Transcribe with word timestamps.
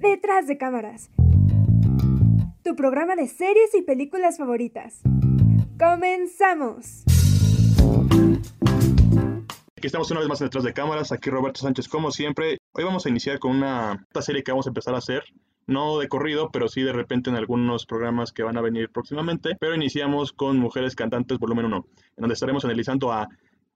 Detrás 0.00 0.46
de 0.46 0.56
cámaras. 0.58 1.10
Tu 2.62 2.76
programa 2.76 3.16
de 3.16 3.26
series 3.26 3.74
y 3.74 3.82
películas 3.82 4.38
favoritas. 4.38 5.00
¡Comenzamos! 5.76 7.02
Aquí 9.76 9.86
estamos 9.86 10.08
una 10.12 10.20
vez 10.20 10.28
más 10.28 10.40
en 10.40 10.46
Detrás 10.46 10.62
de 10.62 10.72
cámaras. 10.72 11.10
Aquí 11.10 11.30
Roberto 11.30 11.60
Sánchez, 11.60 11.88
como 11.88 12.12
siempre. 12.12 12.58
Hoy 12.72 12.84
vamos 12.84 13.06
a 13.06 13.08
iniciar 13.08 13.40
con 13.40 13.56
una 13.56 14.06
serie 14.20 14.44
que 14.44 14.52
vamos 14.52 14.66
a 14.66 14.70
empezar 14.70 14.94
a 14.94 14.98
hacer 14.98 15.24
no 15.66 15.98
de 15.98 16.08
corrido, 16.08 16.50
pero 16.50 16.68
sí 16.68 16.82
de 16.82 16.92
repente 16.92 17.28
en 17.30 17.36
algunos 17.36 17.84
programas 17.84 18.32
que 18.32 18.42
van 18.42 18.56
a 18.56 18.62
venir 18.62 18.90
próximamente. 18.90 19.56
Pero 19.58 19.74
iniciamos 19.74 20.32
con 20.32 20.58
Mujeres 20.58 20.94
Cantantes 20.94 21.38
Volumen 21.38 21.66
1, 21.66 21.76
en 21.76 22.20
donde 22.20 22.34
estaremos 22.34 22.64
analizando 22.64 23.12
a 23.12 23.28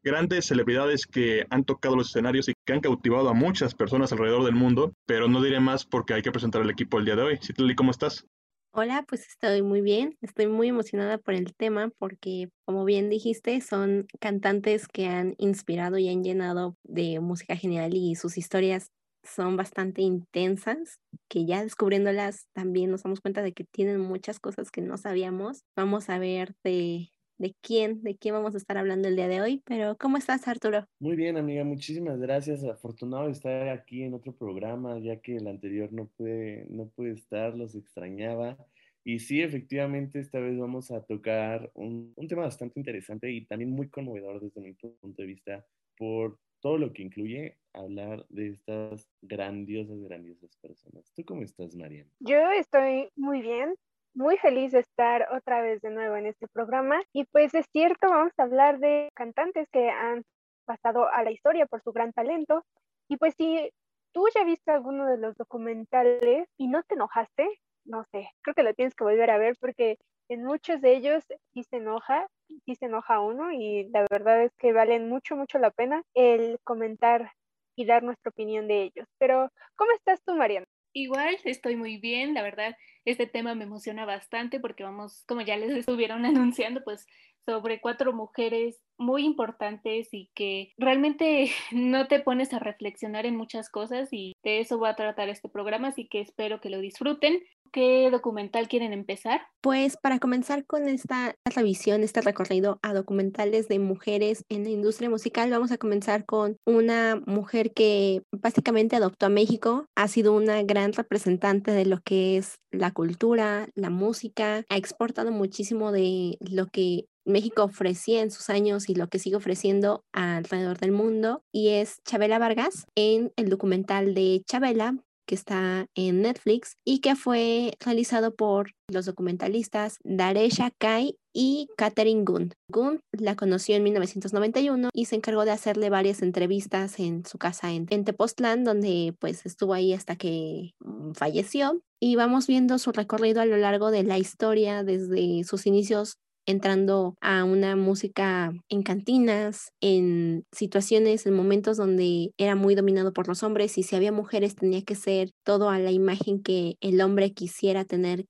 grandes 0.03 0.47
celebridades 0.47 1.07
que 1.07 1.47
han 1.51 1.65
tocado 1.65 1.97
los 1.97 2.09
escenarios 2.09 2.49
y 2.49 2.55
que 2.65 2.73
han 2.73 2.81
cautivado 2.81 3.29
a 3.29 3.35
muchas 3.35 3.75
personas 3.75 4.13
alrededor 4.13 4.45
del 4.45 4.55
mundo, 4.55 4.93
pero 5.07 5.29
no 5.29 5.43
diré 5.43 5.61
más 5.61 5.85
porque 5.85 6.15
hay 6.15 6.23
que 6.23 6.33
presentar 6.33 6.63
al 6.63 6.71
equipo 6.71 6.99
el 6.99 7.05
día 7.05 7.17
de 7.17 7.23
hoy. 7.23 7.39
Citlali, 7.43 7.75
¿cómo 7.75 7.91
estás? 7.91 8.27
Hola, 8.75 9.05
pues 9.07 9.27
estoy 9.27 9.61
muy 9.61 9.83
bien, 9.83 10.17
estoy 10.23 10.47
muy 10.47 10.69
emocionada 10.69 11.19
por 11.19 11.35
el 11.35 11.55
tema 11.55 11.91
porque, 11.99 12.49
como 12.65 12.87
bien 12.87 13.11
dijiste, 13.11 13.61
son 13.61 14.07
cantantes 14.19 14.89
que 14.89 15.07
han 15.09 15.35
inspirado 15.37 15.99
y 15.99 16.09
han 16.09 16.25
llenado 16.25 16.75
de 16.83 17.21
música 17.21 17.55
genial 17.55 17.95
y 17.95 18.15
sus 18.15 18.39
historias 18.39 18.91
son 19.25 19.57
bastante 19.57 20.01
intensas, 20.01 20.99
que 21.29 21.45
ya 21.45 21.63
descubriéndolas 21.63 22.47
también 22.55 22.91
nos 22.91 23.03
damos 23.03 23.21
cuenta 23.21 23.43
de 23.43 23.53
que 23.53 23.65
tienen 23.65 24.01
muchas 24.01 24.41
cosas 24.41 24.71
que 24.71 24.81
no 24.81 24.97
sabíamos. 24.97 25.65
Vamos 25.77 26.09
a 26.09 26.19
ver 26.19 26.55
de, 26.65 27.13
de 27.43 27.57
quién, 27.61 28.01
de 28.05 28.17
quién 28.17 28.35
vamos 28.35 28.55
a 28.55 28.59
estar 28.59 28.79
hablando 28.79 29.09
el 29.09 29.17
día 29.17 29.27
de 29.27 29.41
hoy, 29.41 29.63
pero 29.65 29.97
¿cómo 29.99 30.17
estás 30.17 30.47
Arturo? 30.47 30.87
Muy 31.01 31.17
bien 31.17 31.37
amiga, 31.37 31.65
muchísimas 31.65 32.21
gracias. 32.21 32.63
Afortunado 32.63 33.27
de 33.27 33.33
estar 33.33 33.69
aquí 33.69 34.05
en 34.05 34.15
otro 34.15 34.33
programa, 34.33 34.97
ya 35.01 35.21
que 35.21 35.39
el 35.39 35.49
anterior 35.49 35.93
no 35.93 36.07
pude, 36.07 36.67
no 36.71 36.87
pude 36.87 37.11
estar, 37.11 37.57
los 37.57 37.75
extrañaba. 37.75 38.57
Y 39.03 39.19
sí, 39.19 39.43
efectivamente, 39.43 40.21
esta 40.21 40.39
vez 40.39 40.57
vamos 40.57 40.93
a 40.93 41.03
tocar 41.03 41.73
un, 41.75 42.13
un 42.15 42.29
tema 42.29 42.43
bastante 42.43 42.79
interesante 42.79 43.33
y 43.33 43.45
también 43.45 43.73
muy 43.73 43.89
conmovedor 43.89 44.41
desde 44.41 44.61
mi 44.61 44.75
punto 44.75 45.23
de 45.23 45.27
vista 45.27 45.67
por 45.99 46.39
todo 46.61 46.79
lo 46.79 46.93
que 46.93 47.03
incluye 47.03 47.59
hablar 47.73 48.25
de 48.29 48.51
estas 48.51 49.11
grandiosas, 49.21 50.01
grandiosas 50.05 50.57
personas. 50.59 51.13
¿Tú 51.17 51.25
cómo 51.25 51.43
estás, 51.43 51.75
Mariana? 51.75 52.09
Yo 52.21 52.39
estoy 52.53 53.09
muy 53.17 53.43
bien, 53.43 53.75
muy 54.15 54.37
feliz 54.39 54.73
de 54.73 54.81
estar 54.81 55.29
otra 55.33 55.63
vez 55.63 55.81
de 55.81 55.91
nuevo 55.91 56.17
en 56.17 56.27
este 56.27 56.47
programa. 56.49 57.03
Y 57.13 57.25
pues 57.25 57.55
es 57.55 57.67
cierto, 57.73 58.09
vamos 58.09 58.33
a 58.37 58.43
hablar 58.43 58.79
de 58.79 59.09
cantantes 59.15 59.69
que 59.73 59.91
han 59.91 60.23
pasado 60.65 61.09
a 61.11 61.23
la 61.23 61.31
historia 61.31 61.67
por 61.67 61.83
su 61.83 61.93
gran 61.93 62.13
talento. 62.13 62.65
Y 63.09 63.17
pues 63.17 63.35
si 63.37 63.71
tú 64.13 64.27
ya 64.35 64.45
viste 64.45 64.71
alguno 64.71 65.07
de 65.07 65.19
los 65.19 65.37
documentales 65.37 66.49
y 66.59 66.69
no 66.69 66.83
te 66.83 66.95
enojaste, 66.95 67.49
no 67.85 68.05
sé, 68.13 68.31
creo 68.43 68.55
que 68.55 68.63
lo 68.63 68.75
tienes 68.75 68.95
que 68.95 69.05
volver 69.05 69.31
a 69.31 69.39
ver 69.39 69.57
porque 69.59 69.97
en 70.29 70.45
muchos 70.45 70.81
de 70.81 70.95
ellos 70.95 71.25
sí 71.53 71.63
se 71.65 71.77
enoja, 71.77 72.27
sí 72.65 72.75
se 72.75 72.87
enoja 72.87 73.21
uno 73.21 73.53
y 73.53 73.89
la 73.91 74.07
verdad 74.11 74.43
es 74.43 74.53
que 74.59 74.73
valen 74.73 75.09
mucho, 75.09 75.37
mucho 75.37 75.59
la 75.59 75.71
pena 75.71 76.03
el 76.15 76.59
comentar 76.65 77.33
y 77.77 77.87
dar 77.87 78.03
nuestra 78.03 78.31
opinión 78.31 78.69
de 78.69 78.83
ellos. 78.83 79.09
Pero, 79.19 79.51
¿cómo 79.77 79.91
estás 79.93 80.23
tú, 80.25 80.35
Mariana? 80.35 80.67
Igual, 80.95 81.37
estoy 81.45 81.77
muy 81.77 81.97
bien, 81.97 82.35
la 82.35 82.43
verdad, 82.43 82.75
este 83.05 83.27
tema 83.27 83.55
me 83.55 83.65
emociona 83.65 84.05
bastante 84.05 84.61
porque 84.61 84.85
vamos, 84.85 85.25
como 85.27 85.41
ya 85.41 85.57
les 85.57 85.71
estuvieron 85.87 86.25
anunciando, 86.25 86.83
pues 86.85 87.07
sobre 87.45 87.81
cuatro 87.81 88.13
mujeres 88.13 88.81
muy 88.99 89.25
importantes 89.25 90.09
y 90.13 90.31
que 90.35 90.73
realmente 90.79 91.51
no 91.73 92.07
te 92.07 92.21
pones 92.21 92.53
a 92.53 92.59
reflexionar 92.59 93.27
en 93.27 93.37
muchas 93.37 93.69
cosas 93.69 94.09
y 94.13 94.35
de 94.43 94.61
eso 94.61 94.79
va 94.79 94.91
a 94.91 94.97
tratar 94.97 95.29
este 95.29 95.49
programa, 95.49 95.89
así 95.89 96.07
que 96.07 96.21
espero 96.21 96.61
que 96.61 96.71
lo 96.71 96.79
disfruten. 96.79 97.43
¿Qué 97.73 98.11
documental 98.11 98.69
quieren 98.69 98.93
empezar? 98.93 99.41
Pues 99.63 99.97
para 99.97 100.19
comenzar 100.19 100.67
con 100.67 100.89
esta 100.89 101.37
revisión, 101.45 102.03
este 102.03 102.21
recorrido 102.21 102.79
a 102.83 102.93
documentales 102.93 103.67
de 103.69 103.79
mujeres 103.79 104.45
en 104.51 104.65
la 104.65 104.69
industria 104.69 105.09
musical, 105.09 105.51
vamos 105.51 105.73
a 105.73 105.79
comenzar 105.79 106.27
con 106.27 106.59
una 106.67 107.23
mujer 107.27 107.73
que 107.73 108.25
básicamente 108.31 108.97
adoptó 108.97 109.25
a 109.25 109.31
México, 109.31 109.87
ha 109.97 110.07
sido 110.09 110.35
una 110.35 110.63
gran 110.63 110.93
representante 110.93 111.71
de 111.71 111.87
lo 111.87 112.01
que 112.05 112.37
es 112.37 112.57
la 112.71 112.91
cultura, 112.91 113.69
la 113.75 113.89
música, 113.89 114.65
ha 114.69 114.77
exportado 114.77 115.31
muchísimo 115.31 115.93
de 115.93 116.37
lo 116.41 116.67
que 116.67 117.07
México 117.25 117.65
ofrecía 117.65 118.21
en 118.21 118.31
sus 118.31 118.51
años 118.51 118.91
y 118.91 118.95
lo 118.95 119.09
que 119.09 119.19
sigue 119.19 119.37
ofreciendo 119.37 120.05
alrededor 120.13 120.79
del 120.79 120.93
mundo 120.93 121.43
y 121.53 121.69
es 121.69 122.03
Chabela 122.05 122.39
Vargas 122.39 122.87
en 122.97 123.33
el 123.37 123.49
documental 123.49 124.13
de 124.13 124.43
Chabela 124.47 124.97
que 125.33 125.37
está 125.37 125.87
en 125.95 126.21
Netflix 126.21 126.77
y 126.85 127.01
que 127.01 127.17
fue 127.17 127.73
realizado 127.81 128.35
por 128.35 128.73
los 128.87 129.07
documentalistas 129.07 129.97
Daresha 130.05 130.73
Kai 130.77 131.17
y 131.33 131.69
Katherine 131.79 132.25
Gund. 132.25 132.53
Gund 132.69 133.01
la 133.13 133.35
conoció 133.35 133.77
en 133.77 133.83
1991 133.83 134.91
y 134.93 135.07
se 135.07 135.17
encargó 135.17 135.47
de 135.47 135.53
hacerle 135.53 135.89
varias 135.89 136.21
entrevistas 136.21 137.01
en 137.01 137.25
su 137.25 137.39
casa 137.39 137.73
en, 137.73 137.87
en 137.89 138.05
Tepoztlán, 138.05 138.63
donde 138.63 139.15
pues 139.19 139.47
estuvo 139.47 139.73
ahí 139.73 139.95
hasta 139.95 140.17
que 140.17 140.75
mm, 140.81 141.13
falleció. 141.13 141.81
Y 141.99 142.17
vamos 142.17 142.47
viendo 142.47 142.79
su 142.79 142.93
recorrido 142.93 143.41
a 143.41 143.47
lo 143.47 143.57
largo 143.57 143.91
de 143.91 144.03
la 144.03 144.19
historia 144.19 144.85
desde 144.85 145.45
sus 145.45 145.67
inicios 145.67 146.19
entrando 146.47 147.17
a 147.21 147.45
una 147.45 147.77
música 147.77 148.53
en 148.69 148.83
cantinas, 148.83 149.71
en 149.81 150.45
situaciones, 150.53 151.27
en 151.27 151.35
momentos 151.35 151.77
donde 151.77 152.33
era 152.39 152.57
muy 152.57 152.75
dominado 152.75 153.13
por 153.13 153.29
los 153.29 153.43
hombres 153.43 153.79
y 153.79 153.83
si 153.83 153.97
había 153.97 154.13
mujeres 154.13 154.55
tenía 154.57 154.83
que 154.83 154.95
ser 154.95 155.31
todo 155.45 155.71
a 155.71 155.79
la 155.79 155.91
imagen 155.91 156.43
que 156.43 156.75
el 156.81 157.01
hombre 157.01 157.33
quisiera 157.33 157.85
tener, 157.85 158.25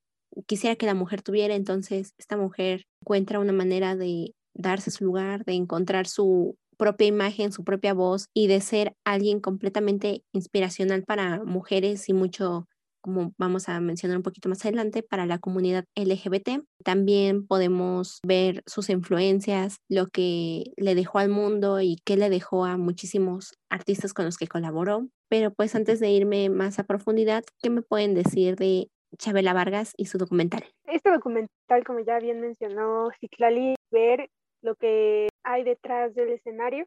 quisiera 0.46 0.76
que 0.76 0.86
la 0.86 0.94
mujer 0.94 1.22
tuviera. 1.22 1.54
Entonces, 1.54 2.12
esta 2.18 2.36
mujer 2.36 2.84
encuentra 3.02 3.40
una 3.40 3.52
manera 3.52 3.96
de 3.96 4.34
darse 4.54 4.90
su 4.90 5.04
lugar, 5.04 5.44
de 5.44 5.54
encontrar 5.54 6.06
su 6.06 6.56
propia 6.76 7.06
imagen, 7.06 7.52
su 7.52 7.64
propia 7.64 7.94
voz 7.94 8.26
y 8.34 8.48
de 8.48 8.60
ser 8.60 8.94
alguien 9.04 9.40
completamente 9.40 10.22
inspiracional 10.32 11.04
para 11.04 11.44
mujeres 11.44 12.08
y 12.08 12.12
mucho 12.12 12.66
como 13.02 13.32
vamos 13.36 13.68
a 13.68 13.80
mencionar 13.80 14.16
un 14.16 14.22
poquito 14.22 14.48
más 14.48 14.64
adelante, 14.64 15.02
para 15.02 15.26
la 15.26 15.38
comunidad 15.38 15.84
LGBT. 15.94 16.64
También 16.84 17.46
podemos 17.46 18.20
ver 18.26 18.62
sus 18.66 18.88
influencias, 18.88 19.76
lo 19.88 20.06
que 20.06 20.64
le 20.76 20.94
dejó 20.94 21.18
al 21.18 21.28
mundo 21.28 21.80
y 21.80 21.96
qué 22.04 22.16
le 22.16 22.30
dejó 22.30 22.64
a 22.64 22.76
muchísimos 22.76 23.54
artistas 23.70 24.14
con 24.14 24.24
los 24.24 24.36
que 24.36 24.46
colaboró. 24.46 25.08
Pero 25.28 25.52
pues 25.52 25.74
antes 25.74 26.00
de 26.00 26.10
irme 26.10 26.48
más 26.48 26.78
a 26.78 26.84
profundidad, 26.84 27.44
¿qué 27.62 27.70
me 27.70 27.82
pueden 27.82 28.14
decir 28.14 28.56
de 28.56 28.88
Chabela 29.18 29.52
Vargas 29.52 29.92
y 29.96 30.06
su 30.06 30.18
documental? 30.18 30.64
Este 30.86 31.10
documental, 31.10 31.84
como 31.86 32.00
ya 32.00 32.18
bien 32.18 32.40
mencionó 32.40 33.10
Citlali, 33.20 33.74
ver 33.90 34.30
lo 34.62 34.74
que 34.76 35.28
hay 35.42 35.64
detrás 35.64 36.14
del 36.14 36.30
escenario 36.30 36.86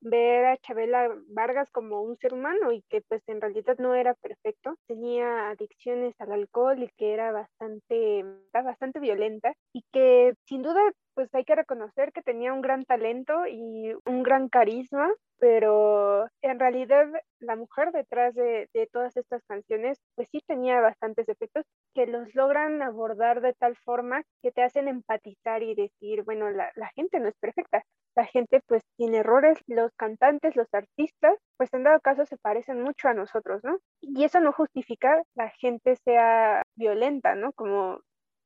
ver 0.00 0.46
a 0.46 0.56
Chabela 0.58 1.08
Vargas 1.28 1.70
como 1.70 2.02
un 2.02 2.16
ser 2.18 2.34
humano 2.34 2.72
y 2.72 2.82
que 2.88 3.02
pues 3.02 3.22
en 3.28 3.40
realidad 3.40 3.76
no 3.78 3.94
era 3.94 4.14
perfecto, 4.14 4.76
tenía 4.86 5.50
adicciones 5.50 6.14
al 6.20 6.32
alcohol 6.32 6.82
y 6.82 6.88
que 6.96 7.12
era 7.12 7.32
bastante, 7.32 8.24
bastante 8.52 9.00
violenta 9.00 9.52
y 9.72 9.82
que 9.92 10.34
sin 10.46 10.62
duda 10.62 10.80
pues 11.18 11.34
hay 11.34 11.44
que 11.44 11.56
reconocer 11.56 12.12
que 12.12 12.22
tenía 12.22 12.52
un 12.52 12.60
gran 12.60 12.84
talento 12.84 13.44
y 13.48 13.92
un 14.06 14.22
gran 14.22 14.48
carisma, 14.48 15.10
pero 15.40 16.28
en 16.42 16.60
realidad 16.60 17.08
la 17.40 17.56
mujer 17.56 17.90
detrás 17.90 18.36
de, 18.36 18.68
de, 18.72 18.86
todas 18.86 19.16
estas 19.16 19.42
canciones, 19.48 19.98
pues 20.14 20.28
sí 20.30 20.38
tenía 20.46 20.80
bastantes 20.80 21.28
efectos 21.28 21.64
que 21.92 22.06
los 22.06 22.32
logran 22.36 22.82
abordar 22.82 23.40
de 23.40 23.52
tal 23.54 23.74
forma 23.78 24.22
que 24.42 24.52
te 24.52 24.62
hacen 24.62 24.86
empatizar 24.86 25.64
y 25.64 25.74
decir, 25.74 26.22
bueno, 26.22 26.50
la, 26.50 26.70
la 26.76 26.88
gente 26.94 27.18
no 27.18 27.28
es 27.28 27.36
perfecta, 27.40 27.82
la 28.14 28.24
gente 28.24 28.60
pues 28.68 28.84
tiene 28.96 29.16
errores, 29.16 29.58
los 29.66 29.90
cantantes, 29.96 30.54
los 30.54 30.72
artistas, 30.72 31.34
pues 31.56 31.74
en 31.74 31.82
dado 31.82 31.98
caso 31.98 32.26
se 32.26 32.36
parecen 32.36 32.80
mucho 32.80 33.08
a 33.08 33.14
nosotros, 33.14 33.64
¿no? 33.64 33.78
Y 34.00 34.22
eso 34.22 34.38
no 34.38 34.52
justifica 34.52 35.20
la 35.34 35.50
gente 35.58 35.96
sea 35.96 36.62
violenta, 36.76 37.34
¿no? 37.34 37.52
Como, 37.54 38.02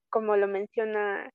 como 0.09 0.37
lo 0.37 0.49
menciona 0.49 1.31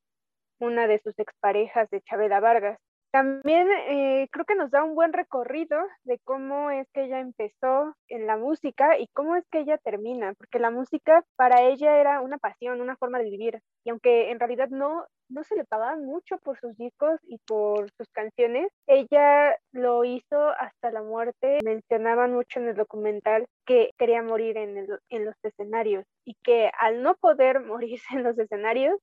una 0.59 0.88
de 0.88 1.00
sus 1.00 1.18
exparejas 1.19 1.89
de 1.89 2.01
Chabela 2.01 2.39
Vargas. 2.39 2.80
También 3.12 3.68
eh, 3.88 4.27
creo 4.31 4.45
que 4.45 4.56
nos 4.56 4.69
da 4.69 4.83
un 4.83 4.94
buen 4.94 5.13
recorrido 5.13 5.80
de 6.04 6.19
cómo 6.25 6.69
es 6.71 6.88
que 6.94 7.06
ella 7.06 7.19
empezó 7.19 7.95
en 8.09 8.27
la 8.27 8.38
música 8.38 9.00
y 9.00 9.07
cómo 9.07 9.36
es 9.36 9.45
que 9.50 9.59
ella 9.59 9.77
termina, 9.77 10.33
porque 10.38 10.59
la 10.59 10.71
música 10.71 11.24
para 11.38 11.62
ella 11.63 12.00
era 12.00 12.21
una 12.21 12.38
pasión, 12.38 12.81
una 12.81 12.98
forma 12.98 13.19
de 13.19 13.30
vivir. 13.30 13.62
Y 13.86 13.92
aunque 13.92 14.30
en 14.30 14.39
realidad 14.39 14.68
no, 14.69 15.06
no 15.30 15.44
se 15.45 15.56
le 15.56 15.63
pagaba 15.63 15.95
mucho 15.95 16.38
por 16.39 16.59
sus 16.59 16.77
discos 16.77 17.19
y 17.24 17.38
por 17.48 17.89
sus 17.92 18.09
canciones, 18.09 18.68
ella 18.88 19.56
lo 19.71 20.04
hizo 20.04 20.50
hasta 20.59 20.92
la 20.92 21.01
muerte. 21.01 21.59
Mencionaban 21.63 22.33
mucho 22.33 22.59
en 22.59 22.68
el 22.68 22.75
documental 22.75 23.48
que 23.65 23.92
quería 23.98 24.21
morir 24.21 24.57
en, 24.57 24.86
en 25.09 25.25
los 25.25 25.36
escenarios 25.44 26.06
y 26.25 26.36
que 26.44 26.69
al 26.77 27.01
no 27.01 27.15
poder 27.15 27.62
morirse 27.65 28.15
en 28.15 28.24
los 28.24 28.38
escenarios, 28.38 29.00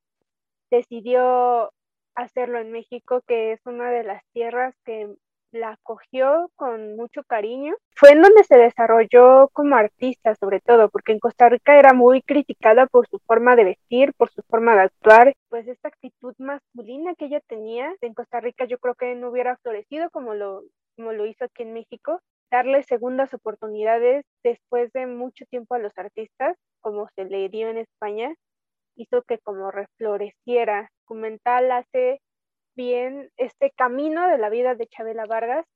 decidió 0.70 1.70
hacerlo 2.14 2.58
en 2.58 2.72
México, 2.72 3.22
que 3.26 3.52
es 3.52 3.60
una 3.66 3.90
de 3.90 4.04
las 4.04 4.22
tierras 4.32 4.74
que 4.84 5.14
la 5.54 5.72
acogió 5.72 6.50
con 6.56 6.96
mucho 6.96 7.22
cariño. 7.22 7.74
Fue 7.94 8.10
en 8.10 8.22
donde 8.22 8.44
se 8.44 8.58
desarrolló 8.58 9.48
como 9.52 9.76
artista, 9.76 10.34
sobre 10.34 10.60
todo, 10.60 10.88
porque 10.88 11.12
en 11.12 11.20
Costa 11.20 11.48
Rica 11.48 11.78
era 11.78 11.92
muy 11.92 12.22
criticada 12.22 12.86
por 12.86 13.06
su 13.08 13.18
forma 13.20 13.56
de 13.56 13.64
vestir, 13.64 14.12
por 14.14 14.30
su 14.30 14.42
forma 14.42 14.74
de 14.74 14.82
actuar. 14.82 15.32
Pues 15.48 15.66
esta 15.68 15.88
actitud 15.88 16.34
masculina 16.38 17.14
que 17.14 17.26
ella 17.26 17.40
tenía 17.46 17.94
en 18.00 18.14
Costa 18.14 18.40
Rica 18.40 18.64
yo 18.64 18.78
creo 18.78 18.94
que 18.94 19.14
no 19.14 19.30
hubiera 19.30 19.56
florecido 19.58 20.10
como 20.10 20.34
lo, 20.34 20.62
como 20.96 21.12
lo 21.12 21.24
hizo 21.26 21.44
aquí 21.44 21.62
en 21.62 21.72
México. 21.72 22.20
Darle 22.50 22.82
segundas 22.82 23.32
oportunidades 23.32 24.24
después 24.42 24.92
de 24.92 25.06
mucho 25.06 25.44
tiempo 25.46 25.74
a 25.74 25.78
los 25.78 25.96
artistas, 25.96 26.56
como 26.80 27.08
se 27.14 27.24
le 27.24 27.48
dio 27.48 27.68
en 27.68 27.78
España, 27.78 28.34
hizo 28.96 29.22
que 29.22 29.38
como 29.38 29.70
refloreciera. 29.70 30.90
Documental 31.02 31.70
hace 31.72 32.20
bien 32.76 33.30
este 33.36 33.70
camino 33.76 34.28
de 34.28 34.38
la 34.38 34.50
vida 34.50 34.74
de 34.74 34.86
Chabela 34.86 35.26
Vargas 35.26 35.66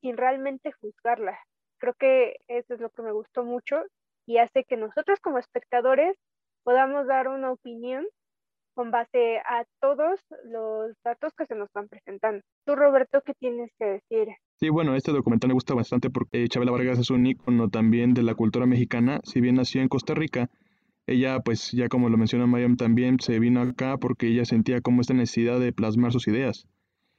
sin 0.00 0.16
realmente 0.16 0.72
juzgarla. 0.72 1.38
Creo 1.78 1.94
que 1.94 2.36
eso 2.48 2.74
es 2.74 2.80
lo 2.80 2.90
que 2.90 3.02
me 3.02 3.12
gustó 3.12 3.44
mucho 3.44 3.82
y 4.26 4.38
hace 4.38 4.64
que 4.64 4.76
nosotros 4.76 5.18
como 5.20 5.38
espectadores 5.38 6.16
podamos 6.62 7.06
dar 7.06 7.28
una 7.28 7.52
opinión 7.52 8.06
con 8.74 8.90
base 8.90 9.38
a 9.38 9.64
todos 9.80 10.20
los 10.44 10.94
datos 11.04 11.32
que 11.36 11.46
se 11.46 11.54
nos 11.54 11.68
van 11.74 11.88
presentando. 11.88 12.42
Tú, 12.64 12.76
Roberto, 12.76 13.20
¿qué 13.24 13.34
tienes 13.34 13.70
que 13.78 13.84
decir? 13.84 14.28
Sí, 14.54 14.68
bueno, 14.68 14.94
este 14.94 15.12
documental 15.12 15.48
me 15.48 15.54
gusta 15.54 15.74
bastante 15.74 16.10
porque 16.10 16.46
Chabela 16.48 16.72
Vargas 16.72 16.98
es 16.98 17.10
un 17.10 17.26
ícono 17.26 17.68
también 17.68 18.14
de 18.14 18.22
la 18.22 18.34
cultura 18.34 18.66
mexicana, 18.66 19.20
si 19.24 19.40
bien 19.40 19.56
nació 19.56 19.82
en 19.82 19.88
Costa 19.88 20.14
Rica, 20.14 20.48
ella, 21.06 21.40
pues 21.40 21.72
ya 21.72 21.88
como 21.88 22.08
lo 22.08 22.16
menciona 22.16 22.46
Mariam 22.46 22.76
también, 22.76 23.18
se 23.20 23.38
vino 23.38 23.60
acá 23.60 23.96
porque 23.98 24.28
ella 24.28 24.44
sentía 24.44 24.80
como 24.80 25.00
esta 25.00 25.14
necesidad 25.14 25.58
de 25.58 25.72
plasmar 25.72 26.12
sus 26.12 26.28
ideas. 26.28 26.66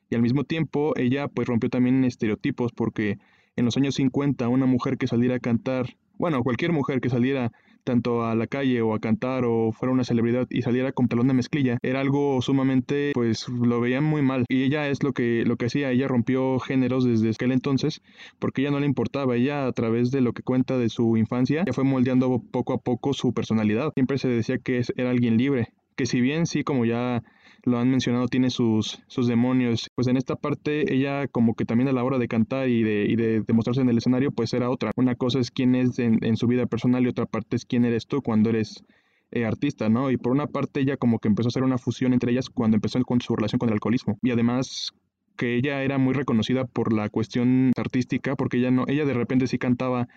Y 0.09 0.15
al 0.15 0.21
mismo 0.21 0.43
tiempo, 0.43 0.93
ella 0.97 1.27
pues 1.27 1.47
rompió 1.47 1.69
también 1.69 2.03
estereotipos 2.03 2.71
porque 2.73 3.17
en 3.55 3.65
los 3.65 3.77
años 3.77 3.95
50 3.95 4.47
una 4.49 4.65
mujer 4.65 4.97
que 4.97 5.07
saliera 5.07 5.35
a 5.35 5.39
cantar, 5.39 5.97
bueno, 6.17 6.43
cualquier 6.43 6.71
mujer 6.71 7.01
que 7.01 7.09
saliera 7.09 7.51
tanto 7.83 8.25
a 8.25 8.35
la 8.35 8.47
calle 8.47 8.81
o 8.81 8.93
a 8.93 8.99
cantar 8.99 9.45
o 9.45 9.71
fuera 9.71 9.93
una 9.93 10.03
celebridad 10.03 10.47
y 10.49 10.61
saliera 10.61 10.91
con 10.91 11.07
talón 11.07 11.27
de 11.27 11.33
mezclilla, 11.33 11.77
era 11.81 11.99
algo 11.99 12.41
sumamente, 12.41 13.11
pues 13.13 13.47
lo 13.49 13.81
veían 13.81 14.03
muy 14.03 14.21
mal. 14.21 14.45
Y 14.49 14.63
ella 14.63 14.87
es 14.89 15.03
lo 15.03 15.13
que, 15.13 15.43
lo 15.45 15.57
que 15.57 15.65
hacía, 15.65 15.91
ella 15.91 16.07
rompió 16.07 16.59
géneros 16.59 17.05
desde 17.05 17.29
aquel 17.29 17.51
entonces 17.51 18.01
porque 18.39 18.61
ella 18.61 18.71
no 18.71 18.79
le 18.79 18.85
importaba, 18.85 19.35
ella 19.35 19.67
a 19.67 19.71
través 19.71 20.11
de 20.11 20.21
lo 20.21 20.33
que 20.33 20.43
cuenta 20.43 20.77
de 20.77 20.89
su 20.89 21.17
infancia, 21.17 21.63
ya 21.65 21.73
fue 21.73 21.83
moldeando 21.83 22.41
poco 22.51 22.73
a 22.73 22.77
poco 22.77 23.13
su 23.13 23.33
personalidad. 23.33 23.91
Siempre 23.93 24.17
se 24.17 24.27
decía 24.27 24.57
que 24.57 24.81
era 24.95 25.09
alguien 25.09 25.37
libre, 25.37 25.73
que 25.95 26.05
si 26.05 26.21
bien 26.21 26.45
sí, 26.45 26.63
como 26.63 26.85
ya 26.85 27.23
lo 27.63 27.77
han 27.77 27.89
mencionado, 27.89 28.27
tiene 28.27 28.49
sus, 28.49 29.01
sus 29.07 29.27
demonios. 29.27 29.89
Pues 29.95 30.07
en 30.07 30.17
esta 30.17 30.35
parte 30.35 30.93
ella 30.93 31.27
como 31.27 31.55
que 31.55 31.65
también 31.65 31.87
a 31.89 31.93
la 31.93 32.03
hora 32.03 32.17
de 32.17 32.27
cantar 32.27 32.69
y 32.69 32.83
de, 32.83 33.05
y 33.07 33.15
de 33.15 33.41
demostrarse 33.41 33.81
en 33.81 33.89
el 33.89 33.97
escenario, 33.97 34.31
pues 34.31 34.53
era 34.53 34.69
otra. 34.69 34.91
Una 34.95 35.15
cosa 35.15 35.39
es 35.39 35.51
quién 35.51 35.75
es 35.75 35.99
en, 35.99 36.37
su 36.37 36.47
vida 36.47 36.65
personal 36.65 37.03
y 37.03 37.09
otra 37.09 37.25
parte 37.25 37.55
es 37.55 37.65
quién 37.65 37.85
eres 37.85 38.07
tú 38.07 38.21
cuando 38.21 38.49
eres 38.49 38.83
eh, 39.31 39.45
artista, 39.45 39.89
¿no? 39.89 40.11
Y 40.11 40.17
por 40.17 40.31
una 40.31 40.47
parte 40.47 40.81
ella 40.81 40.97
como 40.97 41.19
que 41.19 41.27
empezó 41.27 41.47
a 41.47 41.51
hacer 41.51 41.63
una 41.63 41.77
fusión 41.77 42.13
entre 42.13 42.31
ellas 42.31 42.49
cuando 42.49 42.77
empezó 42.77 42.99
con 43.03 43.21
su 43.21 43.35
relación 43.35 43.59
con 43.59 43.69
el 43.69 43.73
alcoholismo. 43.73 44.17
Y 44.21 44.31
además 44.31 44.93
que 45.37 45.55
ella 45.55 45.83
era 45.83 45.97
muy 45.97 46.13
reconocida 46.13 46.65
por 46.65 46.93
la 46.93 47.09
cuestión 47.09 47.71
artística, 47.77 48.35
porque 48.35 48.57
ella 48.57 48.71
no, 48.71 48.85
ella 48.87 49.05
de 49.05 49.13
repente 49.13 49.47
sí 49.47 49.57
cantaba 49.57 50.07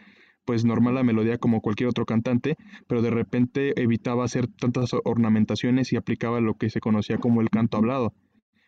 pues 0.44 0.64
normal 0.64 0.94
la 0.94 1.02
melodía 1.02 1.38
como 1.38 1.60
cualquier 1.60 1.88
otro 1.88 2.06
cantante, 2.06 2.56
pero 2.86 3.02
de 3.02 3.10
repente 3.10 3.80
evitaba 3.80 4.24
hacer 4.24 4.46
tantas 4.48 4.90
ornamentaciones 5.04 5.92
y 5.92 5.96
aplicaba 5.96 6.40
lo 6.40 6.54
que 6.54 6.70
se 6.70 6.80
conocía 6.80 7.18
como 7.18 7.40
el 7.40 7.50
canto 7.50 7.76
hablado 7.76 8.12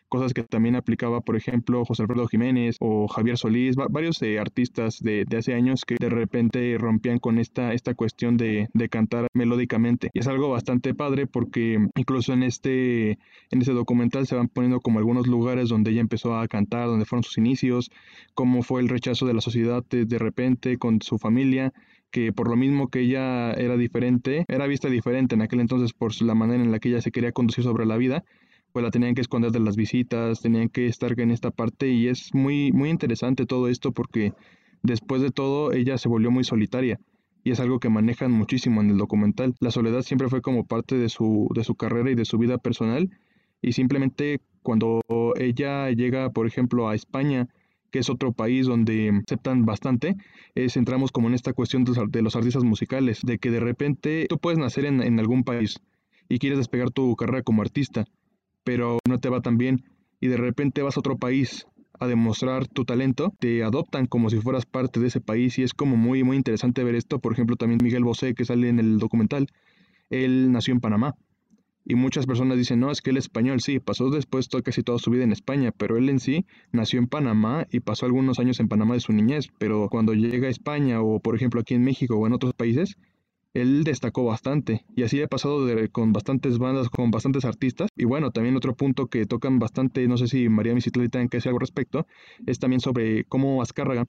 cosas 0.09 0.33
que 0.33 0.43
también 0.43 0.75
aplicaba, 0.75 1.21
por 1.21 1.35
ejemplo, 1.35 1.85
José 1.85 2.03
Alfredo 2.03 2.27
Jiménez 2.27 2.77
o 2.79 3.07
Javier 3.07 3.37
Solís, 3.37 3.75
varios 3.75 4.21
eh, 4.21 4.39
artistas 4.39 4.99
de, 5.01 5.25
hace 5.37 5.53
años 5.53 5.85
que 5.85 5.95
de 5.99 6.09
repente 6.09 6.77
rompían 6.79 7.19
con 7.19 7.39
esta, 7.39 7.73
esta 7.73 7.93
cuestión 7.93 8.37
de, 8.37 8.69
cantar 8.89 9.27
melódicamente. 9.33 10.09
Y 10.13 10.19
es 10.19 10.27
algo 10.27 10.49
bastante 10.49 10.93
padre 10.93 11.27
porque 11.27 11.77
incluso 11.95 12.33
en 12.33 12.43
este, 12.43 13.11
en 13.11 13.59
este 13.59 13.73
documental 13.73 14.27
se 14.27 14.35
van 14.35 14.47
poniendo 14.47 14.79
como 14.79 14.99
algunos 14.99 15.27
lugares 15.27 15.69
donde 15.69 15.91
ella 15.91 16.01
empezó 16.01 16.37
a 16.37 16.47
cantar, 16.47 16.87
donde 16.87 17.05
fueron 17.05 17.23
sus 17.23 17.37
inicios, 17.37 17.91
cómo 18.33 18.63
fue 18.63 18.81
el 18.81 18.89
rechazo 18.89 19.25
de 19.25 19.33
la 19.33 19.41
sociedad 19.41 19.83
de, 19.89 20.05
de 20.05 20.19
repente 20.19 20.77
con 20.77 21.01
su 21.01 21.17
familia 21.17 21.73
que 22.11 22.31
por 22.31 22.49
lo 22.49 22.55
mismo 22.55 22.89
que 22.89 23.01
ella 23.01 23.51
era 23.51 23.75
diferente, 23.75 24.45
era 24.47 24.67
vista 24.67 24.89
diferente 24.89 25.35
en 25.35 25.41
aquel 25.41 25.59
entonces 25.59 25.93
por 25.93 26.19
la 26.21 26.35
manera 26.35 26.63
en 26.63 26.71
la 26.71 26.79
que 26.79 26.89
ella 26.89 27.01
se 27.01 27.11
quería 27.11 27.33
conducir 27.33 27.63
sobre 27.63 27.85
la 27.85 27.97
vida, 27.97 28.23
pues 28.71 28.83
la 28.83 28.91
tenían 28.91 29.15
que 29.15 29.21
esconder 29.21 29.51
de 29.51 29.59
las 29.59 29.75
visitas, 29.75 30.41
tenían 30.41 30.69
que 30.69 30.87
estar 30.87 31.19
en 31.19 31.31
esta 31.31 31.51
parte 31.51 31.89
y 31.89 32.07
es 32.07 32.33
muy, 32.33 32.71
muy 32.71 32.89
interesante 32.89 33.45
todo 33.45 33.67
esto 33.67 33.91
porque 33.91 34.33
después 34.83 35.21
de 35.21 35.31
todo 35.31 35.73
ella 35.73 35.97
se 35.97 36.09
volvió 36.09 36.31
muy 36.31 36.43
solitaria 36.43 36.99
y 37.43 37.51
es 37.51 37.59
algo 37.59 37.79
que 37.79 37.89
manejan 37.89 38.31
muchísimo 38.31 38.81
en 38.81 38.89
el 38.89 38.97
documental. 38.97 39.55
La 39.59 39.71
soledad 39.71 40.01
siempre 40.01 40.27
fue 40.27 40.41
como 40.41 40.65
parte 40.65 40.97
de 40.97 41.09
su, 41.09 41.49
de 41.55 41.63
su 41.63 41.75
carrera 41.75 42.11
y 42.11 42.15
de 42.15 42.25
su 42.25 42.37
vida 42.37 42.57
personal 42.57 43.09
y 43.61 43.71
simplemente 43.71 44.41
cuando 44.61 45.01
ella 45.37 45.89
llega, 45.91 46.29
por 46.29 46.45
ejemplo, 46.45 46.89
a 46.89 46.95
España, 46.95 47.47
que 47.89 47.99
es 47.99 48.09
otro 48.09 48.33
país 48.33 48.67
donde 48.67 49.21
aceptan 49.23 49.65
bastante, 49.65 50.15
es, 50.55 50.75
entramos 50.75 51.11
como 51.11 51.29
en 51.29 51.35
esta 51.35 51.53
cuestión 51.53 51.85
de 51.85 52.21
los, 52.21 52.35
artistas 52.35 52.63
musicales, 52.63 53.21
de 53.23 53.39
que 53.39 53.49
de 53.49 53.61
repente 53.61 54.25
tú 54.27 54.37
puedes 54.37 54.59
nacer 54.59 54.85
en, 54.85 55.01
en 55.01 55.19
algún 55.19 55.43
país 55.43 55.79
y 56.27 56.39
quieres 56.39 56.57
despegar 56.57 56.91
tu 56.91 57.15
carrera 57.15 57.43
como 57.43 57.61
artista, 57.61 58.05
pero 58.67 58.99
no 59.07 59.17
te 59.17 59.29
va 59.29 59.39
tan 59.39 59.57
bien 59.57 59.85
y 60.19 60.27
de 60.27 60.35
repente 60.35 60.81
vas 60.81 60.97
a 60.97 60.99
otro 60.99 61.17
país 61.17 61.65
a 62.01 62.05
demostrar 62.05 62.67
tu 62.67 62.83
talento, 62.83 63.33
te 63.39 63.63
adoptan 63.63 64.07
como 64.07 64.29
si 64.29 64.41
fueras 64.41 64.65
parte 64.65 64.99
de 64.99 65.07
ese 65.07 65.21
país 65.21 65.57
y 65.57 65.63
es 65.63 65.73
como 65.73 65.95
muy 65.95 66.25
muy 66.25 66.35
interesante 66.35 66.83
ver 66.83 66.95
esto. 66.95 67.19
Por 67.19 67.31
ejemplo, 67.31 67.55
también 67.55 67.79
Miguel 67.81 68.03
Bosé 68.03 68.33
que 68.33 68.43
sale 68.43 68.67
en 68.67 68.79
el 68.79 68.99
documental, 68.99 69.47
él 70.09 70.51
nació 70.51 70.73
en 70.73 70.81
Panamá. 70.81 71.15
Y 71.85 71.95
muchas 71.95 72.25
personas 72.25 72.57
dicen, 72.57 72.81
no, 72.81 72.91
es 72.91 72.99
que 72.99 73.11
él 73.11 73.17
es 73.17 73.23
español, 73.23 73.61
sí, 73.61 73.79
pasó 73.79 74.09
después 74.09 74.49
casi 74.49 74.83
toda 74.83 74.99
su 74.99 75.11
vida 75.11 75.23
en 75.23 75.31
España, 75.31 75.71
pero 75.71 75.95
él 75.95 76.09
en 76.09 76.19
sí 76.19 76.45
nació 76.73 76.99
en 76.99 77.07
Panamá 77.07 77.67
y 77.71 77.79
pasó 77.79 78.05
algunos 78.05 78.37
años 78.37 78.59
en 78.59 78.67
Panamá 78.67 78.95
de 78.95 78.99
su 78.99 79.13
niñez, 79.13 79.47
pero 79.59 79.87
cuando 79.89 80.13
llega 80.13 80.47
a 80.47 80.51
España 80.51 81.01
o 81.01 81.21
por 81.21 81.37
ejemplo 81.37 81.61
aquí 81.61 81.73
en 81.73 81.85
México 81.85 82.17
o 82.17 82.27
en 82.27 82.33
otros 82.33 82.53
países, 82.53 82.97
él 83.61 83.83
destacó 83.83 84.25
bastante 84.25 84.85
y 84.95 85.03
así 85.03 85.19
he 85.19 85.27
pasado 85.27 85.67
con 85.91 86.13
bastantes 86.13 86.59
bandas, 86.59 86.89
con 86.89 87.11
bastantes 87.11 87.45
artistas 87.45 87.89
y 87.95 88.05
bueno, 88.05 88.31
también 88.31 88.55
otro 88.55 88.75
punto 88.75 89.07
que 89.07 89.25
tocan 89.25 89.59
bastante, 89.59 90.07
no 90.07 90.17
sé 90.17 90.27
si 90.27 90.47
María 90.49 90.73
Misitlali 90.73 91.09
tiene 91.09 91.27
que 91.29 91.37
decir 91.37 91.49
algo 91.49 91.57
al 91.57 91.61
respecto, 91.61 92.05
es 92.45 92.59
también 92.59 92.79
sobre 92.79 93.23
cómo 93.25 93.61
Azcárraga 93.61 94.05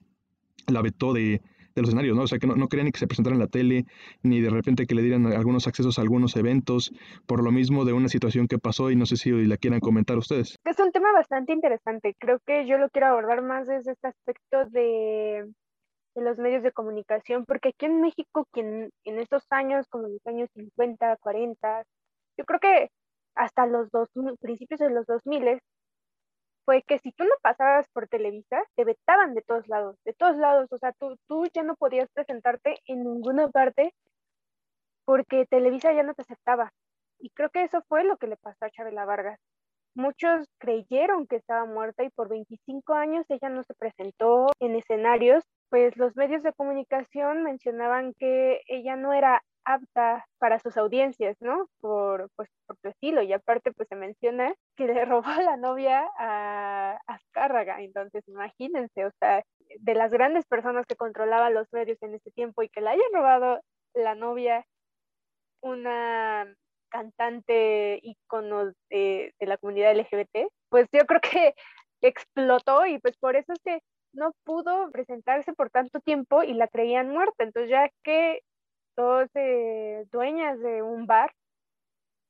la 0.67 0.81
vetó 0.81 1.13
de, 1.13 1.41
de 1.75 1.81
los 1.81 1.89
escenarios, 1.89 2.15
¿no? 2.15 2.23
O 2.23 2.27
sea, 2.27 2.37
que 2.37 2.47
no, 2.47 2.55
no 2.55 2.67
querían 2.67 2.85
ni 2.85 2.91
que 2.91 2.99
se 2.99 3.07
presentara 3.07 3.35
en 3.35 3.39
la 3.39 3.47
tele, 3.47 3.85
ni 4.23 4.39
de 4.39 4.49
repente 4.49 4.85
que 4.85 4.95
le 4.95 5.01
dieran 5.01 5.25
algunos 5.25 5.67
accesos 5.67 5.97
a 5.97 6.01
algunos 6.01 6.35
eventos, 6.35 6.91
por 7.25 7.43
lo 7.43 7.51
mismo 7.51 7.85
de 7.85 7.93
una 7.93 8.09
situación 8.09 8.47
que 8.47 8.59
pasó 8.59 8.91
y 8.91 8.95
no 8.95 9.05
sé 9.05 9.17
si 9.17 9.31
la 9.31 9.57
quieran 9.57 9.79
comentar 9.79 10.17
ustedes. 10.17 10.57
Es 10.65 10.79
un 10.79 10.91
tema 10.91 11.11
bastante 11.11 11.53
interesante, 11.53 12.15
creo 12.19 12.39
que 12.45 12.67
yo 12.67 12.77
lo 12.77 12.89
quiero 12.89 13.07
abordar 13.07 13.41
más 13.41 13.67
desde 13.67 13.93
este 13.93 14.07
aspecto 14.07 14.65
de 14.69 15.45
de 16.15 16.21
los 16.23 16.37
medios 16.37 16.63
de 16.63 16.71
comunicación, 16.71 17.45
porque 17.45 17.69
aquí 17.69 17.85
en 17.85 18.01
México, 18.01 18.45
quien 18.51 18.91
en 19.05 19.19
estos 19.19 19.45
años, 19.51 19.87
como 19.89 20.07
en 20.07 20.13
los 20.13 20.27
años 20.27 20.49
50, 20.53 21.17
40, 21.17 21.83
yo 22.37 22.45
creo 22.45 22.59
que 22.59 22.89
hasta 23.35 23.65
los 23.65 23.89
dos, 23.91 24.09
principios 24.41 24.79
de 24.79 24.89
los 24.89 25.05
2000, 25.05 25.59
fue 26.65 26.83
que 26.83 26.99
si 26.99 27.11
tú 27.11 27.23
no 27.23 27.33
pasabas 27.41 27.87
por 27.89 28.07
Televisa, 28.07 28.63
te 28.75 28.83
vetaban 28.85 29.33
de 29.33 29.41
todos 29.41 29.67
lados, 29.67 29.97
de 30.05 30.13
todos 30.13 30.37
lados, 30.37 30.67
o 30.71 30.77
sea, 30.77 30.91
tú, 30.93 31.17
tú 31.27 31.45
ya 31.53 31.63
no 31.63 31.75
podías 31.75 32.09
presentarte 32.11 32.75
en 32.85 33.03
ninguna 33.03 33.49
parte 33.49 33.93
porque 35.05 35.47
Televisa 35.47 35.91
ya 35.93 36.03
no 36.03 36.13
te 36.13 36.21
aceptaba. 36.21 36.71
Y 37.17 37.31
creo 37.31 37.49
que 37.49 37.63
eso 37.63 37.81
fue 37.87 38.03
lo 38.03 38.17
que 38.17 38.27
le 38.27 38.37
pasó 38.37 38.65
a 38.65 38.69
Chabela 38.69 39.05
Vargas. 39.05 39.39
Muchos 39.95 40.47
creyeron 40.59 41.25
que 41.25 41.37
estaba 41.37 41.65
muerta 41.65 42.03
y 42.03 42.11
por 42.11 42.29
25 42.29 42.93
años 42.93 43.25
ella 43.29 43.49
no 43.49 43.63
se 43.63 43.73
presentó 43.73 44.51
en 44.59 44.75
escenarios 44.75 45.43
pues 45.69 45.95
los 45.97 46.15
medios 46.15 46.43
de 46.43 46.53
comunicación 46.53 47.43
mencionaban 47.43 48.13
que 48.15 48.61
ella 48.67 48.95
no 48.95 49.13
era 49.13 49.43
apta 49.65 50.25
para 50.39 50.59
sus 50.59 50.77
audiencias, 50.77 51.37
¿no? 51.41 51.67
Por, 51.79 52.29
pues, 52.35 52.49
por 52.65 52.77
su 52.81 52.89
estilo. 52.89 53.21
Y 53.21 53.33
aparte, 53.33 53.71
pues 53.71 53.87
se 53.87 53.95
menciona 53.95 54.53
que 54.75 54.85
le 54.87 55.05
robó 55.05 55.29
la 55.41 55.57
novia 55.57 56.09
a 56.17 56.99
Azcárraga. 57.07 57.81
Entonces, 57.81 58.27
imagínense, 58.27 59.05
o 59.05 59.11
sea, 59.19 59.43
de 59.79 59.93
las 59.93 60.11
grandes 60.11 60.45
personas 60.45 60.85
que 60.87 60.95
controlaban 60.95 61.53
los 61.53 61.71
medios 61.71 62.01
en 62.01 62.15
ese 62.15 62.31
tiempo 62.31 62.63
y 62.63 62.69
que 62.69 62.81
le 62.81 62.89
hayan 62.89 63.13
robado 63.13 63.61
la 63.93 64.15
novia 64.15 64.65
una 65.61 66.47
cantante 66.89 67.99
ícono 68.01 68.71
de, 68.89 69.33
de 69.39 69.45
la 69.45 69.57
comunidad 69.57 69.95
LGBT, 69.95 70.51
pues 70.69 70.87
yo 70.91 71.05
creo 71.05 71.21
que 71.21 71.53
explotó 72.01 72.85
y 72.85 72.97
pues 72.99 73.17
por 73.17 73.35
eso 73.35 73.53
es 73.53 73.59
que 73.63 73.81
no 74.13 74.31
pudo 74.43 74.89
presentarse 74.91 75.53
por 75.53 75.69
tanto 75.69 75.99
tiempo 75.99 76.43
y 76.43 76.53
la 76.53 76.67
creían 76.67 77.09
muerta. 77.09 77.43
Entonces 77.43 77.69
ya 77.69 77.89
que 78.03 78.41
dos 78.95 79.29
eh, 79.35 80.05
dueñas 80.11 80.59
de 80.59 80.81
un 80.81 81.05
bar 81.05 81.31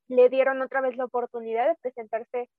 le 0.08 0.30
dieron 0.30 0.62
otra 0.62 0.82
vez 0.82 0.98
la 0.98 1.06
oportunidad 1.06 1.68
de 1.68 1.76
presentarse 1.82 2.50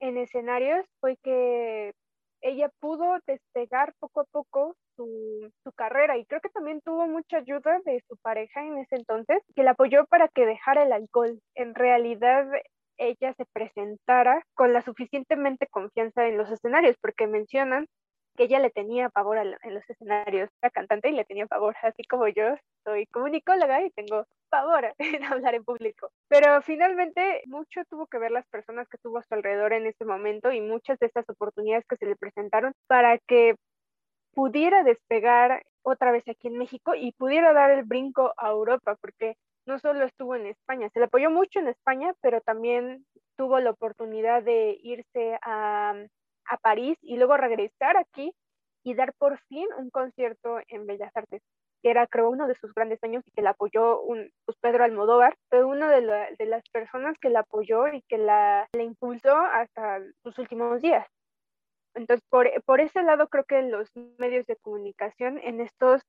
en 0.00 0.18
escenarios, 0.18 0.84
fue 1.00 1.16
que 1.22 1.94
ella 2.42 2.70
pudo 2.80 3.18
despegar 3.26 3.94
poco 3.98 4.20
a 4.20 4.24
poco 4.24 4.76
su, 4.96 5.50
su, 5.62 5.72
carrera 5.72 6.18
y 6.18 6.26
creo 6.26 6.40
que 6.42 6.50
también 6.50 6.82
tuvo 6.82 7.06
mucha 7.06 7.38
ayuda 7.38 7.80
de 7.86 8.02
su 8.06 8.16
pareja 8.18 8.62
en 8.62 8.78
ese 8.78 8.96
entonces, 8.96 9.42
que 9.56 9.62
la 9.62 9.70
apoyó 9.70 10.04
para 10.06 10.28
que 10.28 10.44
dejara 10.44 10.82
el 10.82 10.92
alcohol. 10.92 11.40
En 11.54 11.74
realidad 11.74 12.46
ella 12.98 13.32
se 13.34 13.46
presentara 13.46 14.44
con 14.54 14.72
la 14.72 14.82
suficientemente 14.82 15.66
confianza 15.68 16.26
en 16.26 16.36
los 16.36 16.50
escenarios, 16.50 16.96
porque 17.00 17.26
mencionan 17.26 17.86
que 18.36 18.44
ella 18.44 18.58
le 18.58 18.70
tenía 18.70 19.08
pavor 19.08 19.38
en 19.38 19.74
los 19.74 19.88
escenarios, 19.88 20.50
la 20.62 20.70
cantante 20.70 21.08
y 21.08 21.12
le 21.12 21.24
tenía 21.24 21.46
pavor, 21.46 21.74
así 21.82 22.04
como 22.04 22.28
yo 22.28 22.56
soy 22.84 23.06
comunicóloga 23.06 23.82
y 23.82 23.90
tengo 23.90 24.26
pavor 24.50 24.94
en 24.98 25.24
hablar 25.24 25.54
en 25.54 25.64
público. 25.64 26.10
Pero 26.28 26.62
finalmente 26.62 27.42
mucho 27.46 27.82
tuvo 27.88 28.06
que 28.06 28.18
ver 28.18 28.30
las 28.30 28.46
personas 28.48 28.88
que 28.88 28.98
tuvo 28.98 29.18
a 29.18 29.22
su 29.22 29.34
alrededor 29.34 29.72
en 29.72 29.86
ese 29.86 30.04
momento 30.04 30.52
y 30.52 30.60
muchas 30.60 30.98
de 30.98 31.06
estas 31.06 31.28
oportunidades 31.28 31.84
que 31.88 31.96
se 31.96 32.06
le 32.06 32.16
presentaron 32.16 32.72
para 32.86 33.18
que 33.18 33.56
pudiera 34.34 34.82
despegar 34.82 35.62
otra 35.82 36.12
vez 36.12 36.24
aquí 36.28 36.48
en 36.48 36.58
México 36.58 36.94
y 36.94 37.12
pudiera 37.12 37.52
dar 37.52 37.70
el 37.70 37.84
brinco 37.84 38.32
a 38.36 38.48
Europa, 38.48 38.96
porque 39.00 39.36
no 39.66 39.78
solo 39.78 40.04
estuvo 40.04 40.34
en 40.34 40.46
España, 40.46 40.90
se 40.92 40.98
le 40.98 41.06
apoyó 41.06 41.30
mucho 41.30 41.58
en 41.58 41.68
España, 41.68 42.12
pero 42.20 42.40
también 42.40 43.06
tuvo 43.36 43.60
la 43.60 43.70
oportunidad 43.70 44.42
de 44.42 44.78
irse 44.82 45.38
a, 45.42 45.94
a 46.48 46.56
París 46.58 46.98
y 47.02 47.16
luego 47.16 47.36
regresar 47.36 47.96
aquí 47.96 48.34
y 48.84 48.94
dar 48.94 49.12
por 49.14 49.38
fin 49.48 49.66
un 49.78 49.90
concierto 49.90 50.58
en 50.68 50.86
Bellas 50.86 51.16
Artes, 51.16 51.42
que 51.82 51.90
era 51.90 52.06
creo 52.06 52.30
uno 52.30 52.46
de 52.46 52.54
sus 52.54 52.72
grandes 52.74 53.00
sueños 53.00 53.24
y 53.26 53.30
que 53.30 53.42
la 53.42 53.50
apoyó 53.50 54.00
un, 54.02 54.30
pues 54.44 54.58
Pedro 54.60 54.84
Almodóvar, 54.84 55.36
fue 55.48 55.64
una 55.64 55.90
de, 55.90 56.02
las 56.46 56.68
personas 56.70 57.16
que 57.18 57.30
la 57.30 57.40
apoyó 57.40 57.88
y 57.88 58.02
que 58.02 58.18
la, 58.18 58.68
la 58.74 58.82
impulsó 58.82 59.36
hasta 59.36 60.00
sus 60.22 60.38
últimos 60.38 60.82
días. 60.82 61.06
Entonces, 61.94 62.24
por, 62.28 62.50
por 62.64 62.80
ese 62.80 63.02
lado 63.02 63.28
creo 63.28 63.44
que 63.44 63.62
los 63.62 63.88
medios 64.18 64.46
de 64.46 64.56
comunicación 64.56 65.38
en 65.38 65.60
estos 65.60 66.02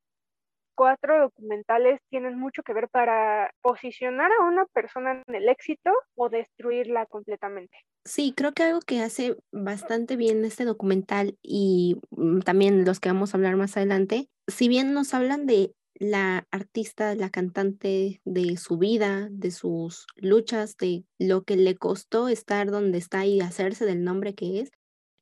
cuatro 0.76 1.22
documentales 1.22 2.02
tienen 2.10 2.38
mucho 2.38 2.62
que 2.64 2.74
ver 2.74 2.90
para 2.90 3.52
posicionar 3.62 4.32
a 4.32 4.44
una 4.44 4.66
persona 4.66 5.24
en 5.28 5.36
el 5.36 5.50
éxito 5.50 5.92
o 6.16 6.30
destruirla 6.30 7.06
completamente. 7.06 7.78
Sí, 8.06 8.34
creo 8.36 8.54
que 8.54 8.64
algo 8.64 8.80
que 8.82 9.02
hace 9.02 9.36
bastante 9.52 10.16
bien 10.16 10.46
este 10.46 10.66
documental 10.66 11.38
y 11.42 11.98
mm, 12.12 12.42
también 12.42 12.86
los 12.86 13.00
que 13.00 13.10
vamos 13.10 13.34
a 13.34 13.38
hablar 13.38 13.56
más 13.56 13.76
adelante, 13.78 14.30
si 14.48 14.68
bien 14.68 14.94
nos 14.94 15.14
hablan 15.14 15.46
de 15.48 15.74
la 15.98 16.46
artista, 16.52 17.16
la 17.16 17.30
cantante, 17.30 18.22
de 18.26 18.58
su 18.58 18.78
vida, 18.78 19.30
de 19.32 19.52
sus 19.52 20.06
luchas, 20.18 20.76
de 20.78 21.06
lo 21.18 21.44
que 21.44 21.56
le 21.56 21.76
costó 21.76 22.28
estar 22.28 22.70
donde 22.70 22.98
está 22.98 23.26
y 23.26 23.40
hacerse 23.40 23.86
del 23.86 24.04
nombre 24.04 24.36
que 24.36 24.60
es, 24.60 24.72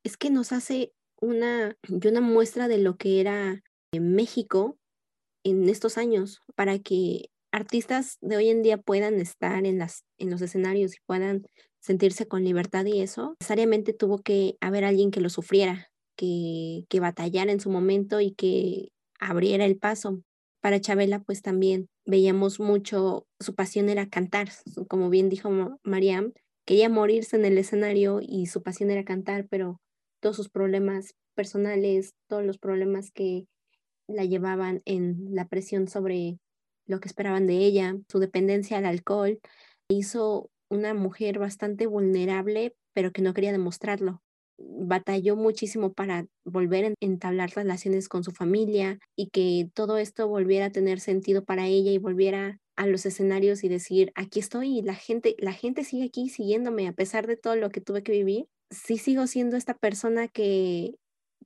es 0.04 0.18
que 0.18 0.30
nos 0.32 0.52
hace 0.52 0.92
una, 1.22 1.78
una 1.90 2.22
muestra 2.22 2.68
de 2.68 2.80
lo 2.80 2.98
que 2.98 3.22
era 3.22 3.62
México 3.94 4.78
en 5.44 5.70
estos 5.70 5.98
años 5.98 6.42
para 6.56 6.80
que 6.80 7.30
artistas 7.52 8.18
de 8.22 8.38
hoy 8.38 8.50
en 8.50 8.64
día 8.64 8.78
puedan 8.78 9.20
estar 9.20 9.66
en, 9.66 9.78
las, 9.78 10.04
en 10.18 10.32
los 10.32 10.42
escenarios 10.42 10.96
y 10.96 10.98
puedan 11.06 11.46
sentirse 11.80 12.28
con 12.28 12.44
libertad 12.44 12.86
y 12.86 13.02
eso, 13.02 13.36
necesariamente 13.40 13.94
tuvo 13.94 14.20
que 14.20 14.56
haber 14.62 14.86
alguien 14.86 15.12
que 15.12 15.22
lo 15.22 15.30
sufriera, 15.30 15.92
que, 16.16 16.86
que 16.90 17.00
batallara 17.00 17.52
en 17.52 17.60
su 17.60 17.70
momento 17.70 18.22
y 18.22 18.32
que 18.32 18.90
abriera 19.20 19.66
el 19.66 19.78
paso. 19.78 20.22
Para 20.62 20.80
Chabela, 20.80 21.20
pues 21.20 21.42
también 21.42 21.90
veíamos 22.06 22.60
mucho, 22.60 23.28
su 23.40 23.54
pasión 23.54 23.90
era 23.90 24.08
cantar, 24.08 24.50
como 24.88 25.10
bien 25.10 25.30
dijo 25.30 25.52
Mariam, 25.84 26.32
quería 26.66 26.90
morirse 26.90 27.36
en 27.36 27.46
el 27.46 27.58
escenario 27.58 28.20
y 28.22 28.48
su 28.48 28.64
pasión 28.64 28.90
era 28.90 29.04
cantar, 29.04 29.48
pero 29.50 29.82
todos 30.22 30.38
sus 30.38 30.50
problemas 30.50 31.16
personales, 31.36 32.14
todos 32.30 32.46
los 32.46 32.58
problemas 32.58 33.12
que 33.12 33.46
la 34.08 34.26
llevaban 34.26 34.82
en 34.86 35.34
la 35.34 35.48
presión 35.48 35.88
sobre 35.88 36.38
lo 36.86 37.00
que 37.00 37.08
esperaban 37.08 37.48
de 37.48 37.58
ella, 37.58 37.96
su 38.10 38.20
dependencia 38.20 38.78
al 38.78 38.86
alcohol, 38.86 39.40
hizo 39.90 40.50
una 40.70 40.94
mujer 40.94 41.40
bastante 41.40 41.88
vulnerable, 41.88 42.76
pero 42.94 43.12
que 43.12 43.22
no 43.22 43.34
quería 43.34 43.52
demostrarlo. 43.52 44.22
Batalló 44.58 45.36
muchísimo 45.36 45.94
para 45.94 46.28
volver 46.46 46.86
a 46.86 46.94
entablar 47.00 47.52
relaciones 47.56 48.08
con 48.10 48.24
su 48.24 48.32
familia 48.32 49.00
y 49.16 49.30
que 49.30 49.70
todo 49.74 49.98
esto 49.98 50.28
volviera 50.28 50.68
a 50.68 50.72
tener 50.72 51.00
sentido 51.00 51.44
para 51.44 51.68
ella 51.68 51.92
y 51.92 51.98
volviera 51.98 52.60
a 52.76 52.88
los 52.88 53.06
escenarios 53.06 53.64
y 53.64 53.70
decir, 53.70 54.12
aquí 54.16 54.40
estoy 54.40 54.82
la 54.82 54.96
gente, 54.96 55.36
la 55.40 55.54
gente 55.54 55.84
sigue 55.84 56.06
aquí 56.06 56.30
siguiéndome 56.30 56.88
a 56.88 56.94
pesar 56.94 57.28
de 57.28 57.38
todo 57.38 57.56
lo 57.56 57.70
que 57.70 57.82
tuve 57.82 58.04
que 58.04 58.12
vivir. 58.12 58.48
Sí 58.72 58.98
sigo 58.98 59.28
siendo 59.28 59.58
esta 59.58 59.76
persona 59.76 60.28
que, 60.28 60.96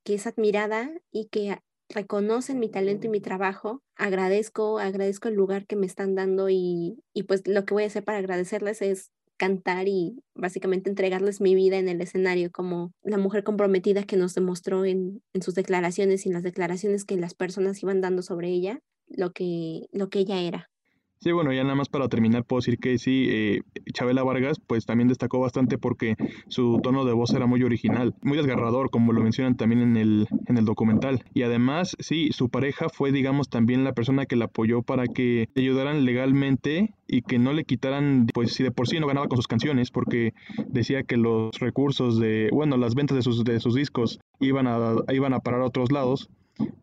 que 0.03 0.13
es 0.15 0.27
admirada 0.27 0.89
y 1.11 1.27
que 1.27 1.57
reconocen 1.89 2.59
mi 2.59 2.69
talento 2.69 3.07
y 3.07 3.09
mi 3.09 3.21
trabajo. 3.21 3.81
Agradezco, 3.95 4.79
agradezco 4.79 5.27
el 5.27 5.35
lugar 5.35 5.65
que 5.65 5.75
me 5.75 5.85
están 5.85 6.15
dando 6.15 6.49
y, 6.49 6.99
y 7.13 7.23
pues 7.23 7.47
lo 7.47 7.65
que 7.65 7.73
voy 7.73 7.83
a 7.83 7.87
hacer 7.87 8.03
para 8.03 8.19
agradecerles 8.19 8.81
es 8.81 9.11
cantar 9.37 9.87
y 9.87 10.23
básicamente 10.35 10.89
entregarles 10.89 11.41
mi 11.41 11.55
vida 11.55 11.77
en 11.77 11.87
el 11.87 12.01
escenario 12.01 12.51
como 12.51 12.91
la 13.03 13.17
mujer 13.17 13.43
comprometida 13.43 14.03
que 14.03 14.17
nos 14.17 14.33
demostró 14.33 14.83
en, 14.83 15.21
en, 15.33 15.41
sus 15.41 15.53
declaraciones 15.53 16.25
y 16.25 16.29
en 16.29 16.33
las 16.33 16.43
declaraciones 16.43 17.05
que 17.05 17.17
las 17.17 17.35
personas 17.35 17.81
iban 17.83 18.01
dando 18.01 18.23
sobre 18.23 18.49
ella, 18.49 18.79
lo 19.07 19.31
que, 19.31 19.87
lo 19.91 20.09
que 20.09 20.19
ella 20.19 20.41
era. 20.41 20.69
Sí, 21.19 21.31
bueno, 21.31 21.51
ya 21.51 21.63
nada 21.63 21.73
más 21.73 21.89
para 21.89 22.07
terminar 22.09 22.45
puedo 22.45 22.59
decir 22.59 22.77
que 22.77 22.99
sí, 22.99 23.25
eh, 23.27 23.61
Chabela 23.91 24.23
Vargas 24.23 24.59
pues 24.65 24.85
también 24.85 25.07
destacó 25.07 25.39
bastante 25.39 25.79
porque 25.79 26.15
su 26.47 26.79
tono 26.83 27.05
de 27.05 27.13
voz 27.13 27.33
era 27.33 27.47
muy 27.47 27.63
original, 27.63 28.13
muy 28.21 28.37
desgarrador, 28.37 28.91
como 28.91 29.13
lo 29.13 29.21
mencionan 29.21 29.57
también 29.57 29.81
en 29.81 29.97
el, 29.97 30.27
en 30.45 30.57
el 30.57 30.65
documental. 30.65 31.23
Y 31.33 31.41
además, 31.41 31.95
sí, 31.99 32.29
su 32.31 32.49
pareja 32.49 32.89
fue, 32.89 33.11
digamos, 33.11 33.49
también 33.49 33.83
la 33.83 33.93
persona 33.93 34.27
que 34.27 34.35
la 34.35 34.45
apoyó 34.45 34.83
para 34.83 35.07
que 35.07 35.49
ayudaran 35.55 36.05
legalmente 36.05 36.93
y 37.07 37.23
que 37.23 37.39
no 37.39 37.51
le 37.51 37.63
quitaran, 37.63 38.27
pues 38.31 38.53
si 38.53 38.63
de 38.63 38.71
por 38.71 38.87
sí 38.87 38.99
no 38.99 39.07
ganaba 39.07 39.27
con 39.27 39.37
sus 39.37 39.47
canciones, 39.47 39.89
porque 39.89 40.33
decía 40.67 41.01
que 41.01 41.17
los 41.17 41.51
recursos 41.59 42.19
de, 42.19 42.49
bueno, 42.53 42.77
las 42.77 42.93
ventas 42.93 43.15
de 43.15 43.23
sus, 43.23 43.43
de 43.43 43.59
sus 43.59 43.73
discos 43.73 44.19
iban 44.39 44.67
a, 44.67 44.95
iban 45.11 45.33
a 45.33 45.39
parar 45.39 45.61
a 45.61 45.65
otros 45.65 45.91
lados 45.91 46.29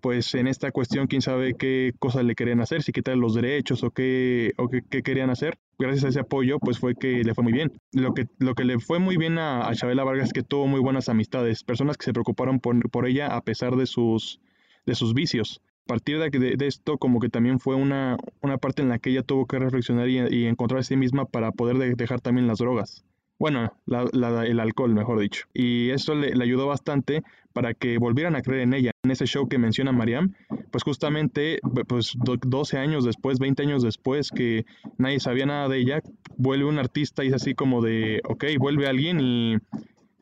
pues 0.00 0.34
en 0.34 0.46
esta 0.46 0.70
cuestión 0.70 1.06
quién 1.06 1.22
sabe 1.22 1.54
qué 1.54 1.92
cosas 1.98 2.24
le 2.24 2.34
querían 2.34 2.60
hacer, 2.60 2.82
si 2.82 2.92
quitar 2.92 3.16
los 3.16 3.34
derechos 3.34 3.82
o 3.82 3.90
qué, 3.90 4.52
o 4.56 4.68
qué, 4.68 5.02
querían 5.02 5.30
hacer. 5.30 5.58
Gracias 5.78 6.04
a 6.04 6.08
ese 6.08 6.20
apoyo, 6.20 6.58
pues 6.58 6.78
fue 6.78 6.94
que 6.94 7.24
le 7.24 7.34
fue 7.34 7.44
muy 7.44 7.52
bien. 7.52 7.72
Lo 7.92 8.14
que, 8.14 8.26
lo 8.38 8.54
que 8.54 8.64
le 8.64 8.78
fue 8.78 8.98
muy 8.98 9.16
bien 9.16 9.38
a, 9.38 9.68
a 9.68 9.74
Chabela 9.74 10.04
Vargas 10.04 10.28
es 10.28 10.32
que 10.32 10.42
tuvo 10.42 10.66
muy 10.66 10.80
buenas 10.80 11.08
amistades, 11.08 11.64
personas 11.64 11.96
que 11.96 12.04
se 12.04 12.12
preocuparon 12.12 12.60
por, 12.60 12.90
por 12.90 13.06
ella 13.06 13.34
a 13.34 13.40
pesar 13.40 13.76
de 13.76 13.86
sus, 13.86 14.40
de 14.86 14.94
sus 14.94 15.14
vicios. 15.14 15.60
A 15.84 15.86
partir 15.86 16.18
de, 16.18 16.56
de, 16.56 16.66
esto, 16.66 16.96
como 16.96 17.20
que 17.20 17.28
también 17.28 17.60
fue 17.60 17.74
una, 17.74 18.16
una 18.40 18.56
parte 18.56 18.80
en 18.80 18.88
la 18.88 18.98
que 18.98 19.10
ella 19.10 19.22
tuvo 19.22 19.46
que 19.46 19.58
reflexionar 19.58 20.08
y, 20.08 20.18
y 20.34 20.46
encontrar 20.46 20.80
a 20.80 20.82
sí 20.82 20.96
misma 20.96 21.26
para 21.26 21.52
poder 21.52 21.96
dejar 21.96 22.20
también 22.20 22.46
las 22.46 22.58
drogas. 22.58 23.04
Bueno, 23.38 23.72
el 23.86 24.60
alcohol, 24.60 24.94
mejor 24.94 25.20
dicho. 25.20 25.46
Y 25.52 25.90
eso 25.90 26.14
le, 26.14 26.32
ayudó 26.42 26.66
bastante 26.66 27.22
para 27.52 27.74
que 27.74 27.98
volvieran 27.98 28.36
a 28.36 28.42
creer 28.42 28.62
en 28.62 28.74
ella. 28.74 28.92
En 29.02 29.10
ese 29.10 29.26
show 29.26 29.48
que 29.48 29.58
menciona 29.58 29.92
Mariam, 29.92 30.32
pues 30.70 30.84
justamente, 30.84 31.58
pues 31.88 32.14
12 32.16 32.78
años 32.78 33.04
después, 33.04 33.38
20 33.38 33.62
años 33.62 33.82
después 33.82 34.30
que 34.30 34.64
nadie 34.98 35.20
sabía 35.20 35.46
nada 35.46 35.68
de 35.68 35.78
ella, 35.78 36.00
vuelve 36.36 36.64
un 36.64 36.78
artista 36.78 37.24
y 37.24 37.28
es 37.28 37.34
así 37.34 37.54
como 37.54 37.82
de, 37.82 38.22
ok, 38.24 38.44
vuelve 38.58 38.86
alguien 38.86 39.20
y, 39.20 39.56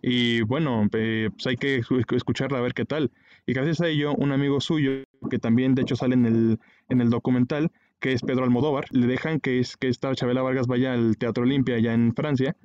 y 0.02 0.42
bueno, 0.42 0.88
pues 0.90 1.46
hay 1.46 1.56
que 1.56 1.82
escucharla 2.16 2.58
a 2.58 2.62
ver 2.62 2.74
qué 2.74 2.84
tal. 2.84 3.10
Y 3.46 3.52
gracias 3.52 3.80
a 3.80 3.88
ello, 3.88 4.14
un 4.14 4.32
amigo 4.32 4.60
suyo, 4.60 5.04
que 5.30 5.38
también 5.38 5.74
de 5.74 5.82
hecho 5.82 5.96
sale 5.96 6.14
en 6.14 6.26
el, 6.26 6.58
en 6.88 7.00
el 7.00 7.10
documental, 7.10 7.70
que 7.98 8.12
es 8.12 8.22
Pedro 8.22 8.44
Almodóvar, 8.44 8.84
le 8.90 9.06
dejan 9.06 9.38
que, 9.38 9.60
es, 9.60 9.76
que 9.76 9.88
esta 9.88 10.14
Chabela 10.14 10.42
Vargas 10.42 10.66
vaya 10.66 10.92
al 10.92 11.16
Teatro 11.16 11.44
Olimpia 11.44 11.76
allá 11.76 11.92
en 11.92 12.14
Francia 12.14 12.56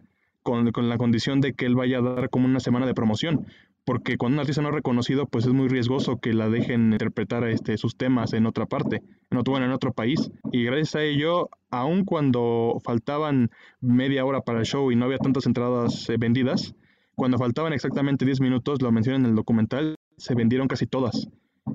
con, 0.48 0.88
la 0.88 0.98
condición 0.98 1.42
de 1.42 1.54
que 1.54 1.66
él 1.66 1.76
vaya 1.76 1.98
a 1.98 2.02
dar 2.02 2.30
como 2.30 2.46
una 2.46 2.62
semana 2.62 2.86
de 2.86 2.94
promoción, 2.94 3.48
porque 3.84 4.18
cuando 4.18 4.36
un 4.36 4.40
artista 4.40 4.62
no 4.62 4.70
es 4.70 4.76
reconocido, 4.76 5.26
pues 5.26 5.46
es 5.46 5.52
muy 5.52 5.68
riesgoso 5.68 6.20
que 6.20 6.34
la 6.34 6.48
dejen 6.48 6.94
interpretar 6.94 7.44
este, 7.50 7.78
sus 7.78 7.98
temas 7.98 8.32
en 8.32 8.46
otra 8.46 8.66
parte, 8.66 9.02
en 9.30 9.38
otro, 9.38 9.58
en 9.58 9.72
otro 9.72 9.92
país. 9.92 10.32
Y 10.54 10.64
gracias 10.64 10.96
a 10.96 11.04
ello, 11.04 11.50
aun 11.70 12.06
cuando 12.06 12.80
faltaban 12.84 13.50
media 13.82 14.24
hora 14.24 14.42
para 14.42 14.60
el 14.60 14.66
show 14.66 14.90
y 14.92 14.96
no 14.96 15.06
había 15.06 15.18
tantas 15.18 15.46
entradas 15.46 16.10
eh, 16.10 16.16
vendidas, 16.18 16.74
cuando 17.16 17.38
faltaban 17.38 17.74
exactamente 17.74 18.26
10 18.26 18.40
minutos, 18.40 18.82
lo 18.82 18.92
mencionan 18.92 19.24
en 19.24 19.32
el 19.32 19.36
documental, 19.36 19.96
se 20.18 20.34
vendieron 20.34 20.68
casi 20.68 20.86
todas. 20.86 21.28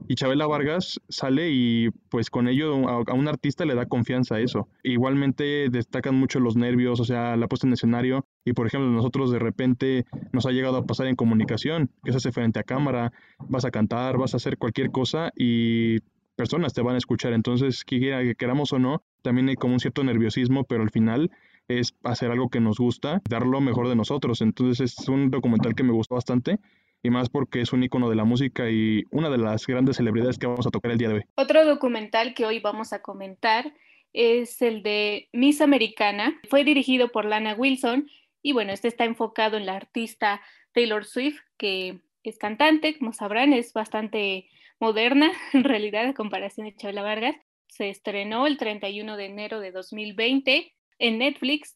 Y 0.09 0.15
Chabela 0.15 0.47
Vargas 0.47 1.01
sale 1.09 1.51
y 1.51 1.91
pues 2.09 2.31
con 2.31 2.49
ello 2.49 2.89
a, 2.89 3.15
un 3.15 3.29
artista 3.29 3.65
le 3.65 3.75
da 3.75 3.87
confianza 3.87 4.37
a 4.37 4.41
eso. 4.41 4.69
Igualmente 4.83 5.69
destacan 5.71 6.15
mucho 6.15 6.41
los 6.41 6.57
nervios, 6.57 7.01
o 7.01 7.05
sea, 7.05 7.37
la 7.37 7.49
puesta 7.49 7.67
en 7.67 7.73
escenario. 7.73 8.27
Y 8.45 8.53
por 8.53 8.67
ejemplo, 8.67 8.91
nosotros 8.91 9.31
de 9.31 9.39
repente 9.39 10.05
nos 10.33 10.47
ha 10.47 10.51
llegado 10.51 10.77
a 10.77 10.87
pasar 10.87 11.07
en 11.07 11.17
comunicación, 11.17 11.91
que 12.05 12.13
se 12.13 12.19
hace 12.19 12.33
frente 12.33 12.61
a 12.61 12.65
cámara, 12.65 13.13
vas 13.49 13.65
a 13.65 13.71
cantar, 13.71 14.19
vas 14.19 14.35
a 14.35 14.39
hacer 14.39 14.59
cualquier 14.59 14.91
cosa 14.91 15.33
y 15.37 16.01
personas 16.37 16.73
te 16.73 16.83
van 16.83 16.95
a 16.95 16.99
escuchar. 16.99 17.33
Entonces, 17.33 17.85
quiera 17.85 18.23
que 18.23 18.35
queramos 18.35 18.73
o 18.73 18.79
no, 18.79 19.03
también 19.23 19.49
hay 19.49 19.57
como 19.57 19.75
un 19.75 19.81
cierto 19.81 20.03
nerviosismo, 20.05 20.65
pero 20.65 20.83
al 20.83 20.91
final 20.91 21.31
es 21.69 21.95
hacer 22.03 22.31
algo 22.31 22.49
que 22.49 22.61
nos 22.61 22.79
gusta, 22.79 23.23
dar 23.29 23.47
lo 23.47 23.61
mejor 23.61 23.89
de 23.89 23.97
nosotros. 23.97 24.41
Entonces 24.41 24.99
es 24.99 25.09
un 25.09 25.31
documental 25.31 25.75
que 25.75 25.85
me 25.85 25.93
gustó 25.93 26.17
bastante 26.17 26.59
y 27.03 27.11
más 27.11 27.29
porque 27.29 27.61
es 27.61 27.73
un 27.73 27.83
icono 27.83 28.09
de 28.09 28.17
la 28.17 28.25
música 28.25 28.71
y 28.71 29.05
una 29.11 29.29
de 29.29 29.39
las 29.39 29.67
grandes 29.67 29.97
celebridades 29.97 30.39
que 30.39 30.47
vamos 30.47 30.67
a 30.67 30.71
tocar 30.71 30.93
el 30.93 30.99
día 30.99 31.09
de 31.09 31.15
hoy. 31.15 31.23
Otro 31.35 31.65
documental 31.65 32.35
que 32.35 32.47
hoy 32.47 32.61
vamos 32.61 32.93
a 32.93 33.03
comentar 33.03 33.73
es 34.13 34.63
el 34.63 34.83
de 34.83 35.29
Miss 35.33 35.61
Americana. 35.61 36.41
Fue 36.49 36.65
dirigido 36.65 37.09
por 37.09 37.25
Lana 37.25 37.55
Wilson 37.55 38.09
y 38.43 38.53
bueno, 38.53 38.73
este 38.73 38.89
está 38.89 39.05
enfocado 39.05 39.57
en 39.57 39.67
la 39.67 39.77
artista 39.77 40.41
Taylor 40.73 41.05
Swift, 41.05 41.41
que 41.57 42.01
es 42.23 42.39
cantante, 42.39 42.99
como 42.99 43.13
sabrán, 43.13 43.53
es 43.53 43.73
bastante 43.73 44.49
moderna 44.79 45.33
en 45.53 45.65
realidad 45.65 46.07
a 46.07 46.15
comparación 46.15 46.67
de 46.67 46.77
Chabela 46.77 47.03
Vargas. 47.03 47.37
Se 47.69 47.89
estrenó 47.89 48.47
el 48.47 48.59
31 48.59 49.17
de 49.17 49.27
enero 49.27 49.61
de 49.61 49.73
2020 49.73 50.73
en 50.99 51.19
Netflix 51.19 51.75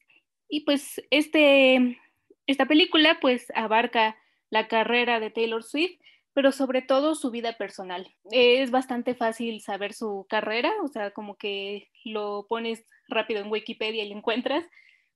y 0.49 0.61
pues 0.61 1.03
este, 1.11 1.99
esta 2.47 2.67
película 2.67 3.19
pues 3.21 3.51
abarca 3.55 4.17
la 4.51 4.69
carrera 4.69 5.21
de 5.21 5.31
Taylor 5.31 5.63
Swift, 5.63 5.99
pero 6.33 6.53
sobre 6.53 6.83
todo 6.83 7.15
su 7.15 7.31
vida 7.31 7.57
personal. 7.57 8.07
Es 8.31 8.71
bastante 8.71 9.15
fácil 9.15 9.61
saber 9.63 9.95
su 9.95 10.27
carrera, 10.29 10.71
o 10.83 10.89
sea, 10.89 11.11
como 11.13 11.37
que 11.37 11.89
lo 12.05 12.47
pones 12.49 12.85
rápido 13.09 13.41
en 13.41 13.51
Wikipedia 13.51 14.05
y 14.05 14.09
lo 14.11 14.17
encuentras, 14.17 14.65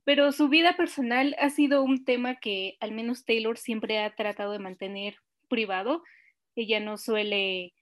pero 0.04 0.32
su 0.32 0.48
vida 0.48 0.76
personal 0.76 1.36
ha 1.38 1.50
sido 1.50 1.82
un 1.82 2.04
tema 2.04 2.36
que 2.36 2.76
al 2.80 2.92
menos 2.92 3.24
Taylor 3.24 3.58
siempre 3.58 3.98
ha 3.98 4.14
tratado 4.14 4.52
de 4.52 4.58
mantener 4.58 5.16
privado. 5.48 6.02
Ella 6.56 6.80
no 6.80 6.96
suele 6.96 7.74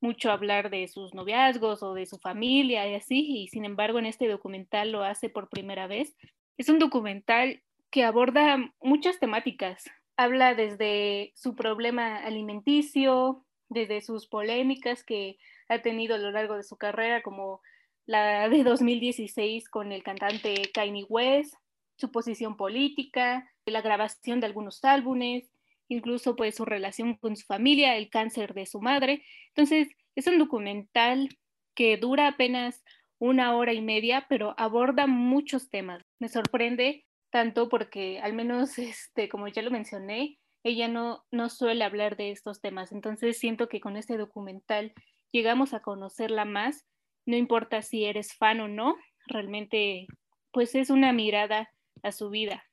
mucho 0.00 0.30
hablar 0.30 0.70
de 0.70 0.88
sus 0.88 1.14
noviazgos 1.14 1.82
o 1.82 1.94
de 1.94 2.06
su 2.06 2.18
familia 2.18 2.88
y 2.88 2.94
así, 2.94 3.26
y 3.28 3.48
sin 3.48 3.64
embargo 3.64 3.98
en 3.98 4.06
este 4.06 4.28
documental 4.28 4.92
lo 4.92 5.02
hace 5.02 5.28
por 5.28 5.48
primera 5.48 5.86
vez. 5.86 6.16
Es 6.56 6.68
un 6.68 6.78
documental 6.78 7.62
que 7.90 8.04
aborda 8.04 8.72
muchas 8.80 9.18
temáticas. 9.18 9.84
Habla 10.16 10.54
desde 10.54 11.32
su 11.34 11.54
problema 11.54 12.16
alimenticio, 12.16 13.44
desde 13.68 14.00
sus 14.00 14.26
polémicas 14.26 15.04
que 15.04 15.38
ha 15.68 15.82
tenido 15.82 16.14
a 16.14 16.18
lo 16.18 16.30
largo 16.30 16.56
de 16.56 16.62
su 16.62 16.76
carrera, 16.76 17.22
como 17.22 17.60
la 18.06 18.48
de 18.48 18.62
2016 18.62 19.68
con 19.68 19.92
el 19.92 20.02
cantante 20.02 20.70
Kanye 20.72 21.04
West, 21.08 21.54
su 21.96 22.10
posición 22.12 22.56
política, 22.56 23.50
la 23.66 23.82
grabación 23.82 24.40
de 24.40 24.46
algunos 24.46 24.84
álbumes, 24.84 25.50
incluso 25.88 26.36
pues 26.36 26.54
su 26.54 26.64
relación 26.64 27.14
con 27.14 27.36
su 27.36 27.46
familia, 27.46 27.96
el 27.96 28.10
cáncer 28.10 28.54
de 28.54 28.66
su 28.66 28.80
madre. 28.80 29.24
Entonces, 29.48 29.88
es 30.14 30.26
un 30.26 30.38
documental 30.38 31.28
que 31.74 31.96
dura 31.96 32.28
apenas 32.28 32.84
una 33.18 33.56
hora 33.56 33.72
y 33.72 33.80
media, 33.80 34.26
pero 34.28 34.54
aborda 34.58 35.06
muchos 35.06 35.70
temas. 35.70 36.04
Me 36.18 36.28
sorprende 36.28 37.05
tanto 37.36 37.68
porque 37.68 38.18
al 38.20 38.32
menos, 38.32 38.78
este, 38.78 39.28
como 39.28 39.46
ya 39.48 39.60
lo 39.60 39.70
mencioné, 39.70 40.38
ella 40.64 40.88
no, 40.88 41.22
no 41.30 41.50
suele 41.50 41.84
hablar 41.84 42.16
de 42.16 42.30
estos 42.30 42.62
temas. 42.62 42.92
Entonces 42.92 43.38
siento 43.38 43.68
que 43.68 43.78
con 43.78 43.98
este 43.98 44.16
documental 44.16 44.94
llegamos 45.32 45.74
a 45.74 45.80
conocerla 45.80 46.46
más, 46.46 46.86
no 47.26 47.36
importa 47.36 47.82
si 47.82 48.06
eres 48.06 48.32
fan 48.32 48.60
o 48.60 48.68
no, 48.68 48.96
realmente 49.26 50.06
pues 50.50 50.74
es 50.74 50.88
una 50.88 51.12
mirada 51.12 51.68
a 52.02 52.10
su 52.10 52.30
vida. 52.30 52.64